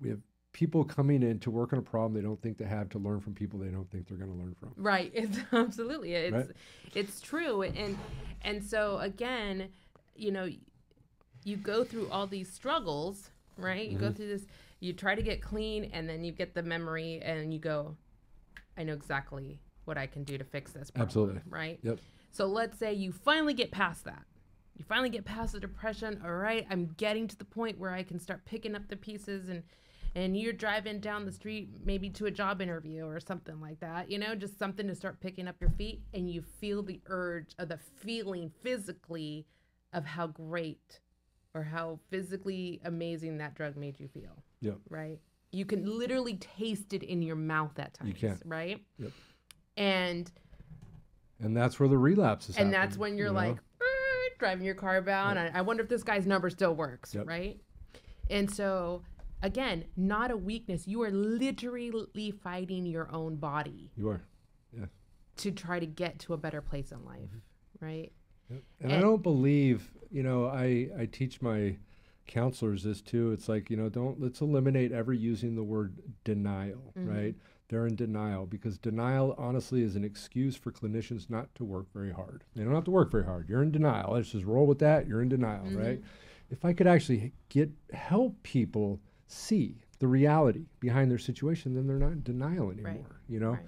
we 0.00 0.10
have 0.10 0.20
people 0.52 0.84
coming 0.84 1.22
in 1.22 1.38
to 1.40 1.50
work 1.50 1.72
on 1.72 1.78
a 1.78 1.82
problem 1.82 2.14
they 2.14 2.20
don't 2.26 2.40
think 2.40 2.56
they 2.56 2.64
have 2.64 2.88
to 2.88 2.98
learn 2.98 3.20
from 3.20 3.34
people 3.34 3.58
they 3.58 3.68
don't 3.68 3.90
think 3.90 4.06
they're 4.06 4.16
gonna 4.16 4.32
learn 4.34 4.54
from. 4.54 4.72
Right. 4.76 5.10
It's 5.14 5.38
absolutely 5.52 6.14
it's 6.14 6.32
Right. 6.46 6.56
it's 6.94 7.20
true. 7.20 7.62
And 7.62 7.98
and 8.42 8.62
so 8.62 8.98
again, 8.98 9.68
you 10.14 10.30
know, 10.30 10.48
you 11.46 11.56
go 11.56 11.84
through 11.84 12.08
all 12.10 12.26
these 12.26 12.52
struggles, 12.52 13.30
right? 13.56 13.88
You 13.88 13.96
go 13.96 14.06
Mm-hmm. 14.06 14.16
through 14.16 14.28
this 14.28 14.46
you 14.80 14.92
try 14.92 15.14
to 15.14 15.22
get 15.22 15.40
clean 15.40 15.84
and 15.94 16.06
then 16.08 16.22
you 16.24 16.32
get 16.32 16.54
the 16.54 16.62
memory 16.62 17.20
and 17.22 17.54
you 17.54 17.58
go, 17.58 17.96
I 18.76 18.82
know 18.82 18.92
exactly 18.92 19.58
what 19.86 19.96
I 19.96 20.06
can 20.06 20.24
do 20.24 20.36
to 20.36 20.44
fix 20.44 20.72
this 20.72 20.90
problem. 20.90 21.06
Absolutely. 21.08 21.40
Right? 21.48 21.78
Yep. 21.82 21.98
So 22.32 22.46
let's 22.46 22.78
say 22.78 22.92
you 22.92 23.12
finally 23.12 23.54
get 23.54 23.70
past 23.70 24.04
that. 24.04 24.24
You 24.76 24.84
finally 24.84 25.08
get 25.08 25.24
past 25.24 25.52
the 25.54 25.60
depression. 25.60 26.20
All 26.22 26.34
right, 26.34 26.66
I'm 26.68 26.94
getting 26.98 27.26
to 27.28 27.36
the 27.38 27.46
point 27.46 27.78
where 27.78 27.92
I 27.92 28.02
can 28.02 28.18
start 28.20 28.44
picking 28.44 28.74
up 28.74 28.88
the 28.88 28.96
pieces 28.96 29.48
and 29.48 29.62
and 30.14 30.36
you're 30.36 30.52
driving 30.52 30.98
down 31.00 31.24
the 31.26 31.32
street 31.32 31.68
maybe 31.84 32.08
to 32.10 32.26
a 32.26 32.30
job 32.30 32.60
interview 32.60 33.06
or 33.06 33.20
something 33.20 33.60
like 33.60 33.80
that. 33.80 34.10
You 34.10 34.18
know, 34.18 34.34
just 34.34 34.58
something 34.58 34.86
to 34.88 34.94
start 34.94 35.20
picking 35.20 35.46
up 35.48 35.56
your 35.60 35.70
feet 35.70 36.02
and 36.12 36.28
you 36.30 36.42
feel 36.60 36.82
the 36.82 37.00
urge 37.06 37.54
of 37.58 37.68
the 37.68 37.78
feeling 37.78 38.50
physically 38.62 39.46
of 39.92 40.04
how 40.04 40.26
great 40.26 41.00
or 41.56 41.62
how 41.62 41.98
physically 42.10 42.80
amazing 42.84 43.38
that 43.38 43.54
drug 43.54 43.76
made 43.76 43.98
you 43.98 44.08
feel, 44.08 44.42
Yep. 44.60 44.76
right? 44.90 45.18
You 45.52 45.64
can 45.64 45.98
literally 45.98 46.34
taste 46.36 46.92
it 46.92 47.02
in 47.02 47.22
your 47.22 47.36
mouth 47.36 47.78
at 47.78 47.94
times, 47.94 48.18
can. 48.18 48.38
right? 48.44 48.84
Yep. 48.98 49.12
And 49.78 50.30
And 51.40 51.56
that's 51.56 51.80
where 51.80 51.88
the 51.88 51.96
relapses 51.98 52.56
and 52.56 52.72
happen, 52.72 52.80
that's 52.88 52.98
when 52.98 53.16
you're 53.16 53.28
you 53.28 53.32
know? 53.32 53.38
like 53.38 53.56
driving 54.38 54.66
your 54.66 54.74
car 54.74 55.00
bound. 55.00 55.38
I, 55.38 55.50
I 55.54 55.60
wonder 55.62 55.82
if 55.82 55.88
this 55.88 56.02
guy's 56.02 56.26
number 56.26 56.50
still 56.50 56.74
works, 56.74 57.14
Yep. 57.14 57.26
right? 57.26 57.58
And 58.28 58.50
so, 58.52 59.02
again, 59.42 59.84
not 59.96 60.30
a 60.30 60.36
weakness. 60.36 60.86
You 60.86 61.02
are 61.04 61.10
literally 61.10 62.32
fighting 62.32 62.84
your 62.84 63.10
own 63.10 63.36
body 63.36 63.90
You 63.96 64.10
are. 64.10 64.20
Yeah. 64.72 64.86
to 65.38 65.50
try 65.52 65.80
to 65.80 65.86
get 65.86 66.18
to 66.20 66.34
a 66.34 66.36
better 66.36 66.60
place 66.60 66.92
in 66.92 67.02
life, 67.04 67.30
Mm-hmm. 67.30 67.84
right? 67.86 68.12
And, 68.48 68.92
I 68.92 69.00
don't 69.00 69.22
believe, 69.22 69.90
you 70.10 70.22
know, 70.22 70.46
I, 70.46 70.88
I 70.98 71.06
teach 71.06 71.42
my 71.42 71.76
counselors 72.26 72.82
this 72.82 73.00
too. 73.00 73.32
It's 73.32 73.48
like, 73.48 73.70
you 73.70 73.76
know, 73.76 73.88
don't 73.88 74.20
let's 74.20 74.40
eliminate 74.40 74.92
ever 74.92 75.12
using 75.12 75.54
the 75.54 75.62
word 75.62 75.96
denial, 76.24 76.92
mm-hmm. 76.98 77.08
right? 77.08 77.34
They're 77.68 77.86
in 77.86 77.96
denial 77.96 78.46
because 78.46 78.78
denial 78.78 79.34
honestly 79.38 79.82
is 79.82 79.96
an 79.96 80.04
excuse 80.04 80.54
for 80.54 80.70
clinicians 80.70 81.28
not 81.28 81.52
to 81.56 81.64
work 81.64 81.86
very 81.92 82.12
hard. 82.12 82.44
They 82.54 82.62
don't 82.62 82.74
have 82.74 82.84
to 82.84 82.92
work 82.92 83.10
very 83.10 83.24
hard. 83.24 83.48
You're 83.48 83.62
in 83.62 83.72
denial. 83.72 84.12
Let's 84.12 84.30
just 84.30 84.44
roll 84.44 84.66
with 84.66 84.78
that. 84.78 85.08
You're 85.08 85.22
in 85.22 85.28
denial, 85.28 85.64
mm-hmm. 85.64 85.78
right? 85.78 86.00
If 86.50 86.64
I 86.64 86.72
could 86.72 86.86
actually 86.86 87.32
get 87.48 87.70
help 87.92 88.40
people 88.44 89.00
see 89.26 89.82
the 89.98 90.06
reality 90.06 90.66
behind 90.78 91.10
their 91.10 91.18
situation, 91.18 91.74
then 91.74 91.88
they're 91.88 91.98
not 91.98 92.12
in 92.12 92.22
denial 92.22 92.70
anymore, 92.70 93.20
you 93.28 93.40
know? 93.40 93.52
Right. 93.52 93.60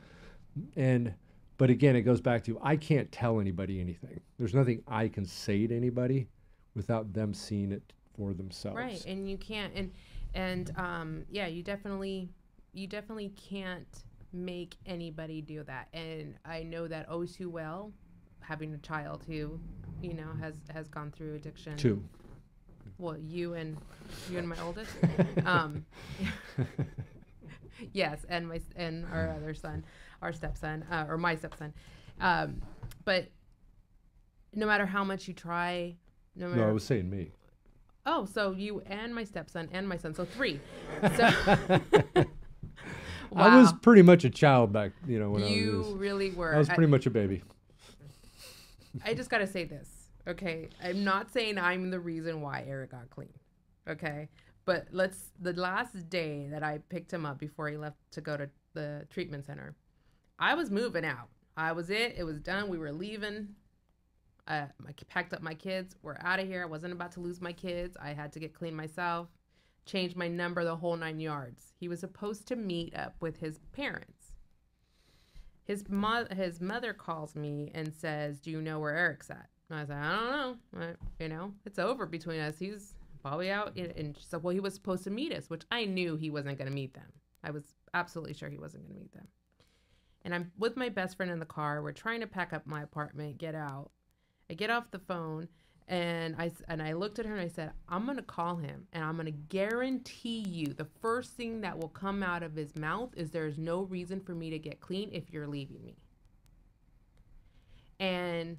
And 0.76 1.14
But 1.58 1.70
again, 1.70 1.96
it 1.96 2.02
goes 2.02 2.20
back 2.20 2.44
to 2.44 2.58
I 2.62 2.76
can't 2.76 3.10
tell 3.10 3.40
anybody 3.40 3.80
anything. 3.80 4.20
There's 4.38 4.54
nothing 4.54 4.82
I 4.86 5.08
can 5.08 5.26
say 5.26 5.66
to 5.66 5.76
anybody 5.76 6.28
without 6.74 7.12
them 7.12 7.34
seeing 7.34 7.72
it 7.72 7.92
for 8.16 8.32
themselves. 8.32 8.76
Right, 8.76 9.04
and 9.04 9.28
you 9.28 9.36
can't, 9.36 9.72
and 9.74 9.90
and 10.34 10.72
um, 10.76 11.24
yeah, 11.30 11.48
you 11.48 11.64
definitely, 11.64 12.28
you 12.72 12.86
definitely 12.86 13.30
can't 13.30 14.04
make 14.32 14.76
anybody 14.86 15.40
do 15.40 15.64
that. 15.64 15.88
And 15.92 16.36
I 16.44 16.62
know 16.62 16.86
that 16.86 17.06
oh 17.08 17.24
too 17.24 17.50
well, 17.50 17.92
having 18.40 18.72
a 18.72 18.78
child 18.78 19.24
who, 19.26 19.58
you 20.00 20.14
know, 20.14 20.28
has 20.40 20.54
has 20.72 20.88
gone 20.88 21.10
through 21.10 21.34
addiction. 21.34 21.76
Two. 21.76 22.02
Well, 22.98 23.18
you 23.18 23.54
and 23.54 23.76
you 24.30 24.38
and 24.38 24.48
my 24.48 24.60
oldest. 24.60 24.92
um, 25.44 25.84
yes, 27.92 28.20
and 28.28 28.48
my 28.48 28.60
and 28.76 29.06
our 29.06 29.30
other 29.30 29.54
son, 29.54 29.84
our 30.22 30.32
stepson, 30.32 30.84
uh, 30.90 31.06
or 31.08 31.16
my 31.18 31.36
stepson. 31.36 31.72
Um, 32.20 32.60
but 33.04 33.28
no 34.54 34.66
matter 34.66 34.86
how 34.86 35.04
much 35.04 35.28
you 35.28 35.34
try, 35.34 35.96
no 36.34 36.48
matter 36.48 36.60
No, 36.62 36.68
I 36.68 36.72
was 36.72 36.84
saying 36.84 37.08
me. 37.08 37.32
Oh, 38.06 38.24
so 38.24 38.52
you 38.52 38.80
and 38.86 39.14
my 39.14 39.24
stepson 39.24 39.68
and 39.72 39.86
my 39.88 39.96
son, 39.98 40.14
so 40.14 40.24
three. 40.24 40.60
So 41.16 41.30
I 43.36 43.58
was 43.60 43.72
pretty 43.82 44.02
much 44.02 44.24
a 44.24 44.30
child 44.30 44.72
back, 44.72 44.92
you 45.06 45.18
know, 45.18 45.30
when 45.30 45.44
you 45.46 45.74
I 45.84 45.88
was. 45.90 45.92
really 45.98 46.30
were. 46.30 46.54
I 46.54 46.58
was 46.58 46.70
I- 46.70 46.74
pretty 46.74 46.90
much 46.90 47.06
a 47.06 47.10
baby. 47.10 47.42
I 49.04 49.12
just 49.14 49.28
gotta 49.30 49.46
say 49.46 49.64
this, 49.64 49.88
okay? 50.26 50.68
I'm 50.82 51.04
not 51.04 51.30
saying 51.30 51.58
I'm 51.58 51.90
the 51.90 52.00
reason 52.00 52.40
why 52.40 52.64
Eric 52.66 52.92
got 52.92 53.10
clean, 53.10 53.28
okay? 53.88 54.28
But 54.64 54.88
let's 54.90 55.30
the 55.38 55.52
last 55.52 56.08
day 56.08 56.48
that 56.50 56.62
I 56.62 56.78
picked 56.88 57.12
him 57.12 57.24
up 57.26 57.38
before 57.38 57.68
he 57.68 57.76
left 57.76 57.96
to 58.12 58.20
go 58.22 58.36
to 58.36 58.48
the 58.72 59.06
treatment 59.10 59.44
center, 59.44 59.74
I 60.38 60.54
was 60.54 60.70
moving 60.70 61.04
out. 61.04 61.28
I 61.56 61.72
was 61.72 61.90
it. 61.90 62.14
It 62.16 62.24
was 62.24 62.40
done. 62.40 62.68
We 62.68 62.78
were 62.78 62.92
leaving. 62.92 63.48
Uh, 64.46 64.66
I, 64.86 64.88
I 64.88 64.92
packed 65.08 65.32
up 65.34 65.42
my 65.42 65.54
kids. 65.54 65.96
We're 66.02 66.16
out 66.20 66.38
of 66.38 66.46
here. 66.46 66.62
I 66.62 66.66
wasn't 66.66 66.92
about 66.92 67.12
to 67.12 67.20
lose 67.20 67.40
my 67.40 67.52
kids. 67.52 67.96
I 68.00 68.12
had 68.12 68.32
to 68.34 68.40
get 68.40 68.54
clean 68.54 68.74
myself. 68.74 69.28
Changed 69.84 70.16
my 70.16 70.28
number 70.28 70.64
the 70.64 70.76
whole 70.76 70.96
nine 70.96 71.18
yards. 71.18 71.72
He 71.78 71.88
was 71.88 72.00
supposed 72.00 72.46
to 72.48 72.56
meet 72.56 72.94
up 72.96 73.16
with 73.20 73.38
his 73.38 73.58
parents. 73.72 74.36
His 75.64 75.88
mo- 75.88 76.26
his 76.30 76.60
mother 76.60 76.92
calls 76.92 77.34
me 77.34 77.70
and 77.74 77.92
says, 77.92 78.38
"Do 78.38 78.50
you 78.50 78.62
know 78.62 78.78
where 78.78 78.94
Eric's 78.94 79.30
at?" 79.30 79.48
And 79.68 79.78
I 79.78 79.84
said, 79.84 79.96
"I 79.96 80.16
don't 80.16 80.30
know. 80.30 80.86
I, 80.86 81.22
you 81.22 81.28
know, 81.28 81.52
it's 81.66 81.78
over 81.78 82.06
between 82.06 82.40
us. 82.40 82.58
He's 82.58 82.94
probably 83.22 83.50
out." 83.50 83.76
And 83.76 84.16
she 84.16 84.24
said, 84.24 84.42
"Well, 84.42 84.54
he 84.54 84.60
was 84.60 84.74
supposed 84.74 85.04
to 85.04 85.10
meet 85.10 85.32
us," 85.32 85.50
which 85.50 85.64
I 85.70 85.84
knew 85.84 86.16
he 86.16 86.30
wasn't 86.30 86.58
going 86.58 86.70
to 86.70 86.74
meet 86.74 86.94
them. 86.94 87.12
I 87.42 87.50
was 87.50 87.64
absolutely 87.92 88.34
sure 88.34 88.48
he 88.48 88.58
wasn't 88.58 88.84
going 88.84 88.94
to 88.94 89.00
meet 89.00 89.12
them. 89.12 89.28
And 90.28 90.34
I'm 90.34 90.52
with 90.58 90.76
my 90.76 90.90
best 90.90 91.16
friend 91.16 91.32
in 91.32 91.38
the 91.38 91.46
car. 91.46 91.80
We're 91.80 91.92
trying 91.92 92.20
to 92.20 92.26
pack 92.26 92.52
up 92.52 92.66
my 92.66 92.82
apartment, 92.82 93.38
get 93.38 93.54
out. 93.54 93.92
I 94.50 94.52
get 94.52 94.68
off 94.68 94.90
the 94.90 94.98
phone 94.98 95.48
and 95.86 96.36
I 96.36 96.50
and 96.68 96.82
I 96.82 96.92
looked 96.92 97.18
at 97.18 97.24
her 97.24 97.32
and 97.32 97.40
I 97.40 97.48
said, 97.48 97.72
"I'm 97.88 98.04
going 98.04 98.18
to 98.18 98.22
call 98.22 98.56
him 98.56 98.86
and 98.92 99.02
I'm 99.02 99.14
going 99.14 99.24
to 99.24 99.32
guarantee 99.32 100.40
you 100.40 100.74
the 100.74 100.84
first 101.00 101.32
thing 101.32 101.62
that 101.62 101.78
will 101.78 101.88
come 101.88 102.22
out 102.22 102.42
of 102.42 102.54
his 102.54 102.76
mouth 102.76 103.08
is 103.16 103.30
there's 103.30 103.56
no 103.56 103.84
reason 103.84 104.20
for 104.20 104.34
me 104.34 104.50
to 104.50 104.58
get 104.58 104.82
clean 104.82 105.08
if 105.14 105.32
you're 105.32 105.46
leaving 105.46 105.82
me." 105.82 105.96
And 107.98 108.58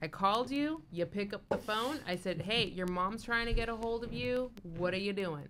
I 0.00 0.06
called 0.06 0.48
you, 0.48 0.84
you 0.92 1.06
pick 1.06 1.34
up 1.34 1.42
the 1.48 1.58
phone. 1.58 1.98
I 2.06 2.14
said, 2.14 2.40
"Hey, 2.40 2.66
your 2.66 2.86
mom's 2.86 3.24
trying 3.24 3.46
to 3.46 3.52
get 3.52 3.68
a 3.68 3.74
hold 3.74 4.04
of 4.04 4.12
you. 4.12 4.52
What 4.62 4.94
are 4.94 4.98
you 4.98 5.12
doing?" 5.12 5.48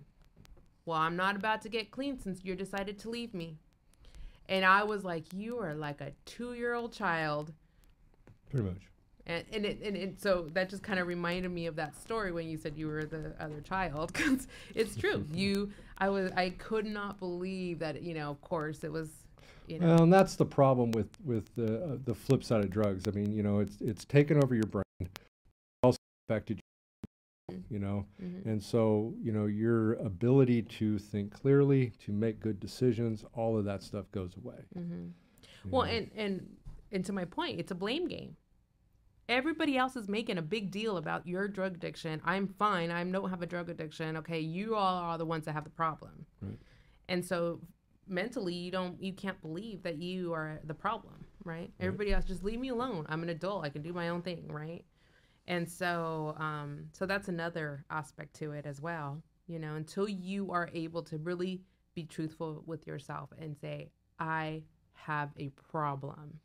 Well, 0.85 0.97
I'm 0.97 1.15
not 1.15 1.35
about 1.35 1.61
to 1.61 1.69
get 1.69 1.91
clean 1.91 2.17
since 2.17 2.43
you 2.43 2.55
decided 2.55 2.97
to 2.97 3.11
leave 3.11 3.35
me. 3.35 3.59
And 4.51 4.65
I 4.65 4.83
was 4.83 5.05
like, 5.05 5.23
"You 5.33 5.59
are 5.59 5.73
like 5.73 6.01
a 6.01 6.11
2-year-old 6.25 6.91
child." 6.91 7.53
Pretty 8.49 8.67
much. 8.67 8.81
And 9.25 9.45
and, 9.53 9.65
it, 9.65 9.81
and 9.81 9.95
it, 9.95 10.21
so 10.21 10.49
that 10.53 10.69
just 10.69 10.83
kind 10.83 10.99
of 10.99 11.07
reminded 11.07 11.51
me 11.51 11.67
of 11.67 11.77
that 11.77 11.95
story 11.95 12.33
when 12.33 12.49
you 12.49 12.57
said 12.57 12.73
you 12.75 12.87
were 12.87 13.05
the 13.05 13.33
other 13.39 13.61
child 13.61 14.11
because 14.13 14.47
it's 14.75 14.95
true. 14.95 15.25
You, 15.33 15.71
I 15.97 16.09
was, 16.09 16.31
I 16.33 16.49
could 16.49 16.85
not 16.85 17.17
believe 17.17 17.79
that. 17.79 18.03
You 18.03 18.13
know, 18.13 18.29
of 18.29 18.41
course, 18.41 18.83
it 18.83 18.91
was. 18.91 19.09
You 19.67 19.79
know, 19.79 19.87
Well, 19.87 20.03
and 20.03 20.11
that's 20.11 20.35
the 20.35 20.45
problem 20.45 20.91
with 20.91 21.09
with 21.23 21.55
the 21.55 21.83
uh, 21.83 21.97
the 22.03 22.13
flip 22.13 22.43
side 22.43 22.61
of 22.61 22.69
drugs. 22.69 23.07
I 23.07 23.11
mean, 23.11 23.31
you 23.31 23.43
know, 23.43 23.59
it's 23.59 23.79
it's 23.79 24.03
taken 24.03 24.43
over 24.43 24.53
your 24.53 24.65
brain, 24.65 25.09
also 25.81 25.97
affected 26.27 26.59
you, 27.51 27.63
you 27.69 27.79
know, 27.79 28.05
mhm. 28.21 28.45
and 28.45 28.61
so 28.61 29.13
you 29.21 29.31
know 29.31 29.45
your 29.45 29.93
ability 29.93 30.61
to 30.63 30.97
think 30.97 31.31
clearly, 31.33 31.91
to 32.05 32.11
make 32.11 32.39
good 32.39 32.59
decisions, 32.59 33.25
all 33.33 33.57
of 33.57 33.65
that 33.65 33.83
stuff 33.83 34.11
goes 34.11 34.35
away. 34.37 34.65
hmm 34.73 35.07
Well, 35.69 35.85
know. 35.85 35.91
and 35.91 36.11
and 36.15 36.57
and 36.91 37.05
to 37.05 37.13
my 37.13 37.25
point, 37.25 37.59
it's 37.59 37.71
a 37.71 37.75
blame 37.75 38.07
game. 38.07 38.35
Everybody 39.29 39.77
else 39.77 39.95
is 39.95 40.09
making 40.09 40.37
a 40.37 40.41
big 40.41 40.71
deal 40.71 40.97
about 40.97 41.25
your 41.25 41.47
drug 41.47 41.75
addiction. 41.75 42.21
I'm 42.25 42.47
fine. 42.47 42.91
I 42.91 43.03
don't 43.03 43.29
have 43.29 43.41
a 43.41 43.45
drug 43.45 43.69
addiction. 43.69 44.17
Okay, 44.17 44.39
you 44.39 44.75
all 44.75 44.97
are 44.97 45.17
the 45.17 45.25
ones 45.25 45.45
that 45.45 45.53
have 45.53 45.63
the 45.63 45.69
problem. 45.69 46.25
Right. 46.41 46.59
And 47.07 47.23
so 47.25 47.61
mentally, 48.07 48.53
you 48.53 48.71
don't, 48.71 49.01
you 49.01 49.13
can't 49.13 49.41
believe 49.41 49.83
that 49.83 49.97
you 49.97 50.33
are 50.33 50.59
the 50.65 50.73
problem, 50.73 51.25
right? 51.45 51.71
Everybody 51.79 52.11
else, 52.13 52.25
just 52.25 52.43
leave 52.43 52.59
me 52.59 52.69
alone. 52.69 53.05
I'm 53.09 53.23
an 53.23 53.29
adult. 53.29 53.63
I 53.63 53.69
can 53.69 53.81
do 53.81 53.93
my 53.93 54.09
own 54.09 54.21
thing, 54.21 54.47
right? 54.49 54.83
And 55.51 55.69
so, 55.69 56.33
um, 56.39 56.85
so 56.93 57.05
that's 57.05 57.27
another 57.27 57.85
aspect 57.89 58.33
to 58.37 58.53
it 58.53 58.65
as 58.65 58.81
well. 58.81 59.21
You 59.47 59.59
know, 59.59 59.75
until 59.75 60.07
you 60.07 60.51
are 60.51 60.69
able 60.73 61.03
to 61.03 61.17
really 61.17 61.61
be 61.93 62.05
truthful 62.05 62.63
with 62.65 62.87
yourself 62.87 63.29
and 63.37 63.57
say, 63.57 63.91
I 64.17 64.63
have 64.93 65.29
a 65.37 65.49
problem. 65.71 66.39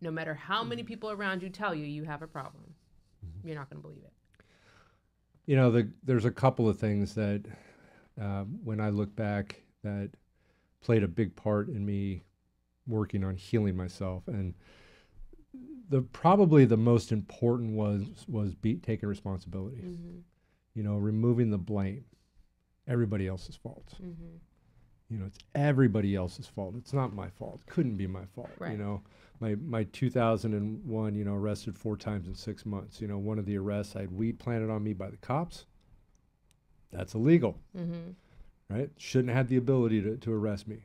No 0.00 0.10
matter 0.10 0.34
how 0.34 0.64
many 0.64 0.82
people 0.82 1.10
around 1.10 1.42
you 1.42 1.50
tell 1.50 1.74
you 1.74 1.84
you 1.84 2.04
have 2.04 2.22
a 2.22 2.26
problem, 2.26 2.74
you're 3.44 3.54
not 3.54 3.68
going 3.68 3.82
to 3.82 3.88
believe 3.88 4.04
it. 4.04 4.12
you 5.46 5.56
know, 5.56 5.70
the, 5.70 5.90
there's 6.04 6.24
a 6.24 6.30
couple 6.30 6.68
of 6.68 6.78
things 6.78 7.14
that 7.14 7.42
um, 8.20 8.58
when 8.64 8.80
I 8.80 8.90
look 8.90 9.14
back 9.14 9.62
that 9.82 10.10
played 10.80 11.02
a 11.02 11.08
big 11.08 11.36
part 11.36 11.68
in 11.68 11.84
me 11.84 12.22
working 12.86 13.24
on 13.24 13.36
healing 13.36 13.76
myself, 13.76 14.26
and 14.28 14.54
the 15.88 16.02
probably 16.02 16.64
the 16.64 16.76
most 16.76 17.12
important 17.12 17.72
was 17.72 18.02
was 18.28 18.54
be, 18.54 18.76
taking 18.76 19.08
responsibility. 19.08 19.78
Mm-hmm. 19.84 20.18
You 20.74 20.82
know, 20.82 20.96
removing 20.96 21.50
the 21.50 21.58
blame. 21.58 22.04
Everybody 22.88 23.28
else's 23.28 23.56
fault. 23.56 23.94
Mm-hmm. 24.02 24.36
You 25.10 25.18
know, 25.18 25.26
it's 25.26 25.38
everybody 25.54 26.16
else's 26.16 26.46
fault. 26.46 26.74
It's 26.78 26.92
not 26.94 27.14
my 27.14 27.28
fault. 27.28 27.60
Couldn't 27.66 27.96
be 27.96 28.06
my 28.06 28.24
fault. 28.34 28.50
Right. 28.58 28.72
You 28.72 28.78
know, 28.78 29.02
my 29.40 29.54
my 29.56 29.84
2001, 29.84 31.14
you 31.14 31.24
know, 31.24 31.34
arrested 31.34 31.76
four 31.76 31.96
times 31.96 32.26
in 32.26 32.34
six 32.34 32.64
months. 32.64 33.00
You 33.00 33.08
know, 33.08 33.18
one 33.18 33.38
of 33.38 33.44
the 33.44 33.58
arrests 33.58 33.94
I 33.94 34.00
had 34.00 34.12
weed 34.12 34.38
planted 34.38 34.70
on 34.70 34.82
me 34.82 34.94
by 34.94 35.10
the 35.10 35.18
cops. 35.18 35.66
That's 36.90 37.14
illegal, 37.14 37.58
Mm-hmm. 37.76 38.10
right? 38.74 38.90
Shouldn't 38.98 39.28
have 39.30 39.36
had 39.36 39.48
the 39.48 39.56
ability 39.56 40.02
to, 40.02 40.16
to 40.18 40.32
arrest 40.32 40.68
me. 40.68 40.84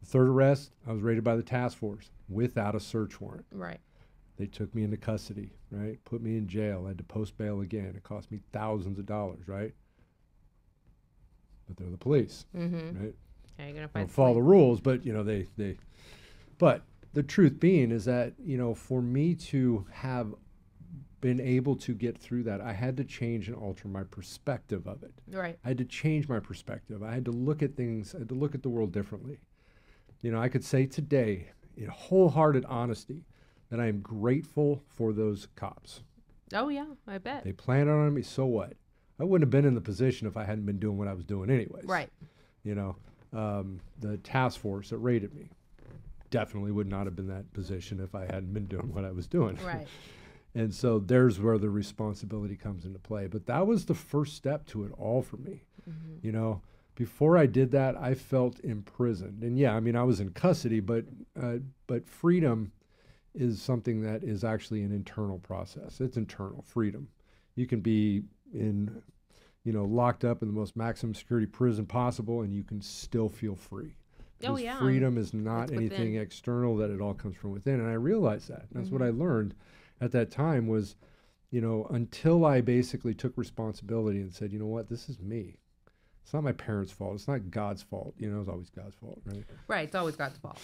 The 0.00 0.06
third 0.06 0.28
arrest, 0.28 0.72
I 0.86 0.92
was 0.92 1.02
raided 1.02 1.22
by 1.24 1.36
the 1.36 1.42
task 1.42 1.76
force 1.76 2.10
without 2.28 2.74
a 2.74 2.80
search 2.80 3.20
warrant. 3.20 3.44
Right. 3.52 3.80
They 4.38 4.46
took 4.46 4.72
me 4.74 4.84
into 4.84 4.96
custody, 4.96 5.50
right? 5.72 5.98
Put 6.04 6.22
me 6.22 6.36
in 6.36 6.46
jail. 6.46 6.84
I 6.86 6.88
had 6.90 6.98
to 6.98 7.04
post 7.04 7.36
bail 7.36 7.60
again. 7.60 7.92
It 7.96 8.04
cost 8.04 8.30
me 8.30 8.40
thousands 8.52 8.98
of 8.98 9.04
dollars, 9.06 9.48
right? 9.48 9.74
But 11.66 11.76
they're 11.76 11.90
the 11.90 11.98
police, 11.98 12.46
Mm-hmm. 12.56 13.02
right? 13.04 13.14
You're 13.58 13.72
gonna 13.74 13.90
don't 13.92 14.08
follow 14.10 14.34
the 14.34 14.42
rules, 14.42 14.80
but 14.80 15.04
you 15.04 15.12
know 15.12 15.24
they 15.24 15.48
they. 15.56 15.76
But 16.58 16.82
the 17.12 17.24
truth 17.24 17.58
being 17.58 17.90
is 17.90 18.04
that 18.04 18.34
you 18.38 18.56
know 18.56 18.72
for 18.72 19.02
me 19.02 19.34
to 19.34 19.84
have 19.90 20.32
been 21.20 21.40
able 21.40 21.74
to 21.74 21.92
get 21.94 22.16
through 22.16 22.44
that, 22.44 22.60
I 22.60 22.72
had 22.72 22.96
to 22.98 23.04
change 23.04 23.48
and 23.48 23.56
alter 23.56 23.88
my 23.88 24.04
perspective 24.04 24.86
of 24.86 25.02
it. 25.02 25.12
Right. 25.28 25.58
I 25.64 25.68
had 25.68 25.78
to 25.78 25.84
change 25.84 26.28
my 26.28 26.38
perspective. 26.38 27.02
I 27.02 27.12
had 27.12 27.24
to 27.24 27.32
look 27.32 27.60
at 27.64 27.74
things. 27.74 28.14
I 28.14 28.18
had 28.20 28.28
to 28.28 28.36
look 28.36 28.54
at 28.54 28.62
the 28.62 28.68
world 28.68 28.92
differently. 28.92 29.38
You 30.22 30.30
know, 30.30 30.40
I 30.40 30.48
could 30.48 30.64
say 30.64 30.86
today, 30.86 31.48
in 31.76 31.88
wholehearted 31.88 32.64
honesty, 32.66 33.24
that 33.70 33.80
I 33.80 33.86
am 33.86 34.00
grateful 34.00 34.82
for 34.88 35.12
those 35.12 35.48
cops. 35.56 36.02
Oh 36.54 36.68
yeah, 36.68 36.86
I 37.06 37.18
bet. 37.18 37.44
They 37.44 37.52
planted 37.52 37.92
on 37.92 38.14
me. 38.14 38.22
So 38.22 38.46
what? 38.46 38.74
I 39.20 39.24
wouldn't 39.24 39.46
have 39.46 39.50
been 39.50 39.66
in 39.68 39.74
the 39.74 39.80
position 39.80 40.26
if 40.26 40.36
I 40.36 40.44
hadn't 40.44 40.64
been 40.64 40.78
doing 40.78 40.96
what 40.96 41.08
I 41.08 41.12
was 41.12 41.24
doing 41.24 41.50
anyways 41.50 41.84
right. 41.84 42.08
you 42.62 42.76
know, 42.76 42.96
um, 43.32 43.80
the 43.98 44.16
task 44.18 44.60
force 44.60 44.90
that 44.90 44.98
raided 44.98 45.34
me 45.34 45.50
definitely 46.30 46.70
would 46.70 46.86
not 46.86 47.06
have 47.06 47.16
been 47.16 47.28
that 47.28 47.52
position 47.52 48.00
if 48.00 48.14
I 48.14 48.26
hadn't 48.26 48.52
been 48.52 48.66
doing 48.66 48.92
what 48.94 49.04
I 49.04 49.10
was 49.10 49.26
doing. 49.26 49.58
Right. 49.64 49.86
and 50.54 50.74
so 50.74 50.98
there's 50.98 51.40
where 51.40 51.58
the 51.58 51.70
responsibility 51.70 52.56
comes 52.56 52.84
into 52.84 52.98
play. 52.98 53.26
But 53.26 53.46
that 53.46 53.66
was 53.66 53.86
the 53.86 53.94
first 53.94 54.36
step 54.36 54.66
to 54.68 54.84
it 54.84 54.92
all 54.98 55.22
for 55.22 55.36
me. 55.38 55.64
Mm-hmm. 55.88 56.26
You 56.26 56.32
know, 56.32 56.62
before 56.94 57.38
I 57.38 57.46
did 57.46 57.70
that, 57.72 57.96
I 57.96 58.14
felt 58.14 58.60
imprisoned. 58.60 59.42
And 59.42 59.58
yeah, 59.58 59.74
I 59.74 59.80
mean, 59.80 59.96
I 59.96 60.02
was 60.02 60.20
in 60.20 60.30
custody, 60.30 60.80
but 60.80 61.04
uh, 61.40 61.56
but 61.86 62.08
freedom 62.08 62.72
is 63.38 63.62
something 63.62 64.02
that 64.02 64.22
is 64.24 64.44
actually 64.44 64.82
an 64.82 64.92
internal 64.92 65.38
process. 65.38 66.00
It's 66.00 66.16
internal 66.16 66.62
freedom. 66.62 67.08
You 67.54 67.66
can 67.66 67.80
be 67.80 68.22
in, 68.52 69.02
you 69.64 69.72
know, 69.72 69.84
locked 69.84 70.24
up 70.24 70.42
in 70.42 70.48
the 70.48 70.54
most 70.54 70.76
maximum 70.76 71.14
security 71.14 71.46
prison 71.46 71.86
possible, 71.86 72.42
and 72.42 72.52
you 72.52 72.64
can 72.64 72.80
still 72.82 73.28
feel 73.28 73.54
free 73.56 73.94
Oh, 74.44 74.56
yeah. 74.56 74.78
freedom 74.78 75.18
is 75.18 75.34
not 75.34 75.72
anything 75.72 76.14
external; 76.16 76.76
that 76.76 76.90
it 76.90 77.00
all 77.00 77.14
comes 77.14 77.36
from 77.36 77.52
within. 77.52 77.80
And 77.80 77.88
I 77.88 77.94
realized 77.94 78.48
that. 78.48 78.66
That's 78.72 78.90
what 78.90 79.02
I 79.02 79.08
Mm-hmm. 79.08 79.20
learned 79.20 79.54
at 80.00 80.12
that 80.12 80.30
time. 80.30 80.66
Was, 80.68 80.96
you 81.50 81.60
know, 81.60 81.86
until 81.90 82.44
I 82.44 82.60
basically 82.60 83.14
took 83.14 83.36
responsibility 83.36 84.20
and 84.20 84.32
said, 84.32 84.52
you 84.52 84.58
know 84.58 84.66
what, 84.66 84.88
this 84.88 85.08
is 85.08 85.18
me. 85.20 85.58
It's 86.28 86.34
not 86.34 86.44
my 86.44 86.52
parents' 86.52 86.92
fault. 86.92 87.14
It's 87.14 87.26
not 87.26 87.50
God's 87.50 87.82
fault. 87.82 88.12
You 88.18 88.28
know, 88.28 88.40
it's 88.40 88.50
always 88.50 88.68
God's 88.68 88.94
fault, 88.96 89.18
right? 89.24 89.44
Right, 89.66 89.86
it's 89.86 89.94
always 89.94 90.14
God's 90.14 90.36
fault. 90.36 90.58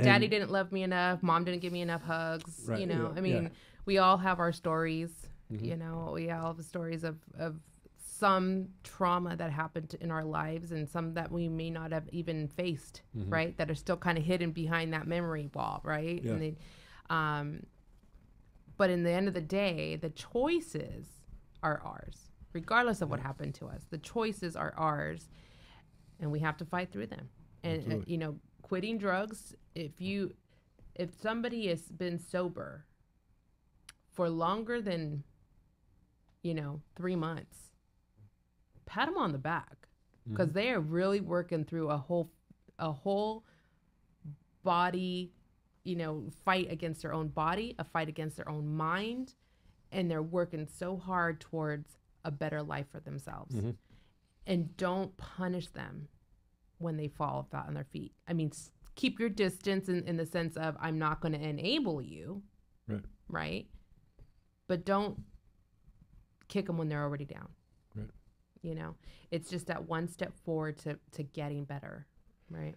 Daddy 0.00 0.28
didn't 0.28 0.52
love 0.52 0.70
me 0.70 0.84
enough. 0.84 1.24
Mom 1.24 1.42
didn't 1.42 1.60
give 1.60 1.72
me 1.72 1.80
enough 1.80 2.02
hugs. 2.04 2.62
Right, 2.68 2.78
You 2.78 2.86
know, 2.86 3.02
yeah, 3.02 3.08
I 3.10 3.14
yeah. 3.16 3.20
mean, 3.20 3.50
we 3.84 3.98
all 3.98 4.16
have 4.16 4.38
our 4.38 4.52
stories. 4.52 5.10
Mm-hmm. 5.52 5.64
You 5.64 5.76
know, 5.76 6.12
we 6.14 6.30
all 6.30 6.54
have 6.54 6.64
stories 6.64 7.02
of 7.02 7.16
of 7.36 7.56
some 7.96 8.68
trauma 8.84 9.34
that 9.34 9.50
happened 9.50 9.96
in 10.00 10.12
our 10.12 10.24
lives, 10.24 10.70
and 10.70 10.88
some 10.88 11.14
that 11.14 11.32
we 11.32 11.48
may 11.48 11.70
not 11.70 11.90
have 11.90 12.08
even 12.12 12.46
faced. 12.46 13.02
Mm-hmm. 13.16 13.28
Right, 13.28 13.56
that 13.58 13.68
are 13.72 13.74
still 13.74 13.96
kind 13.96 14.18
of 14.18 14.22
hidden 14.24 14.52
behind 14.52 14.92
that 14.92 15.08
memory 15.08 15.50
wall. 15.52 15.80
Right, 15.82 16.22
Yeah. 16.22 16.30
and 16.30 16.42
they, 16.42 16.56
um, 17.10 17.66
but 18.76 18.88
in 18.88 19.02
the 19.02 19.10
end 19.10 19.26
of 19.26 19.34
the 19.34 19.40
day, 19.40 19.96
the 19.96 20.10
choices 20.10 21.08
are 21.60 21.82
ours, 21.84 22.27
regardless 22.52 23.02
of 23.02 23.10
what 23.10 23.20
happened 23.20 23.54
to 23.56 23.66
us. 23.66 23.82
The 23.90 23.98
choices 23.98 24.56
are 24.56 24.74
ours, 24.76 25.28
and 26.20 26.30
we 26.30 26.40
have 26.40 26.56
to 26.58 26.64
fight 26.64 26.92
through 26.92 27.06
them. 27.06 27.28
And 27.62 27.92
uh, 27.92 27.96
you 28.06 28.18
know, 28.18 28.36
quitting 28.62 28.98
drugs. 28.98 29.54
If 29.74 30.00
you, 30.00 30.34
if 30.94 31.10
somebody 31.20 31.68
has 31.68 31.82
been 31.82 32.18
sober 32.18 32.84
for 34.12 34.28
longer 34.28 34.80
than, 34.80 35.24
you 36.42 36.54
know, 36.54 36.80
three 36.96 37.16
months, 37.16 37.56
pat 38.86 39.06
them 39.06 39.16
on 39.16 39.32
the 39.32 39.38
back 39.38 39.88
because 40.28 40.52
they 40.52 40.70
are 40.70 40.80
really 40.80 41.20
working 41.20 41.64
through 41.64 41.88
a 41.88 41.96
whole, 41.96 42.30
a 42.78 42.92
whole 42.92 43.44
body, 44.62 45.32
you 45.84 45.96
know, 45.96 46.24
fight 46.44 46.70
against 46.70 47.02
their 47.02 47.14
own 47.14 47.28
body, 47.28 47.74
a 47.78 47.84
fight 47.84 48.08
against 48.08 48.36
their 48.36 48.48
own 48.48 48.68
mind, 48.68 49.34
and 49.90 50.10
they're 50.10 50.22
working 50.22 50.66
so 50.66 50.96
hard 50.96 51.40
towards 51.40 51.96
a 52.28 52.30
better 52.30 52.62
life 52.62 52.86
for 52.92 53.00
themselves. 53.00 53.54
Mm-hmm. 53.56 53.70
And 54.46 54.76
don't 54.76 55.16
punish 55.16 55.68
them 55.68 56.08
when 56.78 56.96
they 56.96 57.08
fall 57.08 57.46
flat 57.50 57.64
on 57.66 57.74
their 57.74 57.84
feet. 57.84 58.12
I 58.28 58.34
mean, 58.34 58.50
s- 58.52 58.70
keep 58.94 59.18
your 59.18 59.28
distance 59.30 59.88
in, 59.88 60.04
in 60.04 60.16
the 60.16 60.26
sense 60.26 60.56
of 60.56 60.76
I'm 60.80 60.98
not 60.98 61.20
going 61.20 61.32
to 61.32 61.40
enable 61.40 62.00
you, 62.02 62.42
Right. 62.86 63.04
right? 63.28 63.66
But 64.68 64.84
don't 64.84 65.22
kick 66.48 66.66
them 66.66 66.78
when 66.78 66.88
they're 66.88 67.02
already 67.02 67.24
down. 67.24 67.48
Right. 67.94 68.10
You 68.62 68.74
know, 68.74 68.94
it's 69.30 69.50
just 69.50 69.66
that 69.66 69.88
one 69.88 70.08
step 70.08 70.32
forward 70.44 70.78
to 70.78 70.98
to 71.12 71.22
getting 71.22 71.64
better, 71.64 72.06
right? 72.50 72.74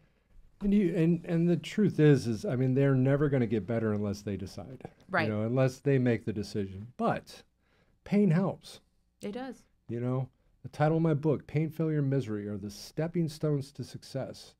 And 0.61 0.73
you 0.73 0.95
and 0.95 1.25
and 1.25 1.49
the 1.49 1.57
truth 1.57 1.99
is 1.99 2.27
is 2.27 2.45
I 2.45 2.55
mean 2.55 2.73
they're 2.75 2.95
never 2.95 3.29
going 3.29 3.41
to 3.41 3.47
get 3.47 3.65
better 3.67 3.93
unless 3.93 4.21
they 4.21 4.37
decide. 4.37 4.81
Right. 5.09 5.27
You 5.27 5.33
know, 5.33 5.41
unless 5.43 5.79
they 5.79 5.97
make 5.97 6.25
the 6.25 6.33
decision. 6.33 6.87
But 6.97 7.43
pain 8.03 8.31
helps. 8.31 8.79
It 9.21 9.31
does. 9.33 9.63
You 9.89 9.99
know, 9.99 10.29
the 10.63 10.69
title 10.69 10.97
of 10.97 11.03
my 11.03 11.13
book, 11.13 11.47
Pain, 11.47 11.69
Failure, 11.69 11.99
and 11.99 12.09
Misery, 12.09 12.47
are 12.47 12.57
the 12.57 12.69
stepping 12.69 13.27
stones 13.27 13.71
to 13.73 13.83
success. 13.83 14.53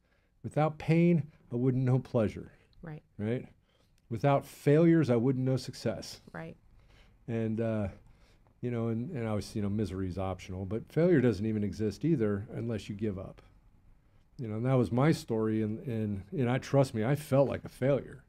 Without 0.43 0.77
pain, 0.77 1.27
I 1.51 1.55
wouldn't 1.55 1.83
know 1.83 1.99
pleasure, 1.99 2.51
Right. 2.81 3.03
right? 3.17 3.47
Without 4.09 4.45
failures, 4.45 5.09
I 5.09 5.15
wouldn't 5.15 5.45
know 5.45 5.57
success. 5.57 6.21
Right. 6.33 6.57
And, 7.27 7.61
uh, 7.61 7.87
you 8.61 8.71
know, 8.71 8.87
and, 8.89 9.09
and 9.11 9.27
obviously, 9.27 9.59
you 9.59 9.63
know, 9.63 9.69
misery 9.69 10.07
is 10.07 10.17
optional, 10.17 10.65
but 10.65 10.91
failure 10.91 11.21
doesn't 11.21 11.45
even 11.45 11.63
exist 11.63 12.03
either 12.03 12.47
unless 12.53 12.89
you 12.89 12.95
give 12.95 13.17
up. 13.17 13.41
You 14.37 14.47
know, 14.47 14.55
and 14.55 14.65
that 14.65 14.73
was 14.73 14.91
my 14.91 15.11
story. 15.11 15.61
And, 15.61 15.79
and, 15.87 16.23
and 16.31 16.49
I 16.49 16.57
trust 16.57 16.93
me, 16.93 17.05
I 17.05 17.15
felt 17.15 17.47
like 17.47 17.63
a 17.63 17.69
failure, 17.69 18.23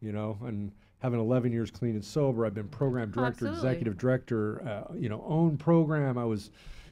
you 0.00 0.12
know, 0.12 0.38
and 0.42 0.72
having 0.98 1.20
11 1.20 1.52
years 1.52 1.70
clean 1.70 1.94
and 1.94 2.04
sober, 2.04 2.46
I've 2.46 2.54
been 2.54 2.68
program 2.68 3.10
director, 3.10 3.46
Absolutely. 3.46 3.58
executive 3.58 3.98
director, 3.98 4.66
uh, 4.66 4.94
you 4.94 5.08
know, 5.08 5.22
own 5.26 5.56
program. 5.56 6.16
I 6.16 6.24
was, 6.24 6.50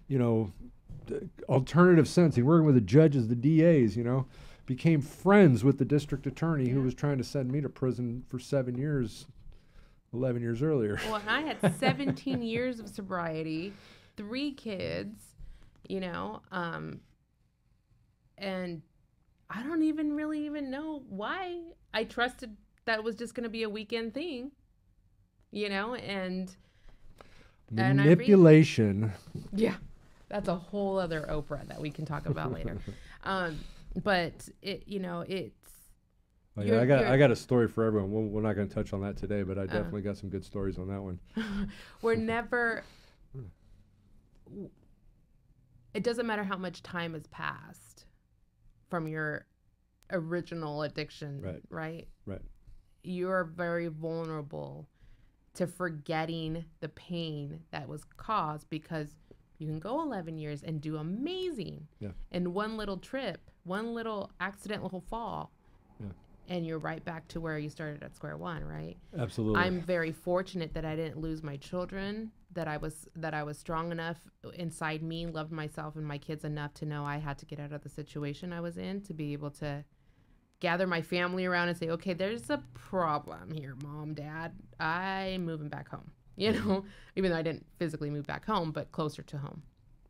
you 0.09 0.19
know, 0.19 0.53
alternative 1.49 2.07
sentencing, 2.09 2.45
working 2.45 2.67
with 2.67 2.75
the 2.75 2.81
judges, 2.81 3.29
the 3.29 3.35
DAs, 3.35 3.97
you 3.97 4.05
know, 4.05 4.27
became 4.67 5.01
friends 5.01 5.65
with 5.65 5.79
the 5.79 5.85
district 5.85 6.27
attorney 6.27 6.69
who 6.69 6.83
was 6.83 6.95
trying 6.95 7.19
to 7.19 7.25
send 7.25 7.51
me 7.51 7.61
to 7.61 7.69
prison 7.69 8.25
for 8.29 8.39
seven 8.39 8.77
years, 8.77 9.27
11 10.13 10.43
years 10.43 10.63
earlier. 10.63 11.01
Well, 11.07 11.17
and 11.17 11.31
I 11.31 11.41
had 11.41 11.75
17 11.81 12.43
years 12.43 12.81
of 12.81 12.89
sobriety, 12.89 13.73
three 14.17 14.53
kids, 14.53 15.21
you 15.89 16.01
know, 16.01 16.43
um, 16.53 17.01
and 18.39 18.83
I 19.51 19.63
don't 19.63 19.83
even 19.83 20.15
really 20.15 20.47
even 20.47 20.71
know 20.71 21.03
why 21.09 21.61
I 21.93 22.05
trusted 22.05 22.57
that 22.85 23.05
was 23.05 23.17
just 23.17 23.35
going 23.35 23.45
to 23.45 23.51
be 23.51 23.63
a 23.63 23.71
weekend 23.71 24.15
thing, 24.15 24.53
you 25.51 25.69
know, 25.69 25.95
and 25.95 26.55
And 27.77 27.97
Manipulation. 27.97 29.13
yeah, 29.55 29.77
that's 30.29 30.49
a 30.49 30.57
whole 30.57 30.99
other 30.99 31.27
Oprah 31.29 31.67
that 31.69 31.81
we 31.81 31.91
can 31.91 32.05
talk 32.05 32.27
about 32.27 32.53
later. 32.55 32.79
Um, 33.25 33.59
but 34.03 34.49
it, 34.63 34.85
you 34.87 35.01
know, 35.01 35.25
it's 35.27 35.71
Oh, 36.59 36.63
yeah, 36.63 36.83
I 36.83 36.85
got 36.85 37.05
I 37.07 37.17
got 37.17 37.31
a 37.31 37.37
story 37.37 37.67
for 37.67 37.85
everyone. 37.85 38.11
We're, 38.11 38.21
we're 38.23 38.43
not 38.43 38.55
going 38.55 38.69
to 38.69 38.75
touch 38.75 38.93
on 38.93 39.01
that 39.03 39.17
today, 39.17 39.43
but 39.43 39.57
I 39.59 39.63
definitely 39.65 40.03
got 40.03 40.19
some 40.19 40.29
good 40.29 40.45
stories 40.45 40.79
on 40.79 40.89
that 40.89 41.01
one. 41.01 41.19
we're 42.03 42.15
never 42.15 42.85
it 45.95 46.03
doesn't 46.03 46.27
matter 46.27 46.45
how 46.45 46.57
much 46.57 46.83
time 46.83 47.15
has 47.15 47.27
passed 47.29 48.07
from 48.91 49.09
your 49.09 49.47
original 50.11 50.83
addiction 50.83 51.41
Right. 51.43 51.63
right 51.71 52.09
Right. 52.27 52.43
You're 53.03 53.45
very 53.45 53.89
vulnerable 53.89 54.89
to 55.55 55.67
forgetting 55.67 56.65
the 56.81 56.89
pain 56.89 57.61
that 57.71 57.89
was 57.89 58.05
caused 58.17 58.69
because 58.71 59.09
you 59.59 59.67
can 59.67 59.79
go 59.79 60.01
11 60.03 60.39
years 60.39 60.63
and 60.63 60.81
do 60.81 60.97
amazing 60.97 61.87
Yeah. 62.01 62.11
and 62.31 62.55
one 62.55 62.77
little 62.77 62.97
trip 62.97 63.51
one 63.65 63.95
little 63.95 64.31
accidental 64.41 65.01
fall 65.09 65.53
Yeah. 66.01 66.07
and 66.49 66.67
you're 66.67 66.79
right 66.79 67.05
back 67.05 67.29
to 67.29 67.41
where 67.41 67.59
you 67.59 67.69
started 67.69 68.03
at 68.03 68.15
square 68.17 68.37
one 68.37 68.65
right 68.65 68.97
Absolutely. 69.17 69.61
I'm 69.61 69.81
very 69.81 70.11
fortunate 70.13 70.73
that 70.75 70.85
I 70.85 70.97
didn't 70.97 71.21
lose 71.21 71.43
my 71.43 71.57
children, 71.59 72.33
that 72.55 72.67
I 72.67 72.77
was 72.79 73.09
that 73.17 73.35
I 73.35 73.43
was 73.45 73.59
strong 73.59 73.93
enough 73.93 74.17
inside 74.55 75.03
me, 75.03 75.27
loved 75.27 75.53
myself 75.53 75.97
and 75.97 76.05
my 76.07 76.19
kids 76.19 76.45
enough 76.45 76.73
to 76.75 76.87
know 76.87 77.05
I 77.05 77.19
had 77.19 77.39
to 77.39 77.47
get 77.47 77.61
out 77.61 77.73
of 77.73 77.83
the 77.83 77.89
situation 77.89 78.53
I 78.53 78.61
was 78.61 78.79
in 78.79 79.01
to 79.03 79.15
be 79.15 79.33
able 79.33 79.51
to 79.53 79.85
gather 80.63 80.87
my 80.87 81.03
family 81.03 81.45
around 81.45 81.69
and 81.69 81.77
say, 81.77 81.91
"Okay, 81.91 82.15
there's 82.15 82.49
a 82.49 82.63
problem 82.73 83.51
here, 83.51 83.75
mom, 83.83 84.15
dad. 84.15 84.53
I'm 84.79 85.45
moving 85.45 85.69
back 85.69 85.89
home." 85.89 86.11
You 86.35 86.53
know, 86.53 86.87
even 87.15 87.31
though 87.31 87.37
I 87.37 87.43
didn't 87.43 87.67
physically 87.79 88.09
move 88.09 88.27
back 88.27 88.47
home, 88.47 88.73
but 88.73 88.91
closer 88.91 89.23
to 89.23 89.37
home. 89.37 89.63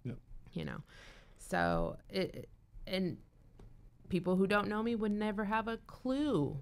Yep. 0.05 0.18
You 0.53 0.64
know. 0.64 0.76
So, 1.38 1.96
it 2.09 2.48
and 2.86 3.16
people 4.09 4.36
who 4.36 4.46
don't 4.46 4.68
know 4.68 4.84
me 4.84 4.94
would 4.94 5.11
never 5.11 5.44
have 5.44 5.66
a 5.66 5.78
clue 5.88 6.57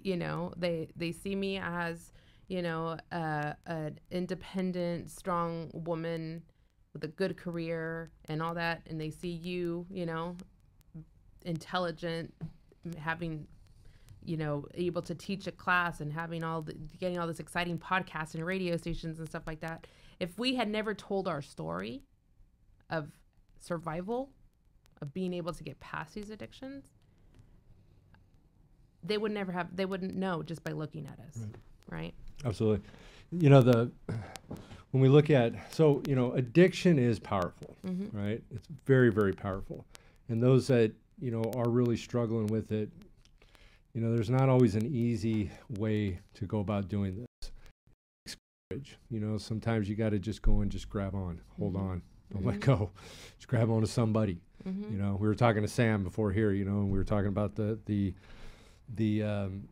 you 0.00 0.16
know 0.16 0.52
they 0.56 0.88
they 0.94 1.10
see 1.10 1.34
me 1.34 1.58
as 1.58 2.12
you 2.46 2.62
know 2.62 2.96
uh, 3.10 3.54
an 3.66 3.98
independent 4.10 5.10
strong 5.10 5.70
woman 5.72 6.42
with 6.92 7.02
a 7.02 7.08
good 7.08 7.36
career 7.36 8.10
and 8.26 8.42
all 8.42 8.54
that 8.54 8.82
and 8.86 9.00
they 9.00 9.10
see 9.10 9.30
you 9.30 9.86
you 9.90 10.06
know 10.06 10.36
intelligent 11.42 12.32
having 12.98 13.46
you 14.24 14.36
know 14.36 14.64
able 14.74 15.02
to 15.02 15.14
teach 15.14 15.46
a 15.46 15.52
class 15.52 16.00
and 16.00 16.12
having 16.12 16.42
all 16.42 16.62
the 16.62 16.74
getting 16.98 17.18
all 17.18 17.26
this 17.26 17.40
exciting 17.40 17.78
podcasts 17.78 18.34
and 18.34 18.44
radio 18.44 18.76
stations 18.76 19.18
and 19.18 19.28
stuff 19.28 19.42
like 19.46 19.60
that 19.60 19.86
if 20.20 20.38
we 20.38 20.54
had 20.54 20.68
never 20.68 20.94
told 20.94 21.28
our 21.28 21.42
story 21.42 22.02
of 22.90 23.08
survival 23.60 24.30
of 25.02 25.12
being 25.12 25.34
able 25.34 25.52
to 25.52 25.62
get 25.64 25.78
past 25.80 26.14
these 26.14 26.30
addictions 26.30 26.84
they 29.02 29.18
would 29.18 29.32
never 29.32 29.52
have 29.52 29.74
they 29.76 29.84
wouldn't 29.84 30.14
know 30.14 30.42
just 30.42 30.64
by 30.64 30.72
looking 30.72 31.06
at 31.06 31.18
us 31.28 31.44
right, 31.90 32.14
Absolutely. 32.44 32.84
You 33.30 33.50
know 33.50 33.60
the 33.60 33.90
when 34.90 35.02
we 35.02 35.08
look 35.08 35.28
at 35.30 35.52
so 35.74 36.02
you 36.08 36.14
know 36.16 36.32
addiction 36.32 36.98
is 36.98 37.18
powerful, 37.18 37.76
Mm-hmm. 37.86 38.16
right? 38.16 38.42
It's 38.50 38.66
very 38.86 39.10
very 39.10 39.32
powerful, 39.32 39.84
and 40.28 40.42
those 40.42 40.66
that 40.68 40.92
you 41.20 41.30
know 41.30 41.42
are 41.56 41.68
really 41.68 41.96
struggling 41.96 42.46
with 42.48 42.72
it, 42.72 42.90
you 43.94 44.00
know, 44.00 44.12
there's 44.14 44.30
not 44.30 44.48
always 44.48 44.74
an 44.74 44.86
easy 44.86 45.50
way 45.78 46.18
to 46.34 46.46
go 46.46 46.60
about 46.60 46.88
doing 46.88 47.16
this. 47.16 48.30
You 49.08 49.20
know, 49.20 49.38
sometimes 49.38 49.88
you 49.88 49.94
got 49.94 50.10
to 50.10 50.18
just 50.18 50.42
go 50.42 50.60
and 50.60 50.70
just 50.70 50.88
grab 50.88 51.14
on, 51.14 51.40
hold 51.58 51.74
Mhm. 51.74 51.80
on, 51.80 52.02
don't 52.32 52.44
let 52.44 52.60
go, 52.60 52.90
just 53.36 53.46
grab 53.46 53.70
on 53.70 53.82
to 53.82 53.86
somebody. 53.86 54.40
mm-hmm. 54.66 54.92
You 54.92 54.98
know, 54.98 55.16
we 55.20 55.28
were 55.28 55.34
talking 55.34 55.62
to 55.62 55.68
Sam 55.68 56.02
before 56.02 56.32
here, 56.32 56.50
you 56.50 56.64
know, 56.64 56.80
and 56.80 56.90
we 56.90 56.98
were 56.98 57.04
talking 57.04 57.28
about 57.28 57.54
the 57.54 57.78
the 57.86 58.14
the 58.96 59.22
um, 59.22 59.68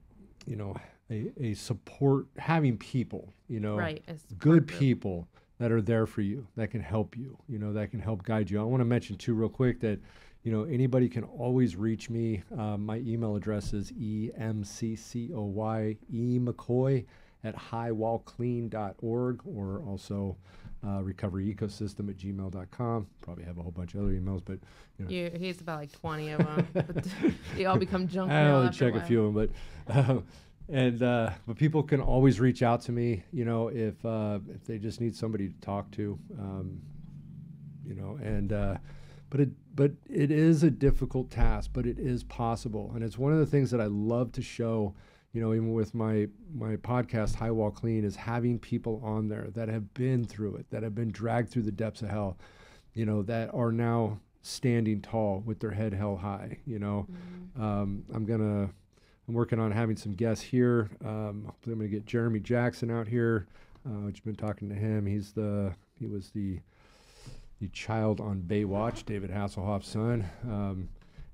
you 0.47 0.55
know 0.57 0.77
a, 1.11 1.33
a 1.41 1.55
support 1.55 2.27
having 2.39 2.77
people, 2.77 3.33
you 3.49 3.59
know, 3.59 3.77
right 3.77 4.05
good 4.39 4.67
group. 4.67 4.79
people 4.79 5.29
that 5.59 5.73
are 5.73 5.83
there 5.83 6.07
for 6.07 6.21
you 6.21 6.47
that 6.57 6.71
can 6.71 6.81
help 6.81 7.17
you, 7.17 7.39
you 7.49 7.59
know, 7.59 7.73
that 7.73 7.91
can 7.91 8.01
help 8.01 8.23
guide 8.23 8.51
you. 8.51 8.61
I 8.61 8.65
want 8.65 8.81
to 8.83 8.85
mention 8.85 9.17
too 9.17 9.35
real 9.35 9.49
quick 9.49 9.81
that 9.81 9.99
you 10.43 10.51
know, 10.51 10.65
anybody 10.65 11.09
can 11.09 11.25
always 11.25 11.77
reach 11.77 12.11
me. 12.11 12.43
Uh, 12.57 12.77
my 12.77 12.97
email 12.99 13.37
address 13.37 13.73
is 13.73 13.93
emccoy 13.93 15.97
e 16.13 16.39
mccoy 16.39 17.05
at 17.45 17.57
highwallclean.org 17.57 19.41
or 19.47 19.83
also 19.87 20.37
uh, 20.85 21.01
recoveryecosystem 21.01 22.09
at 22.09 22.17
gmail.com. 22.17 23.07
Probably 23.21 23.45
have 23.45 23.59
a 23.59 23.63
whole 23.63 23.71
bunch 23.71 23.95
of 23.95 24.01
other 24.01 24.11
emails, 24.11 24.43
but 24.45 24.59
you 24.99 25.05
know, 25.05 25.11
You, 25.11 25.31
he's 25.35 25.61
about 25.61 25.81
like 25.81 25.93
20 25.93 26.31
of 26.31 26.39
them. 26.39 26.69
but 26.73 27.07
they 27.57 27.67
all 27.67 27.79
become 27.79 28.09
junk 28.09 28.31
I 28.31 28.45
mail 28.45 28.57
only 28.57 28.69
after 28.69 28.91
check 28.91 29.01
a 29.01 29.05
few 29.05 29.25
of 29.25 29.35
them, 29.35 29.51
but 29.87 29.97
uh, 29.97 30.21
and 30.69 31.03
uh, 31.03 31.31
but 31.47 31.57
people 31.57 31.83
can 31.83 32.01
always 32.01 32.41
reach 32.41 32.63
out 32.63 32.81
to 32.83 32.93
me. 32.93 33.25
You 33.33 33.45
know, 33.45 33.69
if 33.69 34.05
uh, 34.05 34.39
if 34.55 34.65
they 34.65 34.79
just 34.79 35.01
need 35.01 35.15
somebody 35.15 35.49
to 35.49 35.61
talk 35.61 35.91
to, 35.93 36.19
um, 36.39 36.81
you 37.85 37.95
know, 37.95 38.19
and 38.23 38.53
uh, 38.53 38.77
but 39.33 39.41
it 39.41 39.49
but 39.75 39.93
it 40.11 40.31
is 40.31 40.63
a 40.63 40.71
difficult 40.71 41.31
task, 41.31 41.71
but 41.73 41.87
it 41.87 41.99
is 41.99 42.23
possible, 42.23 42.93
and 42.95 43.03
it's 43.03 43.17
one 43.17 43.33
of 43.33 43.39
the 43.39 43.47
things 43.47 43.71
that 43.71 43.81
I 43.81 43.87
love 43.87 44.31
to 44.33 44.43
show. 44.43 44.95
You 45.33 45.41
know, 45.41 45.55
even 45.55 45.73
with 45.73 45.95
my 45.95 46.29
my 46.55 46.77
podcast, 46.77 47.37
High 47.37 47.51
Wall 47.51 47.71
Clean, 47.71 48.05
is 48.05 48.15
having 48.15 48.59
people 48.59 49.01
on 49.03 49.29
there 49.29 49.49
that 49.55 49.71
have 49.71 49.95
been 49.95 50.27
through 50.27 50.57
it, 50.57 50.67
that 50.69 50.83
have 50.83 50.95
been 50.95 51.11
dragged 51.11 51.49
through 51.49 51.63
the 51.63 51.73
depths 51.73 52.03
of 52.03 52.11
hell, 52.11 52.37
you 52.93 53.07
know, 53.07 53.23
that 53.23 53.49
are 53.55 53.73
now 53.73 54.21
standing 54.43 55.01
tall 55.01 55.43
with 55.47 55.61
their 55.61 55.71
head 55.71 55.95
held 55.95 56.19
high. 56.19 56.59
You 56.67 56.79
know, 56.79 57.07
um, 57.59 58.05
I'm 58.13 58.27
gonna 58.27 58.69
I'm 59.27 59.35
working 59.35 59.59
on 59.59 59.73
having 59.73 59.97
some 59.97 60.13
guests 60.13 60.45
here. 60.45 60.91
Um, 61.03 61.45
hopefully 61.47 61.73
I'm 61.73 61.79
gonna 61.79 61.89
get 61.89 62.05
Jeremy 62.05 62.41
Jackson 62.41 62.91
out 62.91 63.09
here. 63.09 63.47
Uh, 63.89 64.11
just 64.11 64.27
been 64.27 64.37
talking 64.37 64.69
to 64.69 64.75
him. 64.75 65.07
He's 65.07 65.33
the 65.33 65.73
he 65.99 66.07
was 66.07 66.29
the 66.35 66.61
the 67.63 67.69
child 67.69 68.21
on 68.21 68.43
Baywatch, 68.43 69.07
David 69.07 69.31
Hasselhoff's 69.31 69.87
son. 69.89 70.29
Um, 70.45 70.89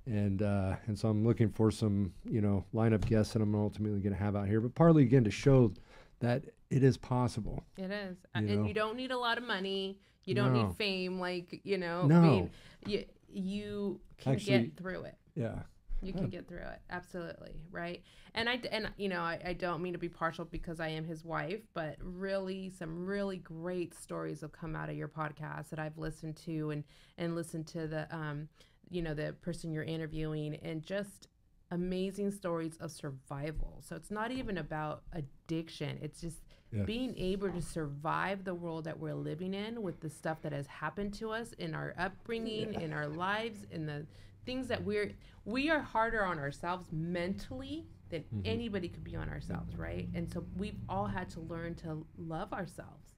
and 0.07 0.43
uh, 0.43 0.77
and 0.87 0.99
so 0.99 1.09
I'm 1.09 1.25
looking 1.27 1.49
for 1.51 1.71
some 1.71 2.13
you 2.25 2.41
know 2.41 2.65
lineup 2.75 3.05
guests 3.07 3.33
that 3.33 3.43
I'm 3.43 3.55
ultimately 3.55 4.01
going 4.01 4.13
to 4.15 4.19
have 4.23 4.37
out 4.37 4.47
here, 4.47 4.61
but 4.61 4.75
partly 4.75 5.03
again 5.03 5.25
to 5.25 5.31
show 5.31 5.73
that 6.21 6.45
it 6.71 6.83
is 6.85 6.97
possible. 6.99 7.63
It 7.77 7.91
is. 7.91 8.17
You 8.19 8.29
and 8.35 8.47
know? 8.49 8.65
you 8.67 8.75
don't 8.75 8.97
need 8.97 9.11
a 9.11 9.19
lot 9.19 9.39
of 9.39 9.45
money. 9.45 9.99
You 10.25 10.35
don't 10.35 10.53
No. 10.53 10.67
need 10.67 10.77
fame. 10.77 11.19
Like, 11.19 11.61
you 11.65 11.79
know, 11.79 12.07
No. 12.07 12.17
I 12.17 12.21
mean, 12.21 12.51
you, 12.87 13.05
you 13.31 14.01
can 14.19 14.35
Actually- 14.35 14.59
get 14.65 14.77
through 14.77 15.03
it. 15.05 15.15
Yeah. 15.35 15.61
You 16.01 16.13
Yeah. 16.13 16.21
can 16.21 16.29
get 16.29 16.49
through 16.49 16.59
it. 16.59 16.81
Absolutely. 16.91 17.63
Right. 17.71 18.03
And 18.35 18.49
i 18.49 18.61
and 18.71 18.89
you 18.97 19.09
know, 19.09 19.21
I, 19.21 19.41
I 19.45 19.53
don't 19.53 19.83
mean 19.83 19.93
to 19.95 19.99
be 19.99 20.09
partial 20.09 20.45
because 20.45 20.79
I 20.81 20.89
am 20.89 21.05
his 21.05 21.25
wife, 21.25 21.61
but 21.75 21.97
really 22.01 22.71
some 22.71 23.05
really 23.05 23.39
great 23.39 23.95
stories 23.95 24.41
have 24.43 24.53
come 24.53 24.77
out 24.77 24.89
of 24.89 24.97
your 24.97 25.09
podcast 25.09 25.71
that 25.71 25.79
I've 25.79 25.99
listened 25.99 26.37
to 26.45 26.71
and, 26.71 26.85
and 27.17 27.35
listened 27.35 27.67
to 27.69 27.87
the, 27.89 28.07
um, 28.15 28.49
you 28.91 29.03
know, 29.03 29.15
the 29.15 29.35
person 29.43 29.73
you're 29.73 29.83
interviewing 29.85 30.55
and 30.57 30.83
just 30.83 31.29
amazing 31.71 32.31
stories 32.31 32.77
of 32.81 32.91
survival. 32.91 33.83
So 33.87 33.95
it's 33.97 34.11
not 34.11 34.31
even 34.31 34.59
about 34.59 35.03
addiction. 35.13 35.99
It's 36.01 36.21
just 36.21 36.43
Yeah. 36.71 36.85
being 36.85 37.15
able 37.19 37.51
to 37.51 37.63
survive 37.63 38.45
the 38.45 38.55
world 38.55 38.85
that 38.85 38.99
we're 38.99 39.15
living 39.15 39.53
in 39.55 39.83
with 39.83 40.01
the 40.01 40.11
stuff 40.11 40.43
that 40.43 40.53
has 40.53 40.67
happened 40.67 41.15
to 41.15 41.31
us 41.31 41.53
in 41.55 41.75
our 41.75 41.95
upbringing, 41.99 42.75
in 42.75 42.93
our 42.93 43.09
lives, 43.09 43.65
in 43.71 43.87
the 43.87 44.07
things 44.49 44.67
that 44.69 44.83
we're 44.83 45.13
we 45.45 45.69
are 45.69 45.81
harder 45.81 46.25
on 46.25 46.39
ourselves 46.39 46.89
mentally 46.91 47.85
than 48.09 48.23
mm-hmm. 48.23 48.41
anybody 48.47 48.89
could 48.89 49.05
be 49.05 49.15
on 49.15 49.29
ourselves, 49.29 49.75
mm-hmm. 49.75 49.83
right? 49.83 50.09
And 50.15 50.33
so 50.33 50.43
we've 50.57 50.79
all 50.89 51.05
had 51.05 51.29
to 51.31 51.41
learn 51.41 51.75
to 51.77 52.07
love 52.17 52.55
ourselves. 52.55 53.13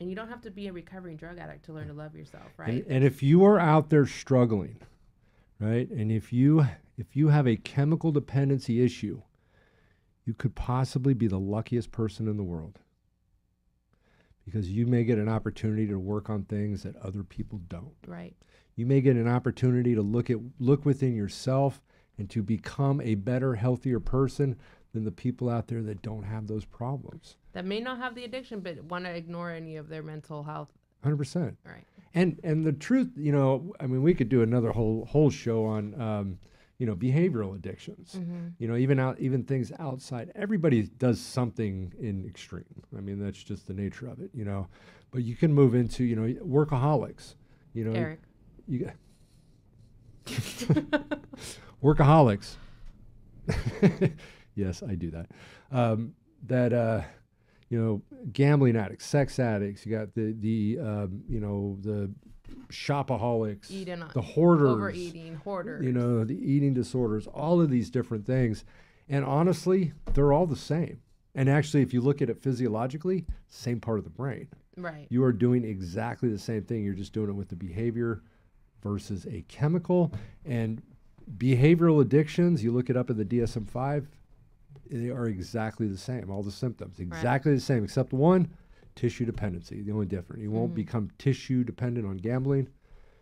And 0.00 0.10
you 0.10 0.16
don't 0.16 0.28
have 0.28 0.42
to 0.42 0.50
be 0.50 0.66
a 0.66 0.72
recovering 0.72 1.16
drug 1.16 1.38
addict 1.38 1.64
to 1.66 1.72
learn 1.72 1.86
to 1.86 1.94
love 1.94 2.16
yourself, 2.16 2.48
And, 2.58 2.68
right? 2.68 2.86
and 2.88 3.04
if 3.04 3.22
you 3.22 3.44
are 3.44 3.60
out 3.60 3.90
there 3.90 4.06
struggling, 4.06 4.78
right, 5.60 5.88
and 5.88 6.10
if 6.10 6.32
you 6.32 6.66
if 6.98 7.14
you 7.14 7.28
have 7.28 7.46
a 7.46 7.56
chemical 7.56 8.10
dependency 8.10 8.84
issue, 8.84 9.22
you 10.24 10.34
could 10.34 10.56
possibly 10.56 11.14
be 11.14 11.28
the 11.28 11.38
luckiest 11.38 11.92
person 11.92 12.26
in 12.26 12.36
the 12.36 12.42
world. 12.42 12.80
Because 14.44 14.68
you 14.68 14.86
may 14.86 15.04
get 15.04 15.18
an 15.18 15.28
opportunity 15.28 15.86
to 15.86 15.98
work 15.98 16.28
on 16.28 16.42
things 16.42 16.82
that 16.82 16.96
other 16.96 17.22
people 17.22 17.60
don't. 17.68 17.94
right. 18.06 18.34
You 18.76 18.84
may 18.86 19.00
get 19.00 19.16
an 19.16 19.26
opportunity 19.28 19.94
to 19.94 20.02
look 20.02 20.28
at 20.30 20.36
look 20.58 20.84
within 20.84 21.14
yourself 21.14 21.80
and 22.18 22.28
to 22.30 22.42
become 22.42 23.00
a 23.00 23.14
better, 23.14 23.54
healthier 23.54 24.00
person 24.00 24.56
than 24.92 25.04
the 25.04 25.10
people 25.12 25.48
out 25.50 25.66
there 25.68 25.82
that 25.82 26.02
don't 26.02 26.22
have 26.24 26.46
those 26.46 26.64
problems. 26.64 27.36
That 27.52 27.64
may 27.64 27.80
not 27.80 27.98
have 27.98 28.14
the 28.14 28.24
addiction 28.24 28.60
but 28.60 28.82
want 28.84 29.04
to 29.06 29.10
ignore 29.14 29.50
any 29.50 29.76
of 29.76 29.88
their 29.88 30.02
mental 30.02 30.42
health, 30.42 30.68
100%. 31.04 31.56
right? 31.64 31.84
and 32.14 32.38
and 32.44 32.64
the 32.64 32.72
truth 32.72 33.08
you 33.16 33.32
know 33.32 33.74
i 33.80 33.86
mean 33.86 34.02
we 34.02 34.14
could 34.14 34.28
do 34.28 34.40
another 34.42 34.70
whole 34.70 35.04
whole 35.06 35.28
show 35.28 35.64
on 35.66 36.00
um, 36.00 36.38
you 36.78 36.86
know 36.86 36.94
behavioral 36.94 37.54
addictions 37.54 38.14
Mm-hmm. 38.16 38.46
you 38.58 38.68
know 38.68 38.76
even 38.76 38.98
out 38.98 39.18
even 39.20 39.42
things 39.42 39.72
outside 39.80 40.30
everybody 40.34 40.84
does 40.98 41.20
something 41.20 41.92
in 42.00 42.24
extreme 42.24 42.64
i 42.96 43.00
mean 43.00 43.18
that's 43.18 43.42
just 43.42 43.66
the 43.66 43.74
nature 43.74 44.06
of 44.06 44.20
it 44.20 44.30
you 44.32 44.44
know 44.44 44.66
but 45.10 45.24
you 45.24 45.34
can 45.34 45.52
move 45.52 45.74
into 45.74 46.04
you 46.04 46.14
know 46.16 46.26
workaholics 46.44 47.34
you 47.74 47.84
know 47.84 47.92
Eric. 47.92 48.20
You 48.68 48.90
workaholics 51.82 52.56
yes 54.54 54.82
i 54.82 54.94
do 54.94 55.10
that 55.10 55.26
um, 55.72 56.12
that 56.46 56.72
uh, 56.72 57.02
you 57.68 57.78
know 57.80 58.02
gambling 58.32 58.76
addicts 58.76 59.06
sex 59.06 59.38
addicts 59.38 59.84
you 59.86 59.96
got 59.96 60.14
the 60.14 60.34
the 60.40 60.78
um, 60.80 61.22
you 61.28 61.40
know 61.40 61.76
the 61.82 62.10
shopaholics 62.68 63.70
Eating 63.70 64.02
the 64.14 64.22
hoarders 64.22 64.70
Overeating, 64.70 65.34
hoarders. 65.36 65.84
you 65.84 65.92
know 65.92 66.24
the 66.24 66.34
eating 66.36 66.74
disorders 66.74 67.26
all 67.28 67.60
of 67.60 67.70
these 67.70 67.90
different 67.90 68.24
things 68.26 68.64
and 69.08 69.24
honestly 69.24 69.92
they're 70.14 70.32
all 70.32 70.46
the 70.46 70.56
same 70.56 71.00
and 71.34 71.48
actually 71.50 71.82
if 71.82 71.92
you 71.92 72.00
look 72.00 72.22
at 72.22 72.30
it 72.30 72.40
physiologically 72.40 73.24
same 73.48 73.80
part 73.80 73.98
of 73.98 74.04
the 74.04 74.10
brain 74.10 74.48
Right. 74.78 75.06
you 75.08 75.24
are 75.24 75.32
doing 75.32 75.64
exactly 75.64 76.28
the 76.28 76.38
same 76.38 76.62
thing. 76.62 76.84
You're 76.84 76.92
just 76.92 77.14
doing 77.14 77.30
it 77.30 77.32
with 77.32 77.48
the 77.48 77.56
behavior 77.56 78.20
versus 78.86 79.26
a 79.26 79.42
chemical. 79.48 80.12
And 80.44 80.82
behavioral 81.38 82.00
addictions, 82.00 82.62
you 82.62 82.72
look 82.72 82.88
it 82.90 82.96
up 82.96 83.10
in 83.10 83.16
the 83.16 83.24
DSM 83.24 83.68
5, 83.68 84.08
they 84.90 85.10
are 85.10 85.26
exactly 85.26 85.88
the 85.88 85.98
same. 85.98 86.30
All 86.30 86.42
the 86.42 86.52
symptoms, 86.52 87.00
exactly 87.00 87.52
the 87.54 87.60
same, 87.60 87.82
except 87.82 88.12
one 88.12 88.48
tissue 88.94 89.24
dependency. 89.24 89.82
The 89.82 89.92
only 89.92 90.06
different. 90.06 90.42
You 90.42 90.50
won't 90.52 90.74
become 90.74 91.10
tissue 91.18 91.64
dependent 91.64 92.06
on 92.06 92.16
gambling, 92.18 92.68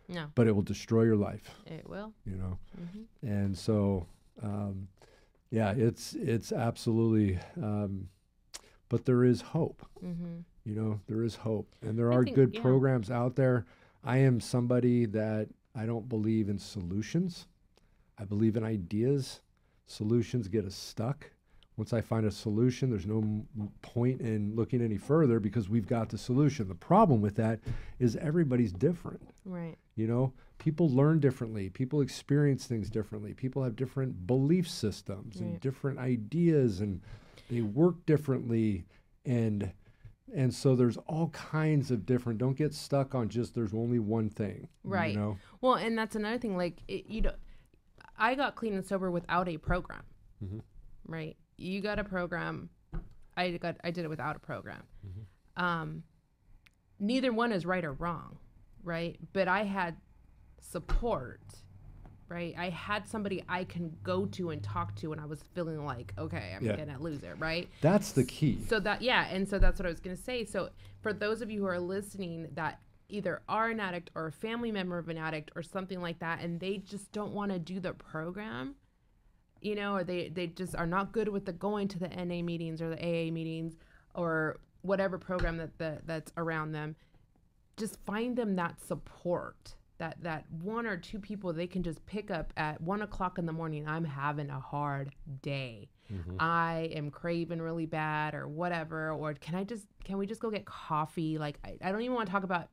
No, 0.08 0.26
but 0.34 0.46
it 0.46 0.52
will 0.54 0.62
destroy 0.62 1.04
your 1.04 1.16
life, 1.16 1.50
it 1.66 1.88
will. 1.88 2.12
you 2.26 2.36
know? 2.36 2.58
Mm-hmm. 2.80 3.26
And 3.26 3.56
so, 3.56 4.06
um, 4.42 4.88
yeah, 5.50 5.72
it's, 5.72 6.14
it's 6.14 6.52
absolutely, 6.52 7.38
um, 7.56 8.08
but 8.90 9.06
there 9.06 9.24
is 9.24 9.40
hope. 9.40 9.86
Mm-hmm. 10.04 10.40
You 10.66 10.74
know, 10.74 11.00
there 11.06 11.22
is 11.24 11.34
hope, 11.36 11.68
and 11.82 11.98
there 11.98 12.12
I 12.12 12.16
are 12.16 12.24
think- 12.24 12.36
good 12.36 12.54
yeah. 12.54 12.60
programs 12.60 13.10
out 13.10 13.36
there. 13.36 13.64
I 14.04 14.18
am 14.18 14.40
somebody 14.40 15.06
that 15.06 15.48
I 15.74 15.86
don't 15.86 16.08
believe 16.08 16.48
in 16.48 16.58
solutions. 16.58 17.46
I 18.18 18.24
believe 18.24 18.56
in 18.56 18.64
ideas. 18.64 19.40
Solutions 19.86 20.48
get 20.48 20.64
us 20.64 20.74
stuck. 20.74 21.30
Once 21.76 21.92
I 21.92 22.00
find 22.00 22.24
a 22.24 22.30
solution, 22.30 22.90
there's 22.90 23.06
no 23.06 23.18
m- 23.18 23.48
point 23.82 24.20
in 24.20 24.54
looking 24.54 24.80
any 24.80 24.96
further 24.96 25.40
because 25.40 25.68
we've 25.68 25.88
got 25.88 26.08
the 26.08 26.18
solution. 26.18 26.68
The 26.68 26.74
problem 26.74 27.20
with 27.20 27.34
that 27.36 27.58
is 27.98 28.14
everybody's 28.16 28.72
different. 28.72 29.20
Right. 29.44 29.76
You 29.96 30.06
know, 30.06 30.32
people 30.58 30.88
learn 30.88 31.18
differently, 31.18 31.70
people 31.70 32.00
experience 32.00 32.66
things 32.66 32.90
differently, 32.90 33.34
people 33.34 33.64
have 33.64 33.74
different 33.74 34.26
belief 34.26 34.68
systems 34.68 35.40
and 35.40 35.60
different 35.60 35.98
ideas 35.98 36.80
and 36.80 37.00
they 37.50 37.60
work 37.62 38.06
differently 38.06 38.86
and 39.26 39.72
and 40.32 40.54
so 40.54 40.74
there's 40.74 40.96
all 41.06 41.28
kinds 41.30 41.90
of 41.90 42.06
different 42.06 42.38
don't 42.38 42.56
get 42.56 42.72
stuck 42.74 43.14
on 43.14 43.28
just 43.28 43.54
there's 43.54 43.74
only 43.74 43.98
one 43.98 44.28
thing. 44.30 44.68
Right. 44.82 45.12
You 45.14 45.18
know? 45.20 45.38
Well, 45.60 45.74
and 45.74 45.96
that's 45.98 46.16
another 46.16 46.38
thing. 46.38 46.56
Like, 46.56 46.78
it, 46.88 47.06
you 47.08 47.20
know, 47.22 47.32
I 48.16 48.34
got 48.34 48.54
clean 48.54 48.74
and 48.74 48.86
sober 48.86 49.10
without 49.10 49.48
a 49.48 49.58
program. 49.58 50.02
Mhm. 50.42 50.60
Right. 51.06 51.36
You 51.56 51.80
got 51.80 51.98
a 51.98 52.04
program. 52.04 52.70
I 53.36 53.50
got. 53.52 53.76
I 53.82 53.90
did 53.90 54.04
it 54.04 54.08
without 54.08 54.36
a 54.36 54.38
program. 54.38 54.82
Um, 55.56 56.04
neither 56.98 57.32
one 57.32 57.52
is 57.52 57.66
right 57.66 57.84
or 57.84 57.92
wrong, 57.92 58.38
right? 58.82 59.18
But 59.32 59.48
I 59.48 59.64
had 59.64 59.96
support. 60.60 61.40
Right. 62.34 62.52
I 62.58 62.70
had 62.70 63.06
somebody 63.06 63.44
I 63.48 63.62
can 63.62 63.96
go 64.02 64.26
to 64.26 64.50
and 64.50 64.60
talk 64.60 64.96
to 64.96 65.10
when 65.10 65.20
I 65.20 65.24
was 65.24 65.44
feeling 65.54 65.84
like, 65.84 66.12
okay, 66.18 66.54
I'm 66.56 66.64
Yeah. 66.66 66.74
gonna 66.76 66.98
lose 67.00 67.22
it. 67.22 67.36
Right. 67.38 67.68
That's 67.80 68.10
the 68.10 68.24
key. 68.24 68.58
So 68.68 68.80
that 68.80 69.02
yeah, 69.02 69.28
and 69.30 69.48
so 69.48 69.60
that's 69.60 69.78
what 69.78 69.86
I 69.86 69.88
was 69.88 70.00
gonna 70.00 70.16
say. 70.16 70.44
So 70.44 70.70
for 71.00 71.12
those 71.12 71.42
of 71.42 71.50
you 71.50 71.60
who 71.60 71.66
are 71.66 71.78
listening 71.78 72.48
that 72.54 72.80
either 73.08 73.42
are 73.48 73.68
an 73.68 73.78
addict 73.78 74.10
or 74.16 74.26
a 74.26 74.32
family 74.32 74.72
member 74.72 74.98
of 74.98 75.08
an 75.08 75.16
addict 75.16 75.52
or 75.54 75.62
something 75.62 76.00
like 76.00 76.18
that, 76.18 76.40
and 76.40 76.58
they 76.58 76.78
just 76.78 77.12
don't 77.12 77.32
want 77.32 77.52
to 77.52 77.58
do 77.60 77.78
the 77.78 77.92
program, 77.92 78.74
you 79.60 79.76
know, 79.76 79.94
or 79.94 80.02
they 80.02 80.28
they 80.28 80.48
just 80.48 80.74
are 80.74 80.86
not 80.88 81.12
good 81.12 81.28
with 81.28 81.44
the 81.44 81.52
going 81.52 81.86
to 81.86 82.00
the 82.00 82.08
NA 82.08 82.42
meetings 82.42 82.82
or 82.82 82.90
the 82.90 82.98
AA 83.00 83.30
meetings 83.30 83.76
or 84.12 84.58
whatever 84.82 85.18
program 85.18 85.56
that 85.58 85.78
the, 85.78 86.00
that's 86.04 86.32
around 86.36 86.72
them. 86.72 86.96
Just 87.76 87.96
find 88.04 88.36
them 88.36 88.56
that 88.56 88.80
support 88.80 89.76
that 89.98 90.16
that 90.22 90.44
one 90.62 90.86
or 90.86 90.96
two 90.96 91.18
people 91.18 91.52
they 91.52 91.66
can 91.66 91.82
just 91.82 92.04
pick 92.06 92.30
up 92.30 92.52
at 92.56 92.80
one 92.80 93.02
o'clock 93.02 93.38
in 93.38 93.46
the 93.46 93.52
morning 93.52 93.86
i'm 93.86 94.04
having 94.04 94.50
a 94.50 94.58
hard 94.58 95.14
day 95.42 95.88
mm-hmm. 96.12 96.36
i 96.40 96.90
am 96.94 97.10
craving 97.10 97.60
really 97.60 97.86
bad 97.86 98.34
or 98.34 98.48
whatever 98.48 99.10
or 99.10 99.34
can 99.34 99.54
i 99.54 99.64
just 99.64 99.86
can 100.04 100.18
we 100.18 100.26
just 100.26 100.40
go 100.40 100.50
get 100.50 100.64
coffee 100.64 101.38
like 101.38 101.58
i, 101.64 101.76
I 101.82 101.92
don't 101.92 102.02
even 102.02 102.14
want 102.14 102.26
to 102.26 102.32
talk 102.32 102.44
about 102.44 102.68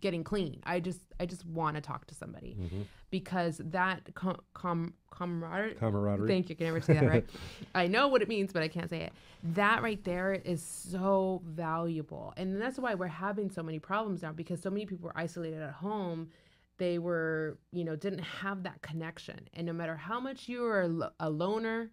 getting 0.00 0.22
clean 0.22 0.60
i 0.64 0.78
just 0.78 1.00
i 1.18 1.26
just 1.26 1.44
want 1.46 1.74
to 1.76 1.80
talk 1.80 2.06
to 2.06 2.14
somebody 2.14 2.56
mm-hmm. 2.60 2.82
because 3.10 3.60
that 3.64 4.02
com, 4.14 4.36
com 4.54 4.94
camaraderie 5.18 5.74
Camaraderie. 5.74 6.28
Thank 6.28 6.48
you. 6.48 6.54
Can 6.54 6.66
never 6.66 6.80
say 6.80 6.94
that 6.94 7.08
right. 7.08 7.26
I 7.74 7.86
know 7.88 8.08
what 8.08 8.22
it 8.22 8.28
means, 8.28 8.52
but 8.52 8.62
I 8.62 8.68
can't 8.68 8.88
say 8.88 9.00
it. 9.00 9.12
That 9.42 9.82
right 9.82 10.02
there 10.04 10.32
is 10.32 10.62
so 10.62 11.42
valuable. 11.44 12.32
And 12.36 12.60
that's 12.60 12.78
why 12.78 12.94
we're 12.94 13.06
having 13.08 13.50
so 13.50 13.62
many 13.62 13.78
problems 13.78 14.22
now 14.22 14.32
because 14.32 14.60
so 14.60 14.70
many 14.70 14.86
people 14.86 15.08
are 15.08 15.18
isolated 15.18 15.60
at 15.60 15.72
home. 15.72 16.30
They 16.78 16.98
were, 16.98 17.58
you 17.72 17.84
know, 17.84 17.96
didn't 17.96 18.20
have 18.24 18.62
that 18.62 18.80
connection. 18.82 19.48
And 19.54 19.66
no 19.66 19.72
matter 19.72 19.96
how 19.96 20.20
much 20.20 20.48
you 20.48 20.64
are 20.64 20.82
a 20.82 21.12
a 21.20 21.30
loner, 21.30 21.90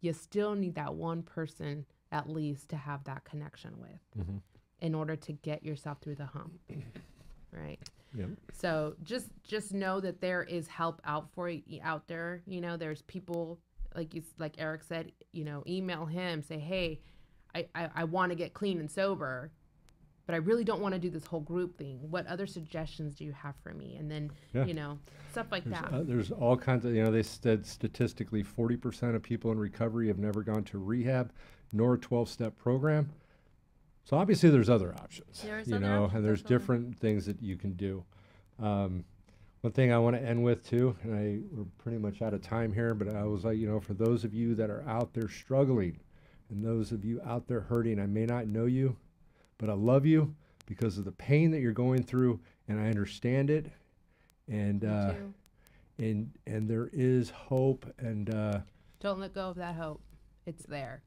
you 0.00 0.12
still 0.12 0.54
need 0.54 0.74
that 0.76 0.94
one 0.94 1.22
person 1.22 1.86
at 2.12 2.28
least 2.28 2.68
to 2.68 2.76
have 2.76 3.02
that 3.04 3.24
connection 3.24 3.78
with 3.80 4.00
Mhm. 4.26 4.40
in 4.80 4.94
order 4.94 5.16
to 5.16 5.32
get 5.32 5.62
yourself 5.64 5.98
through 6.00 6.14
the 6.16 6.26
hump. 6.26 6.60
Right. 7.50 7.78
Yep. 8.14 8.30
So 8.52 8.94
just 9.02 9.30
just 9.42 9.72
know 9.72 10.00
that 10.00 10.20
there 10.20 10.42
is 10.42 10.68
help 10.68 11.00
out 11.04 11.30
for 11.32 11.48
you 11.48 11.80
out 11.82 12.06
there. 12.06 12.42
You 12.46 12.60
know, 12.60 12.76
there's 12.76 13.02
people 13.02 13.58
like 13.94 14.14
you 14.14 14.22
like 14.38 14.56
Eric 14.58 14.84
said. 14.84 15.12
You 15.32 15.44
know, 15.44 15.62
email 15.66 16.04
him, 16.06 16.42
say, 16.42 16.58
hey, 16.58 17.00
I 17.54 17.66
I, 17.74 17.90
I 17.94 18.04
want 18.04 18.30
to 18.30 18.36
get 18.36 18.52
clean 18.52 18.78
and 18.80 18.90
sober, 18.90 19.50
but 20.26 20.34
I 20.34 20.38
really 20.38 20.64
don't 20.64 20.80
want 20.80 20.92
to 20.94 20.98
do 20.98 21.08
this 21.08 21.24
whole 21.24 21.40
group 21.40 21.78
thing. 21.78 21.98
What 22.10 22.26
other 22.26 22.46
suggestions 22.46 23.14
do 23.14 23.24
you 23.24 23.32
have 23.32 23.54
for 23.62 23.72
me? 23.72 23.96
And 23.96 24.10
then 24.10 24.30
Yeah. 24.52 24.64
you 24.64 24.74
know 24.74 24.98
stuff 25.30 25.46
like 25.52 25.64
There's, 25.64 25.80
that. 25.80 25.92
uh, 25.92 26.02
there's 26.02 26.30
all 26.32 26.56
kinds 26.56 26.84
of, 26.84 26.94
you 26.94 27.02
know, 27.04 27.10
they 27.12 27.22
said 27.22 27.64
statistically 27.64 28.42
40% 28.42 29.14
of 29.14 29.22
people 29.22 29.52
in 29.52 29.58
recovery 29.58 30.08
have 30.08 30.18
never 30.18 30.42
gone 30.42 30.64
to 30.64 30.78
rehab 30.78 31.32
nor 31.72 31.94
a 31.94 31.98
12 31.98 32.28
step 32.28 32.56
program. 32.56 33.10
So 34.04 34.16
obviously 34.16 34.50
there's 34.50 34.70
other 34.70 34.94
options, 34.94 35.42
There's 35.42 35.68
you 35.68 35.76
other 35.76 35.84
know, 35.86 36.04
options, 36.04 36.16
and 36.16 36.24
there's 36.24 36.42
different 36.42 36.98
things 36.98 37.26
that 37.26 37.42
you 37.42 37.56
can 37.56 37.72
do. 37.74 38.04
Um, 38.58 39.04
one 39.62 39.72
thing 39.72 39.92
I 39.92 39.98
want 39.98 40.14
to 40.16 40.22
end 40.22 40.42
with 40.44 40.64
too, 40.68 40.96
and 41.02 41.14
I 41.14 41.40
we're 41.52 41.64
pretty 41.78 41.98
much 41.98 42.22
out 42.22 42.32
of 42.32 42.40
time 42.40 42.72
here, 42.72 42.94
but 42.94 43.08
I 43.08 43.24
was 43.24 43.44
like, 43.44 43.58
you 43.58 43.66
know, 43.68 43.80
for 43.80 43.94
those 43.94 44.22
of 44.24 44.32
you 44.32 44.54
that 44.54 44.70
are 44.70 44.84
out 44.88 45.12
there 45.12 45.28
struggling, 45.28 45.98
and 46.50 46.64
those 46.64 46.92
of 46.92 47.04
you 47.04 47.20
out 47.22 47.48
there 47.48 47.60
hurting, 47.62 47.98
I 47.98 48.06
may 48.06 48.26
not 48.26 48.46
know 48.46 48.66
you, 48.66 48.96
but 49.58 49.70
I 49.70 49.74
love 49.74 50.06
you 50.06 50.34
because 50.66 50.98
of 50.98 51.04
the 51.04 51.12
pain 51.12 51.50
that 51.52 51.60
you're 51.60 51.72
going 51.72 52.02
through, 52.02 52.40
and 52.68 52.80
I 52.80 52.88
understand 52.88 53.50
it. 53.50 53.66
And 54.48 54.84
uh, 54.84 55.14
and 55.98 56.30
and 56.46 56.68
there 56.68 56.88
is 56.92 57.30
hope, 57.30 57.86
and 57.98 58.32
uh, 58.32 58.60
Don't 59.00 59.18
let 59.20 59.34
go 59.34 59.48
of 59.50 59.56
that 59.56 59.74
hope. 59.74 60.00
It's 60.44 60.64
there. 60.66 61.02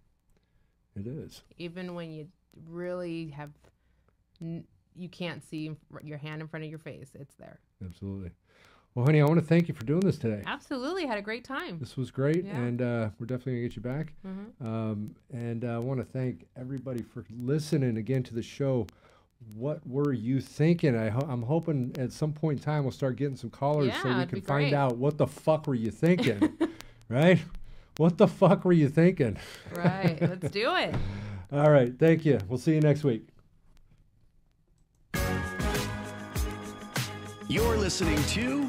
it 0.95 1.07
is. 1.07 1.41
Even 1.57 1.95
when 1.95 2.11
you 2.11 2.27
really 2.67 3.29
have, 3.29 3.51
n- 4.41 4.65
you 4.95 5.07
can't 5.07 5.41
see 5.41 5.71
your 6.03 6.17
hand 6.17 6.41
in 6.41 6.47
front 6.49 6.65
of 6.65 6.69
your 6.69 6.79
face. 6.79 7.11
It's 7.17 7.35
there. 7.35 7.59
Absolutely. 7.85 8.31
Well, 8.95 9.05
honey, 9.05 9.21
I 9.21 9.25
want 9.25 9.39
to 9.39 9.45
thank 9.45 9.67
you 9.67 9.73
for 9.73 9.85
doing 9.85 10.01
this 10.01 10.17
today. 10.17 10.43
Absolutely. 10.45 11.05
Had 11.05 11.17
a 11.17 11.21
great 11.21 11.43
time. 11.45 11.77
This 11.79 11.95
was 11.95 12.11
great, 12.11 12.43
Yeah. 12.43 12.57
and 12.57 12.81
uh, 12.81 13.09
we're 13.19 13.27
definitely 13.27 13.53
gonna 13.53 13.67
get 13.67 13.75
you 13.75 13.81
back. 13.81 14.13
hmm 14.23 14.65
Um, 14.67 15.15
and 15.31 15.63
uh, 15.63 15.75
I 15.75 15.77
want 15.77 15.99
to 15.99 16.05
thank 16.05 16.45
everybody 16.57 17.03
for 17.03 17.23
listening 17.39 17.97
again 17.97 18.23
to 18.23 18.33
the 18.33 18.41
show. 18.41 18.87
What 19.53 19.85
were 19.87 20.11
you 20.11 20.41
thinking? 20.41 20.97
I 20.97 21.07
ho- 21.09 21.25
I'm 21.29 21.43
hoping 21.43 21.95
at 21.97 22.11
some 22.11 22.33
point 22.33 22.59
in 22.59 22.63
time 22.63 22.83
we'll 22.83 22.91
start 22.91 23.15
getting 23.15 23.37
some 23.37 23.49
callers 23.49 23.93
so 24.01 24.09
we 24.17 24.25
can 24.25 24.41
find 24.41 24.69
great. 24.69 24.73
out 24.73 24.97
what 24.97 25.17
the 25.17 25.27
fuck 25.27 25.65
were 25.67 25.75
you 25.75 25.91
thinking, 25.91 26.57
right? 27.09 27.39
What 27.97 28.17
the 28.17 28.27
fuck 28.27 28.65
were 28.65 28.73
you 28.73 28.89
thinking? 28.89 29.37
Right. 29.75 30.17
Let's 30.21 30.49
do 30.49 30.75
it. 30.75 30.93
All 31.53 31.69
right, 31.71 31.97
thank 31.97 32.25
you. 32.25 32.39
We'll 32.49 32.59
see 32.59 32.73
you 32.73 32.81
next 32.81 33.03
week. 33.05 33.27
You're 37.47 37.77
listening 37.77 38.21
to 38.23 38.67